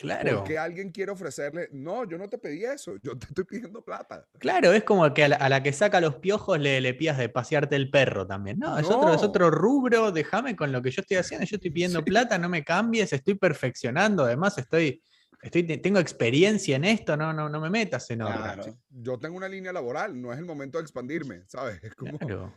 Claro. 0.02 0.38
Porque 0.38 0.58
alguien 0.58 0.90
quiere 0.90 1.12
ofrecerle, 1.12 1.68
no, 1.72 2.04
yo 2.04 2.18
no 2.18 2.28
te 2.28 2.36
pedí 2.38 2.64
eso, 2.64 2.96
yo 3.02 3.16
te 3.16 3.26
estoy 3.26 3.44
pidiendo 3.44 3.82
plata. 3.84 4.26
Claro, 4.38 4.72
es 4.72 4.84
como 4.84 5.12
que 5.14 5.24
a 5.24 5.28
la, 5.28 5.36
a 5.36 5.48
la 5.48 5.62
que 5.62 5.72
saca 5.72 6.00
los 6.00 6.16
piojos 6.16 6.58
le, 6.58 6.80
le 6.80 6.92
pidas 6.94 7.16
de 7.18 7.28
pasearte 7.28 7.76
el 7.76 7.88
perro 7.90 8.26
también. 8.26 8.58
No, 8.58 8.78
es, 8.78 8.86
Otro, 8.86 9.14
es 9.14 9.22
otro 9.22 9.50
rubro, 9.50 10.12
déjame 10.12 10.54
con 10.56 10.72
lo 10.72 10.82
que 10.82 10.90
yo 10.90 11.00
estoy 11.00 11.16
haciendo. 11.16 11.46
Yo 11.46 11.56
estoy 11.56 11.70
pidiendo 11.72 12.04
plata, 12.04 12.36
no 12.38 12.48
me 12.48 12.62
cambies, 12.64 13.12
estoy 13.12 13.34
perfeccionando. 13.34 14.24
Además, 14.24 14.58
estoy, 14.58 15.02
estoy, 15.40 15.62
te- 15.62 15.78
tengo 15.78 15.98
experiencia 15.98 16.76
en 16.76 16.84
esto, 16.84 17.16
no, 17.16 17.32
no, 17.32 17.48
no 17.48 17.60
me 17.60 17.70
metas 17.70 18.10
en 18.10 18.22
obra. 18.22 18.54
Claro. 18.54 18.78
Yo 18.90 19.18
tengo 19.18 19.36
una 19.36 19.48
línea 19.48 19.72
laboral, 19.72 20.20
no 20.20 20.32
es 20.32 20.38
el 20.38 20.44
momento 20.44 20.78
de 20.78 20.82
expandirme, 20.82 21.42
¿sabes? 21.46 21.82
Es 21.82 21.94
como, 21.94 22.18
Claro. 22.18 22.52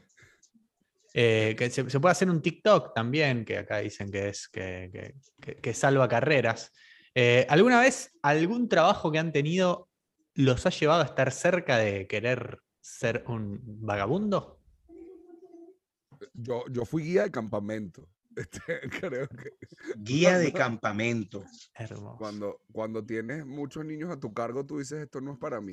Eh, 1.18 1.56
que 1.58 1.70
se, 1.70 1.90
se 1.90 2.00
puede 2.02 2.12
hacer 2.12 2.30
un 2.30 2.42
TikTok 2.42 2.94
también, 2.94 3.46
que 3.46 3.60
acá 3.60 3.78
dicen 3.78 4.12
que 4.12 4.28
es 4.30 4.50
que- 4.50 5.14
que- 5.42 5.56
que 5.56 5.74
salva 5.74 6.10
carreras. 6.10 6.74
Eh, 7.16 7.46
¿Alguna 7.50 7.80
vez 7.80 8.12
algún 8.22 8.68
trabajo 8.70 9.12
que 9.12 9.20
han 9.20 9.32
tenido 9.32 9.90
los 10.34 10.66
ha 10.66 10.70
llevado 10.70 11.02
a 11.02 11.06
estar 11.06 11.32
cerca 11.32 11.78
de 11.78 12.08
querer 12.08 12.60
ser 12.82 13.24
un 13.28 13.62
vagabundo? 13.82 14.60
yo, 16.34 16.64
yo 16.70 16.86
fui 16.86 17.04
guía 17.04 17.24
de 17.24 17.32
campamento. 17.32 18.08
Este, 18.38 18.82
creo 19.00 19.30
que 19.30 19.52
Guía 19.96 20.38
de 20.38 20.52
Cuando- 20.52 20.60
campamento. 20.60 21.46
Hermoso. 21.74 22.18
cuando, 22.18 22.62
cuando 22.74 23.06
tienes 23.06 23.46
muchos 23.46 23.86
niños 23.86 24.12
a 24.12 24.20
tu 24.20 24.34
cargo, 24.34 24.66
tú 24.66 24.80
dices, 24.80 25.04
esto 25.04 25.22
no 25.22 25.32
es 25.34 25.40
para 25.40 25.62
mí. 25.62 25.72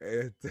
Este, 0.00 0.50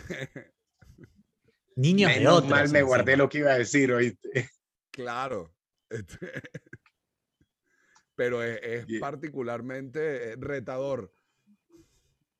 Niños 1.75 2.13
de 2.13 2.27
otros. 2.27 2.51
mal 2.51 2.69
me 2.69 2.83
guardé 2.83 3.17
lo 3.17 3.27
que 3.27 3.39
iba 3.39 3.53
a 3.53 3.57
decir 3.57 3.91
oíste. 3.91 4.51
claro. 4.91 5.51
este, 5.89 6.29
pero 8.17 8.43
es, 8.43 8.85
particularmente 8.99 10.31
eh, 10.31 10.35
retador. 10.37 11.13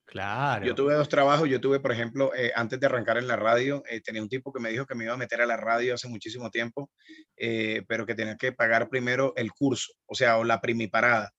Claro. 0.08 0.66
Yo 0.66 0.74
tuve 0.74 0.94
dos 0.94 1.10
trabajos. 1.10 1.50
Yo 1.50 1.60
tuve, 1.60 1.82
por 1.82 1.92
ejemplo, 1.92 2.34
eh, 2.34 2.52
antes 2.56 2.80
de 2.80 2.86
arrancar 2.86 3.18
en 3.18 3.28
la 3.28 3.36
radio, 3.36 3.84
eh, 3.90 4.02
tenía 4.02 4.22
un 4.22 4.30
tipo 4.30 4.54
que 4.54 4.60
me 4.62 4.70
dijo 4.70 4.86
que 4.86 4.96
me 4.96 5.04
iba 5.04 5.14
a 5.14 5.18
meter 5.18 5.42
a 5.42 5.46
la 5.46 5.58
radio 5.58 5.94
hace 5.94 6.08
muchísimo 6.08 6.50
tiempo, 6.50 6.90
eh, 7.36 7.84
pero 7.90 8.06
que 8.06 8.16
tenía 8.16 8.38
que 8.38 8.54
pagar 8.54 8.88
primero 8.88 9.34
el 9.36 9.52
curso, 9.52 9.94
o 10.06 10.16
sea, 10.16 10.38
o 10.38 10.46
la 10.46 10.62
primiparada. 10.62 11.34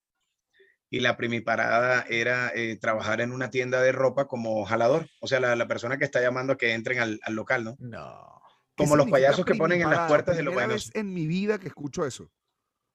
Y 0.90 1.00
la 1.00 1.16
primiparada 1.16 2.04
era 2.08 2.52
eh, 2.54 2.76
trabajar 2.78 3.22
en 3.22 3.32
una 3.32 3.50
tienda 3.50 3.80
de 3.80 3.92
ropa 3.92 4.26
como 4.26 4.64
jalador, 4.66 5.08
o 5.20 5.26
sea, 5.26 5.40
la, 5.40 5.56
la 5.56 5.66
persona 5.66 5.96
que 5.96 6.04
está 6.04 6.20
llamando 6.20 6.52
a 6.52 6.56
que 6.58 6.74
entren 6.74 6.98
al, 6.98 7.20
al 7.22 7.34
local, 7.34 7.64
¿no? 7.64 7.76
No. 7.78 8.40
¿Qué 8.76 8.84
Como 8.84 8.96
los 8.96 9.10
payasos 9.10 9.46
que 9.46 9.54
ponen 9.54 9.80
en 9.82 9.90
las 9.90 10.08
puertas 10.08 10.36
de 10.36 10.42
los 10.42 10.54
buenos. 10.54 10.94
en 10.94 11.12
mi 11.12 11.26
vida 11.26 11.58
que 11.58 11.68
escucho 11.68 12.06
eso. 12.06 12.30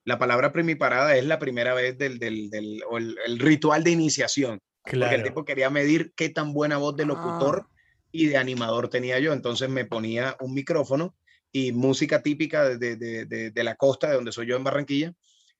La 0.05 0.19
palabra 0.19 0.51
primiparada 0.51 1.15
es 1.15 1.25
la 1.25 1.39
primera 1.39 1.73
vez 1.73 1.97
del, 1.97 2.19
del, 2.19 2.49
del 2.49 2.81
o 2.89 2.97
el, 2.97 3.17
el 3.25 3.39
ritual 3.39 3.83
de 3.83 3.91
iniciación. 3.91 4.59
Porque 4.83 4.97
el 4.97 4.99
Claro. 5.03 5.23
tipo 5.23 5.45
quería 5.45 5.69
medir 5.69 6.11
qué 6.15 6.29
tan 6.29 6.53
buena 6.53 6.77
voz 6.77 6.95
de 6.97 7.05
locutor 7.05 7.67
Ah. 7.69 8.05
y 8.11 8.25
de 8.27 8.37
animador 8.37 8.89
tenía 8.89 9.19
yo. 9.19 9.31
Entonces 9.31 9.69
me 9.69 9.85
ponía 9.85 10.35
un 10.41 10.53
micrófono 10.53 11.15
y 11.53 11.71
música 11.71 12.21
típica 12.21 12.67
de, 12.67 12.95
de- 12.97 13.25
de- 13.25 13.51
de 13.51 13.63
la 13.63 13.75
costa, 13.75 14.09
de 14.09 14.15
donde 14.15 14.31
soy 14.33 14.47
yo 14.47 14.57
en 14.57 14.63
Barranquilla, 14.63 15.13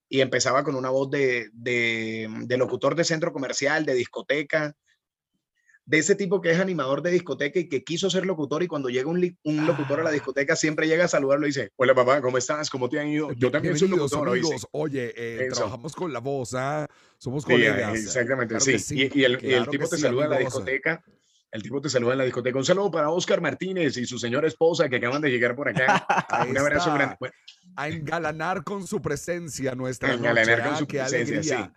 y 0.09 0.19
empezaba 0.21 0.63
con 0.63 0.75
una 0.75 0.89
voz 0.89 1.09
de, 1.09 1.49
de, 1.53 2.27
de 2.45 2.57
locutor 2.57 2.95
de 2.95 3.03
centro 3.05 3.31
comercial, 3.31 3.85
de 3.85 3.93
discoteca, 3.93 4.75
de 5.85 5.97
ese 5.97 6.15
tipo 6.15 6.39
que 6.41 6.51
es 6.51 6.59
animador 6.59 7.01
de 7.01 7.11
discoteca 7.11 7.59
y 7.59 7.67
que 7.67 7.83
quiso 7.83 8.09
ser 8.09 8.25
locutor 8.25 8.63
y 8.63 8.67
cuando 8.67 8.87
llega 8.89 9.09
un, 9.09 9.19
locutor 9.65 9.99
a 9.99 10.03
la 10.03 10.09
Ah. 10.09 10.13
discoteca 10.13 10.55
siempre 10.55 10.87
llega 10.87 11.05
a 11.05 11.07
saludarlo 11.09 11.45
y 11.45 11.49
dice, 11.49 11.71
hola 11.75 11.93
papá, 11.93 12.21
¿cómo 12.21 12.37
estás? 12.37 12.69
¿Cómo 12.69 12.87
te 12.89 12.99
han 12.99 13.07
ido? 13.09 13.31
Yo 13.33 13.51
también 13.51 13.77
soy 13.77 13.89
locutor. 13.89 14.29
oíste". 14.29 14.47
amigos. 14.47 14.67
Oye, 14.71 15.13
eh, 15.15 15.49
trabajamos 15.53 15.93
con 15.93 16.13
la 16.13 16.19
voz, 16.19 16.53
¿ah? 16.53 16.87
Somos 17.17 17.43
Sí, 17.43 17.51
colegas. 17.51 17.95
exactamente, 17.99 18.55
Claro 18.55 18.79
sí. 18.79 18.95
Y, 18.95 19.19
y 19.19 19.23
el, 19.25 19.31
y 19.33 19.33
el 19.33 19.39
claro 19.39 19.71
tipo 19.71 19.87
te 19.89 19.95
sí, 19.97 20.01
saluda 20.03 20.23
en 20.25 20.29
la 20.31 20.37
discoteca. 20.39 21.03
El 21.51 21.61
tipo 21.61 21.79
te 21.81 21.89
saluda 21.89 22.13
en 22.13 22.17
la 22.19 22.23
discoteca. 22.23 22.57
Un 22.57 22.65
saludo 22.65 22.89
para 22.89 23.09
Oscar 23.11 23.39
Martínez 23.41 23.95
y 23.97 24.05
su 24.05 24.17
señora 24.17 24.47
esposa 24.47 24.89
que 24.89 24.95
acaban 24.95 25.21
de 25.21 25.29
llegar 25.29 25.55
por 25.55 25.67
acá. 25.69 26.07
Un 26.49 26.57
abrazo 26.57 26.93
grande. 26.93 27.15
Bueno, 27.19 27.35
A 27.75 27.89
engalanar 27.89 28.63
con 28.63 28.87
su 28.87 29.01
presencia 29.01 29.75
nuestra 29.75 30.09
A 30.09 30.13
engalanar 30.13 30.57
noche, 30.59 30.63
con 30.65 30.73
¿ah? 30.73 30.77
su 30.79 30.87
presencia, 30.87 31.43
sí. 31.43 31.71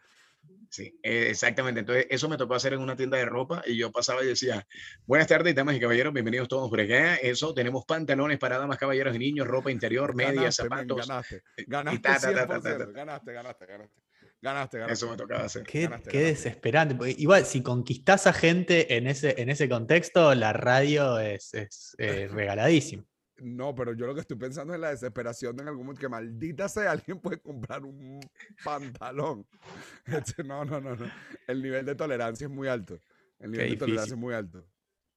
Sí, 0.77 0.95
eh, 1.03 1.29
exactamente. 1.31 1.81
Entonces, 1.81 2.07
eso 2.11 2.29
me 2.29 2.37
tocó 2.37 2.55
hacer 2.55 2.75
en 2.75 2.81
una 2.81 2.95
tienda 2.95 3.17
de 3.17 3.25
ropa 3.25 3.63
y 3.67 3.79
yo 3.79 3.91
pasaba 3.91 4.23
y 4.23 4.27
decía, 4.27 4.67
buenas 5.07 5.27
tardes, 5.27 5.55
damas 5.55 5.75
y 5.75 5.81
caballeros, 5.81 6.13
bienvenidos 6.13 6.49
todos 6.49 6.69
por 6.69 6.79
acá. 6.79 7.15
Eso, 7.15 7.55
tenemos 7.55 7.87
pantalones 7.87 8.39
para 8.39 8.59
damas, 8.59 8.77
caballeros 8.77 9.17
y 9.17 9.19
niños, 9.19 9.47
ropa 9.47 9.71
interior, 9.71 10.15
medias, 10.15 10.57
zapatos. 10.57 11.09
ganaste. 11.09 11.43
Ganaste 11.67 12.01
ta, 12.01 12.19
ta, 12.21 12.35
ta, 12.35 12.47
ta, 12.47 12.61
100%. 12.61 12.63
ta, 12.63 12.79
ta. 12.79 12.93
Ganaste, 12.93 13.33
ganaste, 13.33 13.67
ganaste. 13.67 14.01
Ganaste, 14.43 14.79
ganaste. 14.79 14.93
Eso 14.93 15.11
me 15.11 15.17
tocaba 15.17 15.45
hacer. 15.45 15.63
Qué, 15.63 15.85
Ganaste, 15.85 16.11
qué 16.11 16.19
ganaste. 16.19 16.35
desesperante. 16.35 16.95
porque 16.95 17.15
igual, 17.17 17.47
si 17.47 17.63
conquistás 17.63 18.27
a 18.27 18.35
gente 18.35 18.99
en 18.99 19.07
ese, 19.07 19.41
en 19.41 19.49
ese 19.49 19.71
contexto, 19.71 20.35
la 20.35 20.53
radio 20.53 21.19
es, 21.19 21.55
es, 21.55 21.97
eh, 21.97 22.29
regaladísimo. 22.31 23.07
No, 23.39 23.75
pero 23.75 23.93
yo 23.93 24.07
lo 24.07 24.15
que 24.15 24.21
estoy 24.21 24.37
pensando 24.37 24.73
es 24.75 24.81
la 24.81 24.91
desesperación 24.91 25.57
de 25.57 25.63
en 25.63 25.69
algún 25.69 25.85
momento 25.85 26.01
que 26.01 26.09
maldita 26.09 26.69
sea 26.69 26.91
alguien 26.93 27.21
puede 27.21 27.39
comprar 27.39 27.85
un 27.85 28.21
pantalón. 28.65 29.47
Este, 30.07 30.45
no, 30.45 30.65
no, 30.65 30.81
no, 30.81 30.95
no. 30.95 31.11
El 31.49 31.63
nivel 31.63 31.85
de 31.85 31.95
tolerancia 31.95 32.47
es 32.47 32.51
muy 32.51 32.69
alto. 32.69 32.99
El 33.41 33.51
nivel 33.51 33.71
de 33.71 33.77
tolerancia 33.77 34.15
es 34.15 34.19
muy 34.19 34.35
alto. 34.35 34.65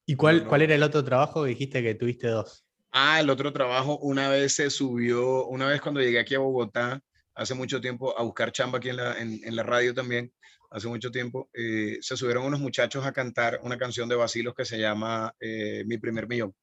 ¿Y 0.04 0.16
cuál, 0.16 0.42
no. 0.42 0.48
cuál 0.48 0.62
era 0.62 0.74
el 0.74 0.82
otro 0.82 1.04
trabajo 1.04 1.44
que 1.44 1.50
dijiste 1.50 1.82
que 1.82 1.94
tuviste 1.94 2.26
dos? 2.26 2.64
Ah, 2.90 3.20
el 3.20 3.30
otro 3.30 3.52
trabajo, 3.52 3.98
una 3.98 4.28
vez 4.28 4.54
se 4.54 4.68
subió, 4.68 5.46
una 5.46 5.68
vez 5.68 5.80
cuando 5.80 6.00
llegué 6.00 6.18
aquí 6.18 6.34
a 6.34 6.40
Bogotá, 6.40 7.00
hace 7.34 7.54
mucho 7.54 7.80
tiempo, 7.80 8.18
a 8.18 8.24
buscar 8.24 8.50
chamba 8.50 8.78
aquí 8.78 8.88
en 8.88 8.96
la, 8.96 9.20
en, 9.20 9.40
en 9.44 9.54
la 9.54 9.62
radio 9.62 9.94
también, 9.94 10.32
hace 10.70 10.88
mucho 10.88 11.10
tiempo, 11.10 11.50
eh, 11.52 11.98
se 12.00 12.16
subieron 12.16 12.44
unos 12.44 12.60
muchachos 12.60 13.04
a 13.04 13.12
cantar 13.12 13.60
una 13.62 13.76
canción 13.78 14.08
de 14.08 14.16
Basilos 14.16 14.54
que 14.54 14.64
se 14.64 14.78
llama 14.78 15.34
eh, 15.40 15.84
Mi 15.86 15.98
primer 15.98 16.28
millón. 16.28 16.54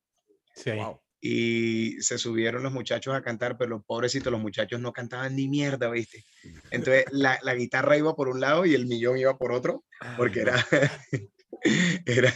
Sí. 0.54 0.72
Wow. 0.72 1.00
Y 1.30 2.02
se 2.02 2.18
subieron 2.18 2.64
los 2.64 2.72
muchachos 2.72 3.14
a 3.14 3.22
cantar, 3.22 3.58
pero 3.58 3.72
los 3.72 3.84
pobrecitos, 3.84 4.32
los 4.32 4.40
muchachos 4.40 4.80
no 4.80 4.94
cantaban 4.94 5.36
ni 5.36 5.50
mierda, 5.50 5.90
¿viste? 5.90 6.24
Entonces 6.72 7.04
la, 7.12 7.38
la 7.44 7.54
guitarra 7.54 7.98
iba 7.98 8.16
por 8.16 8.30
un 8.30 8.40
lado 8.40 8.66
y 8.66 8.74
el 8.74 8.86
millón 8.86 9.18
iba 9.18 9.38
por 9.38 9.52
otro, 9.52 9.84
porque 10.16 10.40
era, 10.40 10.56
era, 12.06 12.34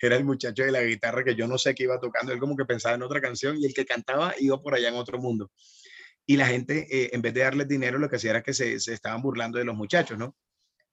era 0.00 0.16
el 0.16 0.24
muchacho 0.24 0.62
de 0.62 0.72
la 0.72 0.82
guitarra 0.82 1.22
que 1.22 1.34
yo 1.34 1.46
no 1.46 1.58
sé 1.58 1.74
qué 1.74 1.82
iba 1.82 2.00
tocando, 2.00 2.32
él 2.32 2.38
como 2.38 2.56
que 2.56 2.64
pensaba 2.64 2.94
en 2.94 3.02
otra 3.02 3.20
canción 3.20 3.58
y 3.58 3.66
el 3.66 3.74
que 3.74 3.84
cantaba 3.84 4.34
iba 4.38 4.58
por 4.62 4.74
allá 4.74 4.88
en 4.88 4.94
otro 4.94 5.18
mundo. 5.18 5.50
Y 6.24 6.38
la 6.38 6.46
gente, 6.46 6.86
eh, 6.90 7.10
en 7.12 7.20
vez 7.20 7.34
de 7.34 7.42
darles 7.42 7.68
dinero, 7.68 7.98
lo 7.98 8.08
que 8.08 8.16
hacía 8.16 8.30
era 8.30 8.42
que 8.42 8.54
se, 8.54 8.80
se 8.80 8.94
estaban 8.94 9.20
burlando 9.20 9.58
de 9.58 9.66
los 9.66 9.76
muchachos, 9.76 10.16
¿no? 10.16 10.34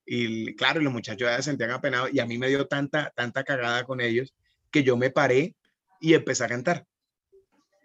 Y 0.06 0.54
claro, 0.58 0.82
los 0.82 0.92
muchachos 0.92 1.30
ya 1.30 1.38
se 1.38 1.44
sentían 1.44 1.72
apenados 1.72 2.10
y 2.12 2.20
a 2.20 2.26
mí 2.26 2.38
me 2.38 2.50
dio 2.50 2.68
tanta, 2.68 3.14
tanta 3.16 3.46
cagada 3.46 3.86
con 3.86 4.02
ellos 4.02 4.36
que 4.70 4.84
yo 4.84 4.98
me 4.98 5.12
paré 5.12 5.56
y 6.02 6.14
empecé 6.14 6.44
a 6.44 6.50
cantar. 6.50 6.86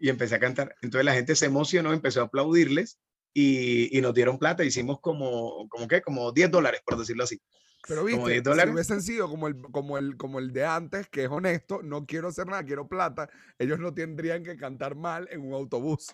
Y 0.03 0.09
empecé 0.09 0.35
a 0.35 0.41
cantar. 0.41 0.75
Entonces 0.83 1.05
la 1.05 1.15
gente 1.15 1.37
se 1.37 1.47
emocionó, 1.47 1.93
empezó 1.93 2.23
a 2.23 2.25
aplaudirles 2.25 2.99
y, 3.33 3.97
y 3.97 4.01
nos 4.01 4.13
dieron 4.13 4.37
plata. 4.37 4.65
Hicimos 4.65 4.99
como, 5.01 5.69
como 5.69 5.87
qué, 5.87 6.03
como 6.03 6.33
10 6.33 6.51
dólares, 6.51 6.81
por 6.85 6.99
decirlo 6.99 7.23
así. 7.23 7.41
Pero 7.87 8.03
Como 8.03 8.27
viste, 8.27 8.31
10 8.33 8.37
si 8.39 8.43
dólares. 8.43 8.75
hubiesen 8.75 9.01
sido 9.03 9.29
como 9.29 9.47
el, 9.47 9.61
como, 9.61 9.99
el, 9.99 10.17
como 10.17 10.41
el 10.41 10.53
de 10.53 10.65
antes, 10.65 11.07
que 11.09 11.23
es 11.23 11.31
honesto, 11.31 11.83
no 11.85 12.05
quiero 12.05 12.29
hacer 12.29 12.49
nada, 12.49 12.65
quiero 12.65 12.89
plata, 12.89 13.29
ellos 13.61 13.79
no 13.79 13.95
tendrían 13.95 14.43
que 14.43 14.57
cantar 14.57 14.97
mal 14.97 15.29
en 15.31 15.41
un 15.41 15.55
autobús. 15.55 16.09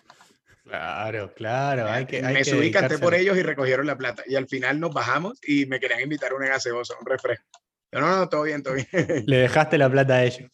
Claro, 0.63 1.33
claro. 1.33 1.87
Hay 1.87 2.05
que, 2.05 2.17
hay 2.23 2.33
me 2.35 2.39
que 2.43 2.45
subí, 2.45 2.71
canté 2.71 2.99
por 2.99 3.15
ellos 3.15 3.35
y 3.37 3.41
recogieron 3.41 3.87
la 3.87 3.97
plata. 3.97 4.23
Y 4.27 4.35
al 4.35 4.47
final 4.47 4.79
nos 4.79 4.93
bajamos 4.93 5.39
y 5.47 5.65
me 5.65 5.79
querían 5.79 6.01
invitar 6.01 6.31
a 6.31 6.35
una 6.35 6.47
gaseosa, 6.47 6.93
un 6.99 7.07
refresco. 7.07 7.45
Yo, 7.91 7.99
no, 8.01 8.17
no, 8.17 8.29
todo 8.29 8.43
bien, 8.43 8.61
todo 8.61 8.75
bien. 8.75 9.23
Le 9.25 9.37
dejaste 9.37 9.79
la 9.79 9.89
plata 9.89 10.17
a 10.17 10.23
ellos. 10.25 10.51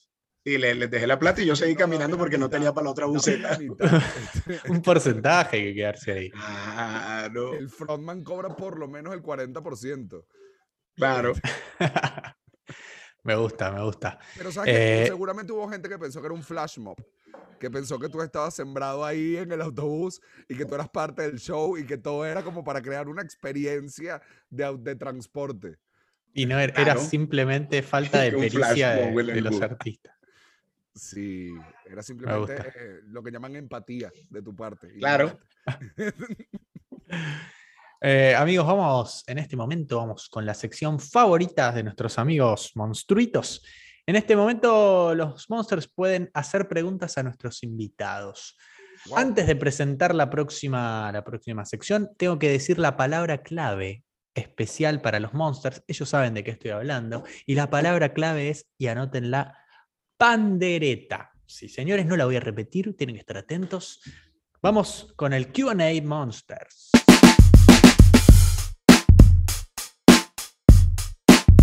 Y 0.47 0.59
le- 0.59 0.75
les 0.75 0.91
dejé 0.91 1.07
la 1.07 1.17
plata 1.17 1.41
y 1.41 1.45
yo 1.47 1.55
seguí 1.55 1.75
caminando 1.75 2.17
porque 2.19 2.37
no 2.37 2.47
tenía 2.49 2.71
para 2.71 2.85
la 2.85 2.91
otra 2.91 3.07
buceta. 3.07 3.57
Un 4.69 4.81
porcentaje 4.83 5.57
hay 5.57 5.63
que 5.63 5.73
quedarse 5.75 6.11
ahí. 6.11 6.31
Ah, 6.35 7.27
no, 7.33 7.53
el 7.53 7.67
frontman 7.67 8.23
cobra 8.23 8.55
por 8.55 8.77
lo 8.77 8.87
menos 8.87 9.13
el 9.15 9.23
40%. 9.23 10.23
claro. 10.95 11.33
me 13.23 13.35
gusta, 13.35 13.71
me 13.71 13.81
gusta. 13.83 14.19
Pero 14.37 14.51
sabes 14.51 14.71
que 14.73 15.03
Eh, 15.03 15.07
seguramente 15.07 15.51
hubo 15.51 15.67
gente 15.67 15.89
que 15.89 15.97
pensó 15.97 16.21
que 16.21 16.27
era 16.27 16.35
un 16.35 16.43
flash 16.43 16.77
mob, 16.77 16.95
que 17.59 17.71
pensó 17.71 17.97
que 17.97 18.07
tú 18.09 18.21
estabas 18.21 18.53
sembrado 18.53 19.03
ahí 19.03 19.37
en 19.37 19.51
el 19.51 19.61
autobús 19.61 20.21
y 20.47 20.55
que 20.55 20.65
tú 20.65 20.75
eras 20.75 20.89
parte 20.89 21.23
del 21.23 21.39
show 21.39 21.75
y 21.75 21.87
que 21.87 21.97
todo 21.97 22.23
era 22.23 22.43
como 22.43 22.63
para 22.63 22.83
crear 22.83 23.07
una 23.07 23.23
experiencia 23.23 24.21
de, 24.51 24.77
de 24.79 24.95
transporte. 24.95 25.77
Y 26.37 26.45
no 26.45 26.59
era, 26.59 26.73
era 26.73 26.83
Claro. 26.93 26.99
simplemente 27.01 27.81
falta 27.81 28.19
de 28.21 28.31
pericia 28.37 28.91
de, 28.91 29.41
los 29.41 29.59
artistas. 29.61 30.14
Sí, 30.95 31.51
era 31.85 32.01
simplemente 32.01 32.55
eh, 32.55 33.01
lo 33.07 33.21
que 33.21 33.29
llaman 33.29 33.55
empatía 33.57 34.09
de 34.29 34.41
tu 34.41 34.55
parte. 34.55 34.93
Claro. 34.93 35.39
Eh, 38.01 38.35
amigos, 38.35 38.67
vamos, 38.67 39.23
en 39.25 39.39
este 39.39 39.55
momento 39.55 39.97
vamos 39.97 40.29
con 40.29 40.45
la 40.45 40.53
sección 40.53 40.99
favorita 40.99 41.71
de 41.71 41.81
nuestros 41.81 42.19
amigos 42.19 42.71
monstruitos. 42.75 43.63
En 44.05 44.15
este 44.15 44.35
momento 44.35 45.15
los 45.15 45.49
monsters 45.49 45.87
pueden 45.87 46.29
hacer 46.33 46.67
preguntas 46.67 47.17
a 47.17 47.23
nuestros 47.23 47.63
invitados. 47.63 48.57
Wow. 49.07 49.17
Antes 49.17 49.47
de 49.47 49.55
presentar 49.55 50.13
la 50.13 50.29
próxima, 50.29 51.11
la 51.11 51.23
próxima 51.23 51.65
sección, 51.65 52.11
tengo 52.17 52.37
que 52.37 52.49
decir 52.49 52.77
la 52.77 52.95
palabra 52.95 53.41
clave 53.41 54.03
especial 54.35 55.01
para 55.01 55.19
los 55.19 55.33
monsters. 55.33 55.81
Ellos 55.87 56.09
saben 56.09 56.35
de 56.35 56.43
qué 56.43 56.51
estoy 56.51 56.71
hablando. 56.71 57.23
Y 57.47 57.55
la 57.55 57.71
palabra 57.71 58.13
clave 58.13 58.49
es, 58.49 58.67
y 58.77 58.87
anótenla, 58.87 59.57
pandereta. 60.17 61.31
Sí, 61.45 61.69
señores, 61.69 62.05
no 62.05 62.17
la 62.17 62.25
voy 62.25 62.35
a 62.35 62.39
repetir, 62.39 62.95
tienen 62.97 63.15
que 63.15 63.21
estar 63.21 63.37
atentos. 63.37 64.01
Vamos 64.61 65.13
con 65.15 65.33
el 65.33 65.51
QA 65.51 65.75
Monsters. 66.03 66.91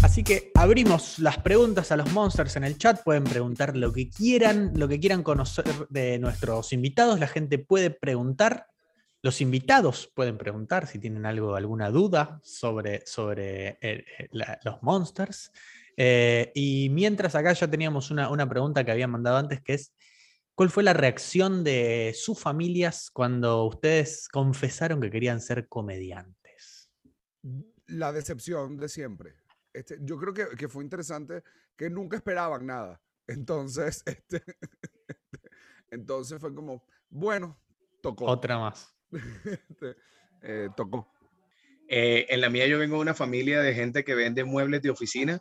Así 0.03 0.25
que 0.25 0.53
abrimos 0.55 1.19
las 1.19 1.39
preguntas 1.39 1.91
a 1.91 1.97
los 1.97 2.13
monsters 2.13 2.57
en 2.57 2.65
el 2.65 2.77
chat. 2.77 3.03
Pueden 3.03 3.25
preguntar 3.25 3.77
lo 3.77 3.93
que 3.93 4.11
quieran, 4.11 4.73
lo 4.77 4.87
que 4.87 5.01
quieran 5.01 5.23
conocer 5.23 5.65
de 5.89 6.19
nuestros 6.19 6.73
invitados. 6.73 7.19
La 7.19 7.29
gente 7.29 7.59
puede 7.59 7.91
preguntar. 7.91 8.67
Los 9.23 9.41
invitados 9.41 10.11
pueden 10.15 10.37
preguntar 10.37 10.87
si 10.87 10.99
tienen 10.99 11.25
algo, 11.25 11.55
alguna 11.55 11.91
duda 11.91 12.41
sobre, 12.43 13.07
sobre 13.07 13.79
eh, 13.81 14.05
eh, 14.19 14.29
los 14.65 14.83
monsters. 14.83 15.53
Eh, 15.97 16.51
y 16.55 16.89
mientras 16.91 17.35
acá 17.35 17.53
ya 17.53 17.71
teníamos 17.71 18.11
una, 18.11 18.31
una 18.31 18.49
pregunta 18.49 18.85
que 18.85 18.93
habían 18.93 19.11
mandado 19.11 19.37
antes, 19.37 19.63
que 19.63 19.75
es, 19.75 19.95
¿cuál 20.55 20.71
fue 20.71 20.83
la 20.83 20.93
reacción 20.93 21.65
de 21.65 22.15
sus 22.17 22.39
familias 22.39 23.11
cuando 23.11 23.65
ustedes 23.65 24.29
confesaron 24.29 25.01
que 25.01 25.11
querían 25.11 25.41
ser 25.41 25.69
comediantes? 25.69 26.91
La 27.87 28.13
decepción 28.13 28.77
de 28.77 28.89
siempre. 28.89 29.35
Este, 29.73 29.99
yo 30.01 30.19
creo 30.19 30.35
que, 30.35 30.57
que 30.57 30.69
fue 30.69 30.85
interesante 30.85 31.43
que 31.77 31.91
nunca 31.91 32.17
esperaban 32.17 32.67
nada. 32.67 33.01
Entonces, 33.27 34.03
este, 34.07 34.43
entonces 35.91 36.41
fue 36.41 36.55
como, 36.55 36.85
bueno, 37.09 37.59
tocó. 38.03 38.27
Otra 38.27 38.59
más. 38.59 38.95
Este, 39.13 39.97
eh, 40.43 40.69
tocó. 40.77 41.13
Eh, 41.89 42.27
en 42.31 42.41
la 42.41 42.51
mía 42.51 42.67
yo 42.67 42.79
vengo 42.79 42.97
de 42.97 43.03
una 43.03 43.15
familia 43.15 43.61
de 43.61 43.75
gente 43.75 44.03
que 44.03 44.15
vende 44.15 44.43
muebles 44.45 44.83
de 44.83 44.91
oficina 44.91 45.41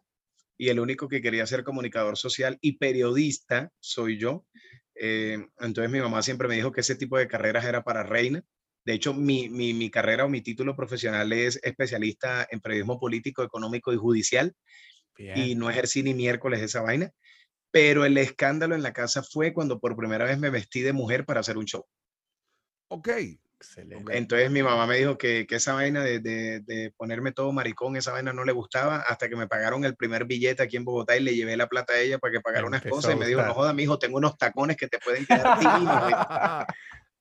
y 0.62 0.70
el 0.70 0.80
único 0.80 1.08
que 1.08 1.24
quería 1.24 1.48
ser 1.48 1.64
comunicador 1.64 2.18
social 2.20 2.60
y 2.62 2.78
periodista 2.78 3.72
soy 3.80 4.20
yo. 4.20 4.46
Eh, 4.94 5.44
entonces 5.58 5.92
mi 5.92 6.00
mamá 6.00 6.22
siempre 6.22 6.48
me 6.48 6.54
dijo 6.54 6.72
que 6.72 6.82
ese 6.82 6.96
tipo 6.96 7.18
de 7.18 7.28
carreras 7.28 7.66
era 7.66 7.84
para 7.84 8.04
reina. 8.04 8.44
De 8.86 8.94
hecho, 8.94 9.12
mi, 9.12 9.50
mi, 9.50 9.74
mi 9.74 9.90
carrera 9.90 10.24
o 10.24 10.30
mi 10.30 10.42
título 10.42 10.76
profesional 10.76 11.34
es 11.34 11.60
especialista 11.64 12.48
en 12.52 12.60
periodismo 12.60 13.00
político, 13.00 13.42
económico 13.42 13.92
y 13.92 13.98
judicial 13.98 14.54
y 15.18 15.56
no 15.56 15.68
ejercí 15.72 16.04
ni 16.04 16.14
miércoles 16.14 16.62
esa 16.62 16.84
vaina. 16.84 17.10
Pero 17.72 18.06
el 18.06 18.16
escándalo 18.20 18.76
en 18.76 18.84
la 18.84 18.94
casa 18.94 19.24
fue 19.24 19.54
cuando 19.54 19.80
por 19.80 19.98
primera 19.98 20.26
vez 20.26 20.38
me 20.38 20.52
vestí 20.52 20.82
de 20.82 20.94
mujer 20.94 21.26
para 21.26 21.40
hacer 21.40 21.58
un 21.58 21.66
show. 21.66 21.88
Ok. 22.90 23.10
Excelente. 23.62 24.18
Entonces 24.18 24.50
mi 24.50 24.64
mamá 24.64 24.88
me 24.88 24.98
dijo 24.98 25.18
que, 25.18 25.46
que 25.48 25.56
esa 25.56 25.74
vaina 25.74 26.04
de, 26.04 26.20
de- 26.20 26.62
de 26.62 26.92
ponerme 26.98 27.32
todo 27.32 27.52
maricón, 27.52 27.96
esa 27.96 28.12
vaina 28.12 28.34
no 28.34 28.44
le 28.44 28.52
gustaba 28.52 28.98
hasta 29.02 29.30
que 29.30 29.36
me 29.36 29.48
pagaron 29.48 29.86
el 29.86 29.96
primer 29.96 30.26
billete 30.26 30.64
aquí 30.64 30.78
en 30.78 30.84
Bogotá 30.86 31.16
y 31.16 31.22
le 31.24 31.36
llevé 31.36 31.56
la 31.56 31.68
plata 31.68 31.94
a 31.94 32.00
ella 32.00 32.18
para 32.18 32.32
que 32.34 32.42
pagara 32.42 32.66
unas 32.66 32.80
Empezó 32.82 32.96
cosas 32.96 33.12
a 33.12 33.16
y 33.16 33.20
me 33.20 33.28
dijo, 33.28 33.42
no 33.44 33.54
joda, 33.54 33.74
mijo, 33.74 34.00
tengo 34.00 34.18
unos 34.18 34.36
tacones 34.38 34.78
que 34.78 34.88
te 34.88 34.98
pueden 34.98 35.26
quedar 35.26 35.60
divinos. 35.60 36.66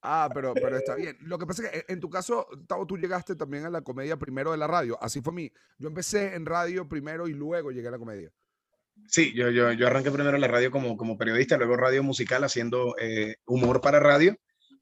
Ah, 0.03 0.30
pero, 0.32 0.55
pero 0.55 0.78
está 0.78 0.95
bien. 0.95 1.18
Lo 1.20 1.38
que 1.38 1.47
pasa 1.47 1.62
es 1.64 1.70
que 1.70 1.78
eh, 1.80 1.84
en 1.88 2.01
tu 2.01 2.09
caso, 2.09 2.47
Tavo, 2.66 2.86
tú 2.86 2.97
llegaste 2.97 3.36
también 3.36 3.66
a 3.66 3.70
la 3.70 3.82
comedia 3.82 4.16
primero 4.16 4.51
de 4.53 4.57
la 4.57 4.66
radio. 4.66 4.97
Así 5.03 5.20
fue 5.20 5.32
mi. 5.34 5.53
Yo 5.78 5.88
empecé 5.88 6.34
en 6.34 6.47
radio 6.47 6.88
primero 6.88 7.28
y 7.28 7.34
luego 7.34 7.70
llegué 7.70 7.88
a 7.88 7.91
la 7.91 7.99
comedia. 7.99 8.30
Sí, 9.07 9.34
yo, 9.34 9.51
yo, 9.51 9.72
yo 9.72 9.86
arranqué 9.86 10.11
primero 10.11 10.36
en 10.36 10.41
la 10.41 10.49
radio 10.49 10.70
como, 10.70 10.97
como 10.97 11.18
periodista, 11.18 11.59
luego 11.59 11.76
radio 11.76 12.03
musical 12.03 12.45
haciendo 12.45 12.97
eh, 12.99 13.36
humor 13.45 13.82
para 13.82 14.01
radio 14.01 14.36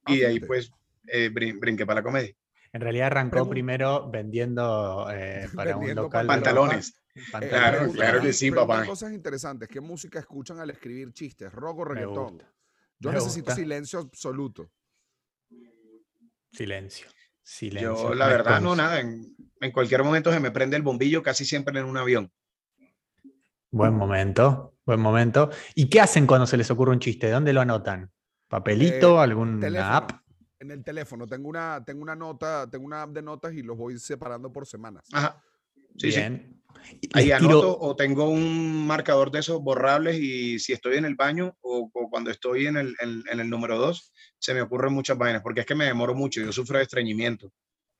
y 0.07 0.19
de 0.19 0.27
ahí 0.29 0.41
pues 0.41 0.71
eh, 1.13 1.31
brin- 1.33 1.59
brinqué 1.61 1.85
para 1.87 2.01
la 2.01 2.05
comedia. 2.05 2.35
En 2.73 2.81
realidad 2.83 3.07
arrancó 3.07 3.49
primero 3.49 4.11
vendiendo 4.11 5.09
eh, 5.11 5.49
para 5.57 5.75
un 5.77 5.81
Vendiendo 5.81 6.03
local 6.03 6.27
Pantalones. 6.27 6.95
ropa, 6.95 6.99
Eh, 7.15 7.23
pantalones. 7.33 7.71
Claro, 7.79 7.93
claro 7.93 8.21
que 8.21 8.33
sí, 8.33 8.51
papá. 8.51 8.85
cosas 8.87 9.13
interesantes. 9.13 9.69
¿Qué 9.69 9.81
música 9.81 10.19
escuchan 10.19 10.61
al 10.61 10.71
escribir 10.71 11.13
chistes? 11.13 11.53
¿Rock 11.53 11.79
o 11.81 11.85
reggaetón? 11.87 12.43
Yo 13.01 13.11
me 13.11 13.17
necesito 13.17 13.47
gusta. 13.47 13.55
silencio 13.57 13.99
absoluto. 14.01 14.71
Silencio. 16.53 17.09
Silencio. 17.43 18.09
Yo 18.11 18.15
la 18.15 18.27
verdad 18.29 18.61
no, 18.61 18.77
nada, 18.77 19.01
en, 19.01 19.35
en 19.61 19.73
cualquier 19.73 20.03
momento 20.05 20.33
se 20.33 20.41
me 20.41 20.51
prende 20.51 20.77
el 20.77 20.83
bombillo 20.83 21.23
casi 21.23 21.45
siempre 21.45 21.79
en 21.79 21.87
un 21.87 21.97
avión. 21.97 22.31
Buen 23.71 23.95
momento, 23.95 24.75
buen 24.85 25.01
momento. 25.01 25.51
¿Y 25.75 25.89
qué 25.89 26.01
hacen 26.01 26.27
cuando 26.27 26.47
se 26.47 26.57
les 26.57 26.71
ocurre 26.71 26.93
un 26.93 27.01
chiste? 27.01 27.31
¿Dónde 27.31 27.53
lo 27.53 27.61
anotan? 27.61 28.11
¿Papelito? 28.49 29.17
Eh, 29.19 29.23
¿Alguna 29.23 29.61
Teléfono. 29.61 29.95
app? 29.95 30.11
En 30.61 30.71
el 30.71 30.83
teléfono. 30.83 31.27
Tengo 31.27 31.49
una, 31.49 31.85
tengo 31.85 32.03
una 32.03 32.17
nota, 32.17 32.69
tengo 32.69 32.85
una 32.85 33.03
app 33.03 33.11
de 33.11 33.23
notas 33.23 33.55
y 33.55 33.63
los 33.63 33.77
voy 33.77 33.99
separando 33.99 34.53
por 34.53 34.67
semanas. 34.67 35.05
Ajá. 35.13 35.43
Sí. 35.97 36.09
Bien. 36.09 36.55
Ahí 37.13 37.27
les 37.27 37.39
tiro- 37.39 37.51
anoto 37.51 37.79
o 37.81 37.97
tengo 37.97 38.29
un 38.29 38.87
marcador 38.87 39.31
de 39.31 39.41
esos 39.41 39.61
borrables 39.61 40.19
y 40.21 40.59
si 40.59 40.73
estoy 40.73 40.97
en 40.97 41.05
el 41.05 41.17
baño 41.17 41.57
o, 41.61 41.91
o 41.93 42.11
cuando 42.11 42.31
estoy 42.31 42.67
en 42.67 42.77
el, 42.77 42.95
en- 43.01 43.25
en 43.31 43.41
el 43.41 43.51
número 43.51 43.79
dos, 43.79 44.13
se 44.39 44.55
me 44.55 44.63
ocurren 44.63 44.93
muchas 44.93 45.19
vainas 45.19 45.43
porque 45.43 45.61
es 45.61 45.67
que 45.67 45.75
me 45.75 45.87
demoro 45.87 46.15
mucho, 46.15 46.41
yo 46.41 46.53
sufro 46.53 46.79
de 46.79 46.85
estreñimiento. 46.85 47.53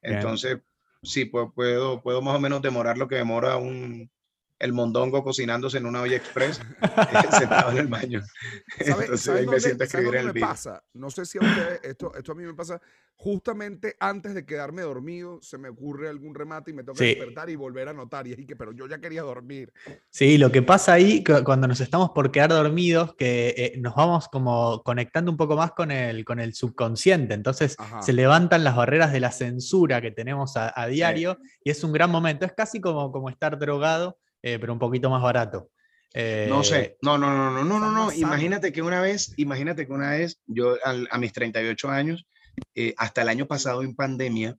Bien. 0.03 0.17
Entonces, 0.17 0.59
sí, 1.03 1.25
puedo, 1.25 1.53
puedo, 1.53 2.01
puedo 2.03 2.23
más 2.23 2.37
o 2.37 2.41
menos 2.41 2.63
demorar 2.63 2.99
lo 2.99 3.09
que 3.09 3.17
demora 3.17 3.57
un, 3.57 4.11
el 4.59 4.73
mondongo 4.73 5.23
cocinándose 5.23 5.79
en 5.79 5.87
una 5.87 6.03
olla 6.03 6.17
express 6.17 6.61
sentado 7.39 7.71
en 7.73 7.79
el 7.79 7.87
baño. 7.87 8.23
¿Sabe- 8.85 9.05
Entonces 9.05 9.21
sabe 9.21 9.39
ahí 9.41 9.47
me 9.47 9.61
siento 9.61 9.83
a 9.83 9.87
escribir 9.87 10.15
en 10.15 10.21
el 10.21 10.27
me 10.27 10.33
video. 10.33 10.49
pasa? 10.49 10.83
No 10.95 11.11
sé 11.11 11.25
si 11.27 11.39
a 11.39 11.43
ustedes, 11.43 11.81
esto, 11.85 12.13
esto 12.17 12.33
a 12.33 12.35
mí 12.35 12.45
me 12.45 12.55
pasa, 12.55 12.81
justamente 13.21 13.97
antes 13.99 14.33
de 14.35 14.47
quedarme 14.47 14.83
dormido, 14.83 15.41
se 15.43 15.59
me 15.59 15.69
ocurre 15.69 16.09
algún 16.09 16.35
remate 16.35 16.71
y 16.71 16.75
me 16.75 16.83
tengo 16.85 16.95
que 16.95 17.05
Sí. 17.05 17.15
despertar 17.17 17.51
y 17.51 17.57
volver 17.57 17.89
a 17.89 17.91
anotar. 17.91 18.27
Y 18.29 18.33
es 18.33 18.47
que, 18.47 18.55
pero 18.57 18.73
yo 18.73 18.87
ya 18.87 18.99
quería 19.01 19.23
dormir. 19.23 19.73
Sí, 20.11 20.39
lo 20.39 20.53
que 20.53 20.63
pasa 20.63 20.93
ahí 20.93 21.25
cu- 21.25 21.43
cuando 21.45 21.67
nos 21.67 21.81
estamos 21.81 22.11
por 22.11 22.31
quedar 22.31 22.51
dormidos, 22.51 23.15
que 23.17 23.55
eh, 23.57 23.73
nos 23.79 23.95
vamos 23.97 24.29
como 24.29 24.83
conectando 24.85 25.31
un 25.33 25.37
poco 25.37 25.57
más 25.57 25.73
con 25.73 25.91
el, 25.91 26.25
con 26.25 26.39
el 26.39 26.55
subconsciente. 26.55 27.35
Entonces 27.35 27.75
Ajá. 27.79 28.03
se 28.03 28.13
levantan 28.13 28.63
las 28.65 28.77
barreras 28.77 29.13
de 29.13 29.21
la 29.21 29.33
censura 29.33 30.01
que 30.01 30.11
tenemos 30.13 30.57
a, 30.57 30.73
a 30.81 30.87
diario 30.87 31.39
y 31.65 31.71
es 31.71 31.83
un 31.83 31.93
gran 31.93 32.11
momento. 32.11 32.47
Es 32.47 32.53
casi 32.53 32.81
como, 32.81 33.11
como 33.11 33.31
estar 33.31 33.59
drogado, 33.59 34.17
eh, 34.43 34.59
pero 34.59 34.73
un 34.73 34.79
poquito 34.79 35.11
más 35.11 35.23
barato. 35.23 35.71
No 36.15 36.63
Eh, 36.63 36.65
sé, 36.65 36.97
no, 37.03 37.19
no, 37.19 37.31
no, 37.31 37.51
no, 37.51 37.65
no, 37.65 37.79
no, 37.81 37.91
no. 37.93 38.11
sano. 38.11 38.17
Imagínate 38.21 38.73
que 38.73 38.83
una 38.83 39.01
vez, 39.01 39.35
imagínate 39.37 39.87
que 39.87 39.93
una 39.93 40.11
vez, 40.13 40.41
yo 40.47 40.77
al- 40.85 41.09
a 41.11 41.19
mis 41.19 41.33
38 41.33 41.91
años, 41.91 42.27
eh, 42.75 42.95
hasta 42.97 43.23
el 43.23 43.29
año 43.29 43.47
pasado 43.47 43.83
en 43.83 43.95
pandemia, 43.95 44.57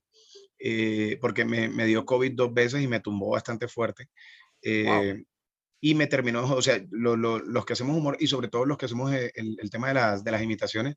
eh, 0.59 1.17
porque 1.21 1.45
me, 1.45 1.69
me 1.69 1.86
dio 1.86 2.05
COVID 2.05 2.34
dos 2.36 2.53
veces 2.53 2.82
y 2.84 2.88
me 2.88 2.99
tumbó 2.99 3.32
bastante 3.32 3.67
fuerte. 3.67 4.09
eh, 4.61 5.23
Y 5.82 5.95
me 5.95 6.07
terminó, 6.07 6.43
o 6.53 6.61
sea, 6.61 6.82
lo- 6.91 7.15
lo- 7.15 7.39
los 7.39 7.65
que 7.65 7.73
hacemos 7.73 7.95
humor 7.97 8.17
y 8.19 8.27
sobre 8.27 8.49
todo 8.49 8.65
los 8.65 8.77
que 8.77 8.86
hacemos 8.88 9.13
eh, 9.13 9.32
el, 9.36 9.57
el 9.61 9.69
tema 9.69 9.88
de 9.88 9.93
las, 9.95 10.23
de 10.25 10.32
las 10.32 10.41
imitaciones, 10.43 10.95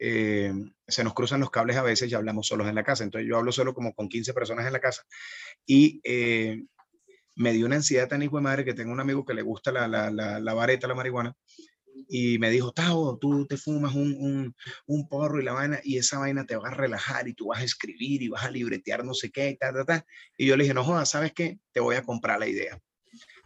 eh, 0.00 0.52
se 0.88 1.04
nos 1.04 1.14
cruzan 1.14 1.38
los 1.40 1.50
cables 1.50 1.76
a 1.76 1.82
veces 1.84 2.10
y 2.10 2.14
hablamos 2.14 2.48
solos 2.48 2.66
en 2.68 2.74
la 2.74 2.82
casa. 2.82 3.04
Entonces 3.04 3.28
yo 3.28 3.36
hablo 3.38 3.52
solo 3.52 3.74
como 3.74 3.94
con 3.94 4.08
15 4.08 4.34
personas 4.34 4.66
en 4.66 4.72
la 4.72 4.80
casa 4.80 5.04
y 5.66 6.00
eh, 6.04 6.64
me 7.36 7.52
dio 7.52 7.66
una 7.66 7.76
ansiedad 7.76 8.08
tan 8.08 8.22
hijo 8.22 8.36
de 8.36 8.42
madre 8.42 8.64
que 8.64 8.74
tengo 8.74 8.92
un 8.92 9.00
amigo 9.00 9.24
que 9.24 9.34
le 9.34 9.42
gusta 9.42 9.72
la, 9.72 9.88
la, 9.88 10.10
la, 10.10 10.40
la 10.40 10.54
vareta, 10.54 10.86
la 10.86 10.94
marihuana, 10.94 11.34
y 12.08 12.38
me 12.38 12.50
dijo, 12.50 12.72
Tao, 12.72 13.18
tú 13.18 13.46
te 13.46 13.56
fumas 13.56 13.94
un, 13.94 14.14
un, 14.18 14.54
un 14.86 15.08
porro 15.08 15.40
y 15.40 15.44
la 15.44 15.52
vaina, 15.52 15.80
y 15.82 15.98
esa 15.98 16.18
vaina 16.18 16.44
te 16.44 16.56
va 16.56 16.68
a 16.68 16.74
relajar 16.74 17.28
y 17.28 17.34
tú 17.34 17.48
vas 17.48 17.60
a 17.60 17.64
escribir 17.64 18.22
y 18.22 18.28
vas 18.28 18.44
a 18.44 18.50
libretear 18.50 19.04
no 19.04 19.14
sé 19.14 19.30
qué, 19.30 19.50
y 19.50 19.56
ta, 19.56 19.72
ta, 19.72 19.84
ta. 19.84 20.06
Y 20.36 20.46
yo 20.46 20.56
le 20.56 20.64
dije, 20.64 20.74
no 20.74 20.84
jodas, 20.84 21.10
¿sabes 21.10 21.32
qué? 21.32 21.58
Te 21.72 21.80
voy 21.80 21.96
a 21.96 22.02
comprar 22.02 22.38
la 22.38 22.48
idea. 22.48 22.78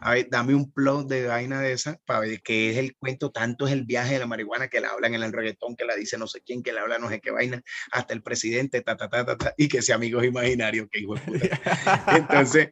A 0.01 0.13
ver, 0.13 0.29
dame 0.29 0.55
un 0.55 0.71
plot 0.71 1.07
de 1.09 1.27
vaina 1.27 1.61
de 1.61 1.73
esa 1.73 1.99
para 2.05 2.21
ver 2.21 2.41
qué 2.41 2.71
es 2.71 2.77
el 2.77 2.95
cuento, 2.95 3.31
tanto 3.31 3.67
es 3.67 3.73
el 3.73 3.83
viaje 3.83 4.13
de 4.13 4.19
la 4.19 4.27
marihuana 4.27 4.69
que 4.69 4.79
la 4.79 4.89
hablan 4.89 5.13
en 5.13 5.23
el 5.23 5.33
reggaetón, 5.33 5.75
que 5.75 5.83
la 5.83 5.95
dice 5.95 6.17
no 6.17 6.25
sé 6.25 6.41
quién, 6.41 6.63
que 6.63 6.71
la 6.71 6.81
habla 6.81 6.99
no 6.99 7.09
sé 7.09 7.19
qué 7.19 7.31
vaina, 7.31 7.61
hasta 7.91 8.13
el 8.13 8.23
presidente, 8.23 8.81
ta, 8.81 8.95
ta, 8.95 9.09
ta, 9.09 9.25
ta, 9.25 9.37
ta, 9.37 9.53
y 9.57 9.67
que 9.67 9.81
sea 9.81 9.95
amigos 9.95 10.23
imaginarios, 10.23 10.87
que 10.89 10.99
hijo 10.99 11.15
de 11.15 11.21
puta. 11.21 11.61
Entonces, 12.17 12.69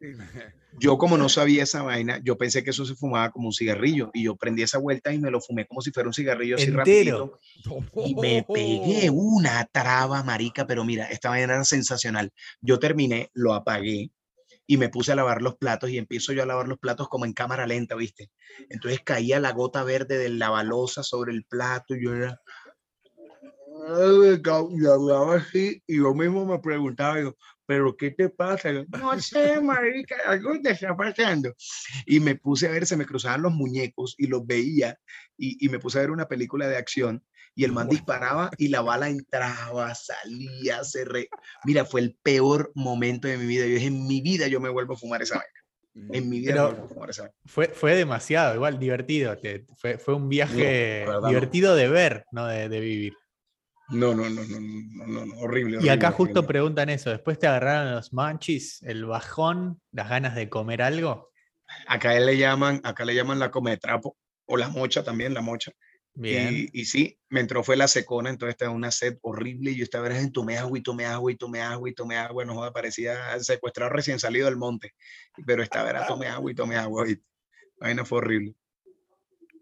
yo 0.79 0.97
como 0.97 1.17
no 1.17 1.27
sabía 1.29 1.63
esa 1.63 1.81
vaina, 1.81 2.19
yo 2.23 2.37
pensé 2.37 2.63
que 2.63 2.69
eso 2.69 2.85
se 2.85 2.95
fumaba 2.95 3.31
como 3.31 3.47
un 3.47 3.53
cigarrillo 3.53 4.11
y 4.13 4.23
yo 4.23 4.35
prendí 4.35 4.61
esa 4.61 4.77
vuelta 4.77 5.11
y 5.11 5.19
me 5.19 5.31
lo 5.31 5.41
fumé 5.41 5.65
como 5.65 5.81
si 5.81 5.91
fuera 5.91 6.07
un 6.07 6.13
cigarrillo 6.13 6.55
así 6.55 6.65
Entero. 6.65 6.77
rapidito 6.77 7.39
y 8.05 8.15
me 8.21 8.43
pegué 8.43 9.09
una 9.09 9.65
traba, 9.71 10.23
marica, 10.23 10.67
pero 10.67 10.83
mira, 10.83 11.05
esta 11.05 11.29
vaina 11.29 11.55
era 11.55 11.63
sensacional. 11.63 12.31
Yo 12.61 12.79
terminé, 12.79 13.31
lo 13.33 13.53
apagué 13.53 14.11
y 14.67 14.77
me 14.77 14.89
puse 14.89 15.13
a 15.13 15.15
lavar 15.15 15.41
los 15.41 15.55
platos 15.55 15.89
y 15.89 15.97
empiezo 15.97 16.33
yo 16.33 16.43
a 16.43 16.45
lavar 16.45 16.67
los 16.67 16.77
platos 16.77 17.07
como 17.07 17.25
en 17.25 17.33
cámara 17.33 17.65
lenta, 17.65 17.95
¿viste? 17.95 18.29
Entonces 18.69 18.99
caía 19.03 19.39
la 19.39 19.53
gota 19.53 19.83
verde 19.83 20.17
de 20.17 20.29
la 20.29 20.49
balosa 20.49 21.03
sobre 21.03 21.33
el 21.33 21.45
plato 21.45 21.95
y 21.95 22.03
yo 22.03 22.13
era... 22.13 22.39
Y 23.89 24.85
hablaba 24.85 25.37
así 25.37 25.81
y 25.87 25.97
yo 25.97 26.13
mismo 26.13 26.45
me 26.45 26.59
preguntaba, 26.59 27.21
yo, 27.21 27.35
¿pero 27.67 27.95
qué 27.95 28.09
te 28.11 28.29
pasa? 28.29 28.71
Yo, 28.71 28.85
no 28.97 29.11
sé, 29.21 29.61
marica, 29.61 30.15
algo 30.25 30.59
te 30.61 30.71
está 30.71 30.95
pasando. 30.97 31.53
Y 32.07 32.19
me 32.19 32.35
puse 32.35 32.67
a 32.67 32.71
ver, 32.71 32.87
se 32.87 32.97
me 32.97 33.05
cruzaban 33.05 33.43
los 33.43 33.53
muñecos 33.53 34.15
y 34.17 34.25
los 34.27 34.47
veía 34.47 34.97
y, 35.37 35.63
y 35.63 35.69
me 35.69 35.77
puse 35.77 35.99
a 35.99 36.01
ver 36.01 36.11
una 36.11 36.27
película 36.27 36.67
de 36.67 36.77
acción 36.77 37.23
y 37.53 37.63
el 37.63 37.71
man 37.71 37.89
disparaba 37.89 38.51
y 38.57 38.67
la 38.69 38.81
bala 38.81 39.09
entraba, 39.09 39.93
salía, 39.95 40.83
se 40.83 41.05
re... 41.05 41.27
Mira, 41.65 41.85
fue 41.85 42.01
el 42.01 42.15
peor 42.21 42.71
momento 42.75 43.27
de 43.27 43.37
mi 43.37 43.45
vida. 43.47 43.65
Yo 43.65 43.73
dije, 43.75 43.87
en 43.87 44.07
mi 44.07 44.21
vida 44.21 44.47
yo 44.47 44.59
me 44.61 44.69
vuelvo 44.69 44.93
a 44.93 44.97
fumar 44.97 45.21
esa 45.23 45.37
vaina. 45.37 46.13
En 46.15 46.29
mi 46.29 46.39
vida 46.39 46.51
Pero- 46.53 46.63
me 46.65 46.69
vuelvo 46.73 46.85
a 46.85 46.89
fumar 46.89 47.09
esa 47.09 47.21
vaina. 47.23 47.35
Fue, 47.47 47.67
fue 47.69 47.95
demasiado, 47.95 48.53
igual 48.53 48.77
divertido. 48.77 49.35
te- 49.39 49.65
fue, 49.75 49.97
fue 49.97 50.13
un 50.13 50.29
viaje 50.29 51.03
no. 51.07 51.27
divertido 51.27 51.75
de 51.75 51.87
ver, 51.89 52.25
no 52.31 52.45
de, 52.45 52.69
de 52.69 52.79
vivir. 52.79 53.13
No, 53.89 54.13
no, 54.13 54.29
no, 54.29 54.43
no, 54.43 54.59
no, 54.59 55.07
no, 55.07 55.25
no, 55.25 55.33
horrible. 55.39 55.79
Y 55.81 55.89
acá 55.89 56.11
justo 56.11 56.39
horrible. 56.39 56.47
preguntan 56.47 56.89
eso, 56.89 57.09
¿después 57.09 57.39
te 57.39 57.47
agarraron 57.47 57.93
los 57.93 58.11
manchis, 58.11 58.81
el 58.83 59.05
bajón, 59.05 59.81
las 59.91 60.09
ganas 60.09 60.35
de 60.35 60.49
comer 60.49 60.81
algo? 60.81 61.31
Acá 61.87 62.19
le 62.19 62.37
llaman, 62.37 62.81
acá 62.83 63.05
le 63.05 63.15
llaman 63.15 63.39
la 63.39 63.49
cometrapo 63.49 64.17
o 64.45 64.57
la 64.57 64.69
mocha 64.69 65.03
también, 65.03 65.33
la 65.33 65.41
mocha. 65.41 65.71
Bien. 66.13 66.49
Y, 66.51 66.81
y 66.81 66.85
sí, 66.85 67.17
me 67.29 67.41
entró 67.41 67.63
fue 67.63 67.77
la 67.77 67.87
secona, 67.87 68.29
entonces 68.29 68.55
estaba 68.55 68.71
una 68.71 68.91
sed 68.91 69.19
horrible 69.21 69.71
y 69.71 69.77
yo 69.77 69.83
estaba 69.83 70.07
en 70.17 70.31
tomé 70.31 70.57
agua 70.57 70.77
y 70.79 70.81
tomé 70.81 71.05
agua 71.05 71.31
y 71.31 71.35
tomé 71.35 71.61
agua 71.61 71.89
y 71.89 71.93
tomé 71.93 72.17
agua, 72.17 72.43
no 72.43 72.55
joda, 72.55 72.73
parecía 72.73 73.39
secuestrado 73.39 73.91
recién 73.91 74.19
salido 74.19 74.47
del 74.47 74.57
monte, 74.57 74.93
pero 75.45 75.61
estaba 75.61 75.91
era 75.91 76.07
tomé 76.07 76.27
agua 76.27 76.51
y 76.51 76.55
tomé 76.55 76.75
agua 76.75 77.07
y 77.07 77.21
vaina 77.79 78.03
fue 78.03 78.17
horrible. 78.17 78.55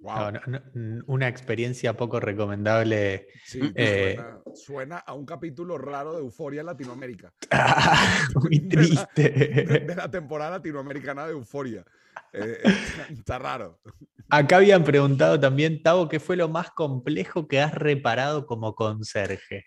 No, 0.05 0.31
no, 0.31 0.39
no, 0.45 0.61
n- 0.75 1.01
una 1.07 1.27
experiencia 1.27 1.97
poco 1.97 2.19
recomendable. 2.19 3.27
Sí, 3.43 3.59
Eh, 3.75 4.13
suena, 4.15 4.43
suena 4.53 4.97
a 4.99 5.13
un 5.13 5.25
capítulo 5.25 5.77
raro 5.77 6.13
de 6.13 6.19
Euforia 6.19 6.59
en 6.61 6.67
Latinoamérica. 6.67 7.33
Muy 8.35 8.59
De 8.59 8.75
la- 8.75 9.09
De, 9.15 9.29
triste. 9.29 9.79
de 9.79 9.95
la 9.95 10.09
temporada 10.11 10.51
latinoamericana 10.51 11.25
de 11.25 11.31
Euforia. 11.31 11.83
Eh, 12.33 12.57
eh, 12.63 12.63
está 13.19 13.39
raro. 13.39 13.79
Acá 14.29 14.57
habían 14.57 14.83
preguntado 14.83 15.39
también, 15.39 15.81
Tavo, 15.81 16.07
¿qué 16.07 16.19
fue 16.19 16.35
lo 16.35 16.49
más 16.49 16.71
complejo 16.71 17.47
que 17.47 17.59
has 17.61 17.73
reparado 17.73 18.45
como 18.45 18.75
conserje? 18.75 19.65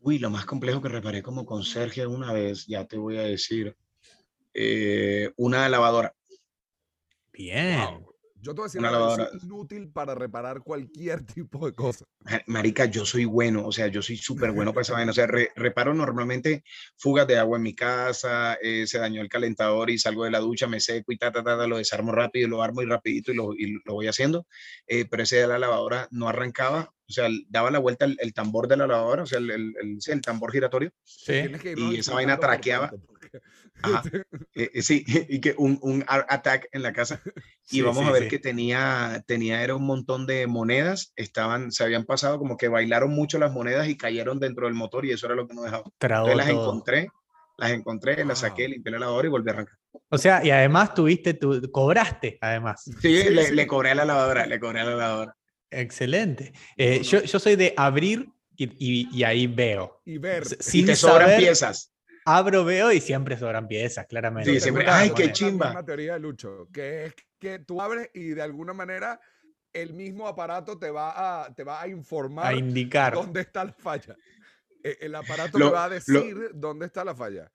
Uy, 0.00 0.18
lo 0.18 0.30
más 0.30 0.44
complejo 0.46 0.80
que 0.80 0.88
reparé 0.88 1.22
como 1.22 1.44
conserje 1.44 2.06
una 2.06 2.32
vez, 2.32 2.66
ya 2.66 2.86
te 2.86 2.96
voy 2.96 3.16
a 3.18 3.22
decir, 3.22 3.76
eh, 4.54 5.32
una 5.36 5.68
lavadora. 5.68 6.14
Bien. 7.32 7.78
Wow. 7.80 8.07
Yo 8.40 8.54
te 8.54 8.60
voy 8.60 8.64
a 8.64 8.66
decir, 8.68 8.80
Una 8.80 8.90
lavadora. 8.90 9.30
inútil 9.42 9.90
para 9.90 10.14
reparar 10.14 10.60
cualquier 10.62 11.24
tipo 11.26 11.66
de 11.66 11.74
cosa. 11.74 12.04
Ma- 12.20 12.42
Marica, 12.46 12.84
yo 12.86 13.04
soy 13.04 13.24
bueno, 13.24 13.66
o 13.66 13.72
sea, 13.72 13.88
yo 13.88 14.00
soy 14.02 14.16
súper 14.16 14.52
bueno 14.52 14.72
para 14.72 14.82
esa 14.82 14.92
vaina. 14.94 15.10
O 15.10 15.14
sea, 15.14 15.26
re- 15.26 15.50
reparo 15.56 15.92
normalmente 15.94 16.62
fugas 16.96 17.26
de 17.26 17.38
agua 17.38 17.56
en 17.58 17.62
mi 17.62 17.74
casa, 17.74 18.56
eh, 18.62 18.86
se 18.86 18.98
dañó 18.98 19.20
el 19.22 19.28
calentador 19.28 19.90
y 19.90 19.98
salgo 19.98 20.24
de 20.24 20.30
la 20.30 20.38
ducha, 20.40 20.66
me 20.66 20.80
seco 20.80 21.12
y 21.12 21.18
ta, 21.18 21.32
ta, 21.32 21.42
ta, 21.42 21.56
ta, 21.58 21.66
lo 21.66 21.78
desarmo 21.78 22.12
rápido, 22.12 22.48
lo 22.48 22.62
armo 22.62 22.82
y 22.82 22.86
rapidito 22.86 23.32
y 23.32 23.34
lo, 23.34 23.54
y 23.54 23.80
lo 23.84 23.94
voy 23.94 24.06
haciendo. 24.06 24.46
Eh, 24.86 25.04
pero 25.10 25.22
ese 25.24 25.36
de 25.36 25.46
la 25.48 25.58
lavadora 25.58 26.08
no 26.10 26.28
arrancaba 26.28 26.92
o 27.08 27.12
sea, 27.12 27.28
daba 27.48 27.70
la 27.70 27.78
vuelta 27.78 28.04
el, 28.04 28.16
el 28.20 28.34
tambor 28.34 28.68
de 28.68 28.76
la 28.76 28.86
lavadora, 28.86 29.22
o 29.22 29.26
sea, 29.26 29.38
el, 29.38 29.50
el, 29.50 29.74
el- 29.80 30.20
tambor 30.20 30.52
giratorio. 30.52 30.92
Sí. 31.04 31.44
Y 31.76 31.96
esa 31.98 32.14
vaina 32.14 32.38
traqueaba. 32.38 32.92
Ajá. 33.82 34.02
Eh, 34.54 34.70
eh, 34.74 34.82
sí, 34.82 35.04
y 35.28 35.40
que 35.40 35.54
un, 35.56 35.78
un 35.82 36.04
attack 36.08 36.68
en 36.72 36.82
la 36.82 36.92
casa. 36.92 37.22
Y 37.70 37.76
Sí, 37.76 37.82
vamos 37.82 38.02
sí, 38.02 38.08
a 38.08 38.12
ver 38.12 38.22
sí. 38.24 38.28
que 38.28 38.38
tenía, 38.38 39.22
tenía 39.26 39.62
era 39.62 39.74
un 39.76 39.84
montón 39.86 40.26
de 40.26 40.46
monedas, 40.46 41.12
estaban, 41.16 41.70
se 41.70 41.84
habían 41.84 42.04
pasado 42.04 42.38
como 42.38 42.56
que 42.56 42.68
bailaron 42.68 43.10
mucho 43.10 43.38
las 43.38 43.52
monedas 43.52 43.88
y 43.88 43.96
cayeron 43.96 44.40
dentro 44.40 44.66
del 44.66 44.74
motor 44.74 45.04
y 45.06 45.12
eso 45.12 45.26
era 45.26 45.34
lo 45.34 45.46
que 45.46 45.54
no 45.54 45.62
dejaba. 45.62 45.84
Entonces 46.00 46.36
las 46.36 46.48
todo. 46.48 46.62
encontré, 46.62 47.08
las 47.56 47.70
encontré, 47.70 48.24
las 48.24 48.38
saqué, 48.40 48.68
limpié 48.68 48.92
la 48.92 48.98
lavadora 49.00 49.28
y 49.28 49.30
volví 49.30 49.48
a 49.50 49.52
arrancar. 49.52 49.76
O 50.10 50.18
sea, 50.18 50.44
y 50.44 50.50
además 50.50 50.94
tuviste 50.94 51.34
tu, 51.34 51.70
cobraste, 51.70 52.38
además. 52.40 52.82
Sí, 52.84 53.22
Sí, 53.22 53.30
le, 53.30 53.44
sí. 53.44 53.54
le 53.54 53.66
cobré 53.66 53.90
a 53.90 53.94
la 53.94 54.04
lavadora, 54.04 54.46
le 54.46 54.58
cobré 54.58 54.80
a 54.80 54.84
la 54.84 54.94
lavadora. 54.96 55.36
Excelente. 55.70 56.52
Eh, 56.76 57.02
yo, 57.02 57.22
yo 57.22 57.38
soy 57.38 57.56
de 57.56 57.74
abrir 57.76 58.28
y, 58.56 58.64
y- 58.78 59.08
y 59.12 59.22
ahí 59.24 59.46
veo. 59.46 60.00
Y 60.04 60.18
ver. 60.18 60.42
S- 60.42 60.56
Y 60.60 60.62
Sin 60.62 60.86
te 60.86 60.96
sobran 60.96 61.22
saber, 61.28 61.38
piezas. 61.38 61.92
abro, 62.24 62.64
veo 62.64 62.90
y 62.92 63.00
siempre 63.00 63.36
sobran 63.38 63.68
piezas, 63.68 64.06
claramente. 64.06 64.50
Sí, 64.52 64.60
siempre, 64.60 64.86
ay, 64.88 65.10
qué 65.14 65.32
chimba. 65.32 65.66
misma 65.66 65.84
teoría 65.84 66.14
de 66.14 66.20
Lucho, 66.20 66.68
que 66.72 67.06
es 67.06 67.14
que 67.38 67.58
tú 67.60 67.80
abres 67.80 68.10
y 68.14 68.28
de 68.30 68.42
alguna 68.42 68.72
manera 68.72 69.20
el 69.72 69.92
mismo 69.92 70.26
aparato 70.26 70.78
te 70.78 70.90
va 70.90 71.44
a, 71.44 71.54
te 71.54 71.62
va 71.62 71.82
a 71.82 71.88
informar 71.88 72.46
A 72.46 72.54
indicar. 72.54 73.14
dónde 73.14 73.42
está 73.42 73.64
la 73.64 73.72
falla. 73.72 74.16
E- 74.82 74.96
El 75.02 75.14
aparato 75.14 75.58
Lo- 75.58 75.66
te 75.68 75.72
va 75.74 75.84
a 75.84 75.88
lo- 75.88 75.94
decir 75.94 76.50
dónde 76.54 76.86
está 76.86 77.04
la 77.04 77.14
falla. 77.14 77.52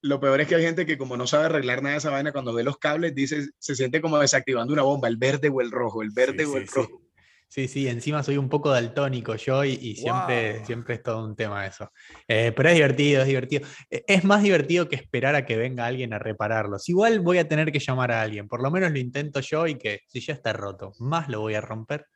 Lo 0.00 0.20
peor 0.20 0.40
es 0.40 0.46
que 0.46 0.54
hay 0.54 0.62
gente 0.62 0.86
que 0.86 0.96
como 0.96 1.16
no 1.16 1.26
sabe 1.26 1.46
arreglar 1.46 1.82
nada 1.82 1.94
de 1.94 1.98
esa 1.98 2.10
vaina, 2.10 2.30
cuando 2.30 2.54
ve 2.54 2.62
los 2.62 2.78
cables, 2.78 3.14
dice, 3.16 3.48
se 3.58 3.74
siente 3.74 4.00
como 4.00 4.16
desactivando 4.18 4.72
una 4.72 4.82
bomba, 4.82 5.08
el 5.08 5.16
verde 5.16 5.48
o 5.48 5.60
el 5.60 5.72
rojo, 5.72 6.02
el 6.02 6.10
verde 6.10 6.44
Sí, 6.44 6.50
o 6.50 6.56
el 6.56 6.68
sí. 6.68 6.74
rojo. 6.76 7.02
Sí, 7.50 7.66
sí, 7.66 7.88
encima 7.88 8.22
soy 8.22 8.36
un 8.36 8.50
poco 8.50 8.70
daltónico 8.70 9.34
yo 9.36 9.64
y, 9.64 9.70
y 9.72 9.96
siempre, 9.96 10.64
siempre 10.66 10.94
es 10.96 11.02
todo 11.02 11.24
un 11.24 11.34
tema 11.34 11.66
eso. 11.66 11.90
Eh, 12.28 12.52
pero 12.54 12.68
es 12.68 12.74
divertido, 12.74 13.22
es 13.22 13.26
divertido. 13.28 13.66
Eh, 13.90 14.04
Es 14.06 14.22
más 14.24 14.42
divertido 14.42 14.86
que 14.88 14.96
esperar 14.96 15.34
a 15.34 15.46
que 15.46 15.56
venga 15.56 15.86
alguien 15.86 16.12
a 16.12 16.18
repararlos. 16.18 16.86
Igual 16.90 17.20
voy 17.20 17.38
a 17.38 17.48
tener 17.48 17.72
que 17.72 17.78
llamar 17.78 18.12
a 18.12 18.20
alguien, 18.20 18.48
por 18.48 18.62
lo 18.62 18.70
menos 18.70 18.92
lo 18.92 18.98
intento 18.98 19.40
yo 19.40 19.66
y 19.66 19.76
que 19.78 20.00
si 20.08 20.20
ya 20.20 20.34
está 20.34 20.52
roto, 20.52 20.92
más 20.98 21.28
lo 21.30 21.40
voy 21.40 21.54
a 21.54 21.62
romper. 21.62 22.06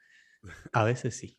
A 0.73 0.85
veces 0.85 1.17
sí. 1.17 1.39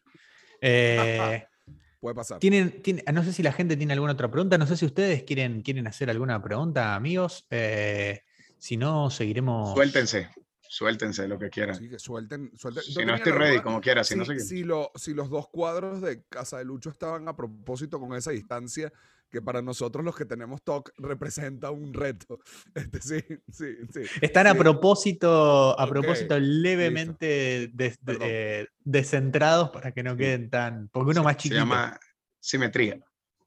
Eh, 0.59 1.45
Puede 1.99 2.15
pasar. 2.15 2.39
¿tienen, 2.39 2.81
tienen- 2.81 3.05
no 3.13 3.23
sé 3.23 3.31
si 3.31 3.43
la 3.43 3.53
gente 3.53 3.77
tiene 3.77 3.93
alguna 3.93 4.13
otra 4.13 4.29
pregunta, 4.29 4.57
no 4.57 4.65
sé 4.67 4.75
si 4.75 4.85
ustedes 4.85 5.23
quieren, 5.23 5.61
quieren 5.61 5.87
hacer 5.87 6.09
alguna 6.09 6.41
pregunta, 6.43 6.95
amigos. 6.95 7.45
Eh, 7.51 8.21
si 8.57 8.75
no, 8.75 9.09
seguiremos... 9.09 9.73
Suéltense, 9.73 10.29
suéltense 10.73 11.27
lo 11.27 11.37
que 11.37 11.49
quieran. 11.51 11.75
Sí, 11.75 11.87
que 11.87 11.99
suelten, 11.99 12.51
suelten. 12.57 12.83
Si 12.83 13.05
no 13.05 13.13
estoy 13.13 13.31
ready, 13.31 13.61
como 13.61 13.79
quiera, 13.79 14.03
si 14.03 14.13
si, 14.15 14.19
no 14.19 14.25
sé 14.25 14.39
si 14.39 14.63
lo- 14.63 14.91
si 14.95 15.13
los 15.13 15.29
dos 15.29 15.47
cuadros 15.49 16.01
de 16.01 16.23
Casa 16.23 16.57
de 16.57 16.65
Lucho 16.65 16.89
estaban 16.89 17.27
a 17.27 17.35
propósito 17.35 17.99
con 17.99 18.15
esa 18.15 18.31
distancia, 18.31 18.91
que 19.29 19.39
para 19.39 19.61
nosotros 19.61 20.03
los 20.03 20.15
que 20.15 20.25
tenemos 20.25 20.63
TOC 20.63 20.91
representa 20.97 21.69
un 21.69 21.93
reto. 21.93 22.39
Este, 22.75 23.01
sí, 23.01 23.23
sí, 23.51 23.75
sí. 23.93 24.01
Están 24.21 24.47
a 24.47 24.53
Sí. 24.53 24.57
propósito, 24.59 25.79
a 25.79 25.87
propósito 25.87 26.39
levemente 26.39 27.69
des- 27.73 27.99
eh, 28.21 28.67
descentrados 28.83 29.69
para 29.69 29.91
que 29.91 30.01
no 30.01 30.15
queden 30.17 30.49
tan. 30.49 30.87
Porque 30.89 31.11
uno 31.11 31.23
más 31.23 31.33
Se 31.35 31.39
chiquito. 31.43 31.59
llama 31.61 31.99
simetría. 32.39 32.99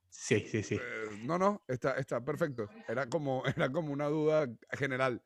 Sí, 0.09 0.47
sí, 0.51 0.63
sí. 0.63 0.77
Eh, 0.77 1.21
no, 1.25 1.39
no, 1.39 1.63
está, 1.69 1.93
está 1.99 2.25
perfecto. 2.25 2.69
Era 2.89 3.07
como, 3.09 3.43
era 3.57 3.71
como 3.71 3.93
una 3.93 4.07
duda 4.07 4.49
general. 4.73 5.21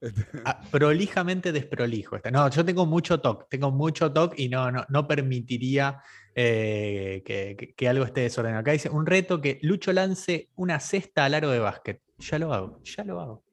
Este, 0.00 0.24
Ah, 0.44 0.60
prolijamente 0.70 1.52
desprolijo. 1.52 2.16
Está. 2.16 2.30
No, 2.30 2.48
yo 2.50 2.64
tengo 2.64 2.86
mucho 2.86 3.20
TOC, 3.20 3.48
tengo 3.48 3.70
mucho 3.70 4.12
TOC 4.12 4.38
y 4.38 4.48
no, 4.48 4.70
no, 4.70 4.84
no 4.88 5.06
permitiría 5.06 6.00
eh, 6.34 7.22
que, 7.24 7.56
que- 7.58 7.74
que 7.74 7.88
algo 7.88 8.04
esté 8.04 8.22
desordenado. 8.22 8.60
Acá 8.60 8.72
dice 8.72 8.88
un 8.88 9.04
reto 9.06 9.40
que 9.40 9.58
Lucho 9.62 9.92
lance 9.92 10.48
una 10.56 10.80
cesta 10.80 11.24
al 11.24 11.34
aro 11.34 11.50
de 11.50 11.58
básquet. 11.58 12.00
Ya 12.18 12.38
lo 12.38 12.52
hago, 12.54 12.80
ya 12.84 13.04
lo 13.04 13.20
hago. 13.20 13.44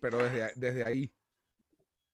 pero 0.00 0.18
desde, 0.22 0.52
desde 0.54 0.84
ahí. 0.84 1.10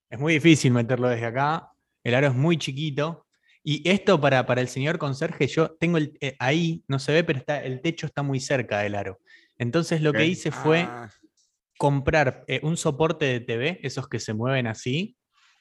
Es 0.09 0.19
muy 0.19 0.35
difícil 0.35 0.73
meterlo 0.73 1.09
desde 1.09 1.27
acá. 1.27 1.71
El 2.05 2.15
aro 2.15 2.29
es 2.29 2.35
muy 2.35 2.57
chiquito. 2.59 3.27
Y 3.65 3.89
esto 3.89 4.21
para, 4.21 4.45
para 4.47 4.61
el 4.61 4.69
señor 4.69 4.99
conserje, 4.99 5.47
yo 5.47 5.71
tengo 5.79 5.97
el, 5.99 6.17
eh, 6.21 6.35
ahí, 6.39 6.83
no 6.89 6.99
se 6.99 7.13
ve, 7.13 7.23
pero 7.25 7.39
está, 7.39 7.63
el 7.63 7.81
techo 7.81 8.07
está 8.07 8.23
muy 8.23 8.41
cerca 8.41 8.81
del 8.81 8.95
aro. 8.97 9.21
Entonces 9.57 10.03
lo 10.03 10.13
que 10.13 10.27
hice 10.27 10.51
fue 10.51 10.81
Ah, 10.89 11.09
comprar 11.83 12.45
eh, 12.47 12.61
un 12.63 12.77
soporte 12.77 13.25
de 13.25 13.41
TV, 13.41 13.81
esos 13.83 14.09
que 14.09 14.21
se 14.21 14.35
mueven 14.35 14.69
así, 14.69 15.17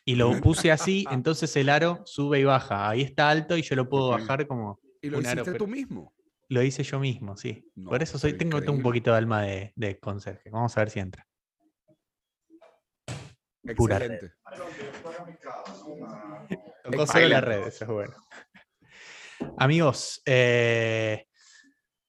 y 0.05 0.13
lo 0.13 0.39
puse 0.39 0.71
así, 0.71 1.03
entonces 1.11 1.55
el 1.55 1.67
aro 1.67 2.03
sube 2.05 2.39
y 2.39 2.43
baja. 2.43 2.87
Ahí 2.87 3.01
está 3.01 3.31
alto 3.31 3.57
y 3.57 3.63
yo 3.63 3.75
lo 3.75 3.89
puedo 3.89 4.09
bajar 4.09 4.45
como 4.45 4.79
y 5.01 5.09
lo 5.09 5.17
un 5.17 5.25
hiciste 5.25 5.55
tú 5.55 5.65
mismo. 5.65 6.13
lo 6.47 6.61
hice 6.61 6.83
yo 6.83 6.99
mismo, 6.99 7.35
sí. 7.37 7.67
No, 7.73 7.89
Por 7.89 8.03
eso 8.03 8.19
soy, 8.19 8.33
tengo, 8.33 8.59
un 8.59 8.83
poquito 8.83 9.09
de 9.09 9.17
alma 9.17 9.41
de, 9.41 9.73
de 9.75 9.99
conserje. 9.99 10.51
Vamos 10.51 10.77
a 10.77 10.81
ver 10.81 10.91
si 10.91 10.99
entra. 10.99 11.27
Pura 13.75 13.97
red. 13.97 14.11
Excelente. 14.11 14.37
Tocó 16.83 17.07
solo 17.07 17.27
la 17.29 17.41
red, 17.41 17.65
eso 17.65 17.85
es 17.85 17.89
bueno. 17.89 18.13
Amigos, 19.57 20.21
eh, 20.27 21.25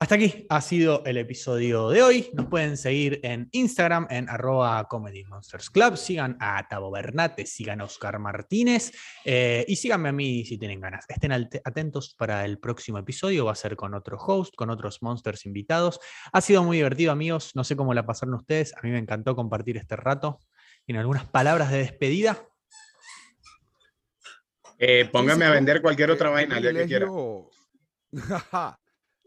hasta 0.03 0.17
aquí 0.17 0.47
ha 0.49 0.61
sido 0.61 1.05
el 1.07 1.17
episodio 1.17 1.89
de 1.89 2.03
hoy. 2.03 2.31
Nos 2.33 2.47
pueden 2.47 2.77
seguir 2.77 3.21
en 3.23 3.49
Instagram 3.53 4.09
en 4.11 4.29
arroba 4.29 4.89
Comedy 4.89 5.23
Monsters 5.27 5.71
Club. 5.71 5.97
Sigan 5.97 6.37
a 6.41 6.67
Tabo 6.67 6.91
Bernate, 6.91 7.47
sigan 7.47 7.81
a 7.81 7.85
Oscar 7.85 8.19
Martínez 8.19 8.91
eh, 9.25 9.65
y 9.69 9.77
síganme 9.77 10.09
a 10.09 10.13
mí 10.13 10.45
si 10.45 10.59
tienen 10.59 10.81
ganas. 10.81 11.05
Estén 11.09 11.31
atentos 11.31 12.17
para 12.19 12.45
el 12.45 12.59
próximo 12.59 12.99
episodio. 12.99 13.45
Va 13.45 13.53
a 13.53 13.55
ser 13.55 13.77
con 13.77 13.95
otro 13.95 14.19
host, 14.19 14.57
con 14.57 14.71
otros 14.71 15.01
Monsters 15.03 15.47
invitados. 15.47 16.01
Ha 16.33 16.41
sido 16.41 16.65
muy 16.65 16.79
divertido, 16.79 17.13
amigos. 17.13 17.53
No 17.55 17.63
sé 17.63 17.77
cómo 17.77 17.95
la 17.95 18.05
pasaron 18.05 18.35
ustedes. 18.35 18.75
A 18.77 18.81
mí 18.83 18.91
me 18.91 18.99
encantó 18.99 19.37
compartir 19.37 19.77
este 19.77 19.95
rato. 19.95 20.41
¿Tienen 20.85 21.03
algunas 21.03 21.27
palabras 21.27 21.71
de 21.71 21.79
despedida? 21.79 22.45
Eh, 24.81 25.09
póngame 25.13 25.45
a 25.45 25.51
vender 25.53 25.81
cualquier 25.81 26.11
otra 26.11 26.31
vaina 26.31 26.59
día 26.59 26.73
que 26.73 26.87
quiera. 26.87 27.07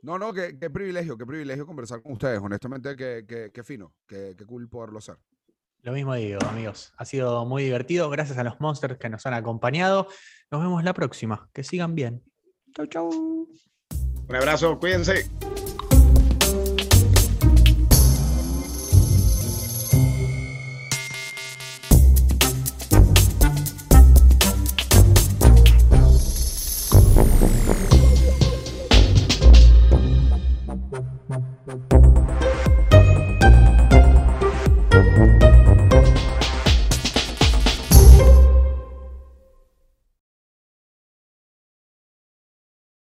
no, 0.06 0.18
no, 0.20 0.32
qué, 0.34 0.58
qué 0.60 0.70
privilegio, 0.70 1.18
qué 1.18 1.26
privilegio 1.26 1.66
conversar 1.66 2.02
con 2.02 2.14
ustedes. 2.14 2.40
Honestamente, 2.42 2.96
qué, 2.96 3.26
qué- 3.28 3.52
qué 3.54 3.64
fino, 3.64 3.94
qué, 4.08 4.34
qué 4.38 4.46
cool 4.46 4.70
poderlo 4.70 5.00
hacer. 5.00 5.18
Lo 5.82 5.92
mismo 5.92 6.16
digo, 6.16 6.40
amigos. 6.50 6.94
Ha 6.98 7.06
sido 7.06 7.46
muy 7.46 7.64
divertido. 7.64 8.10
Gracias 8.10 8.38
a 8.38 8.44
los 8.44 8.60
monsters 8.60 8.98
que 8.98 9.10
nos 9.10 9.26
han 9.26 9.34
acompañado. 9.34 10.08
Nos 10.50 10.62
vemos 10.62 10.84
la 10.84 10.94
próxima. 10.94 11.50
Que 11.54 11.64
sigan 11.64 11.94
bien. 11.94 12.24
Chau, 12.76 12.86
chau. 12.88 13.10
Un 14.28 14.36
abrazo, 14.36 14.80
cuídense. 14.80 15.30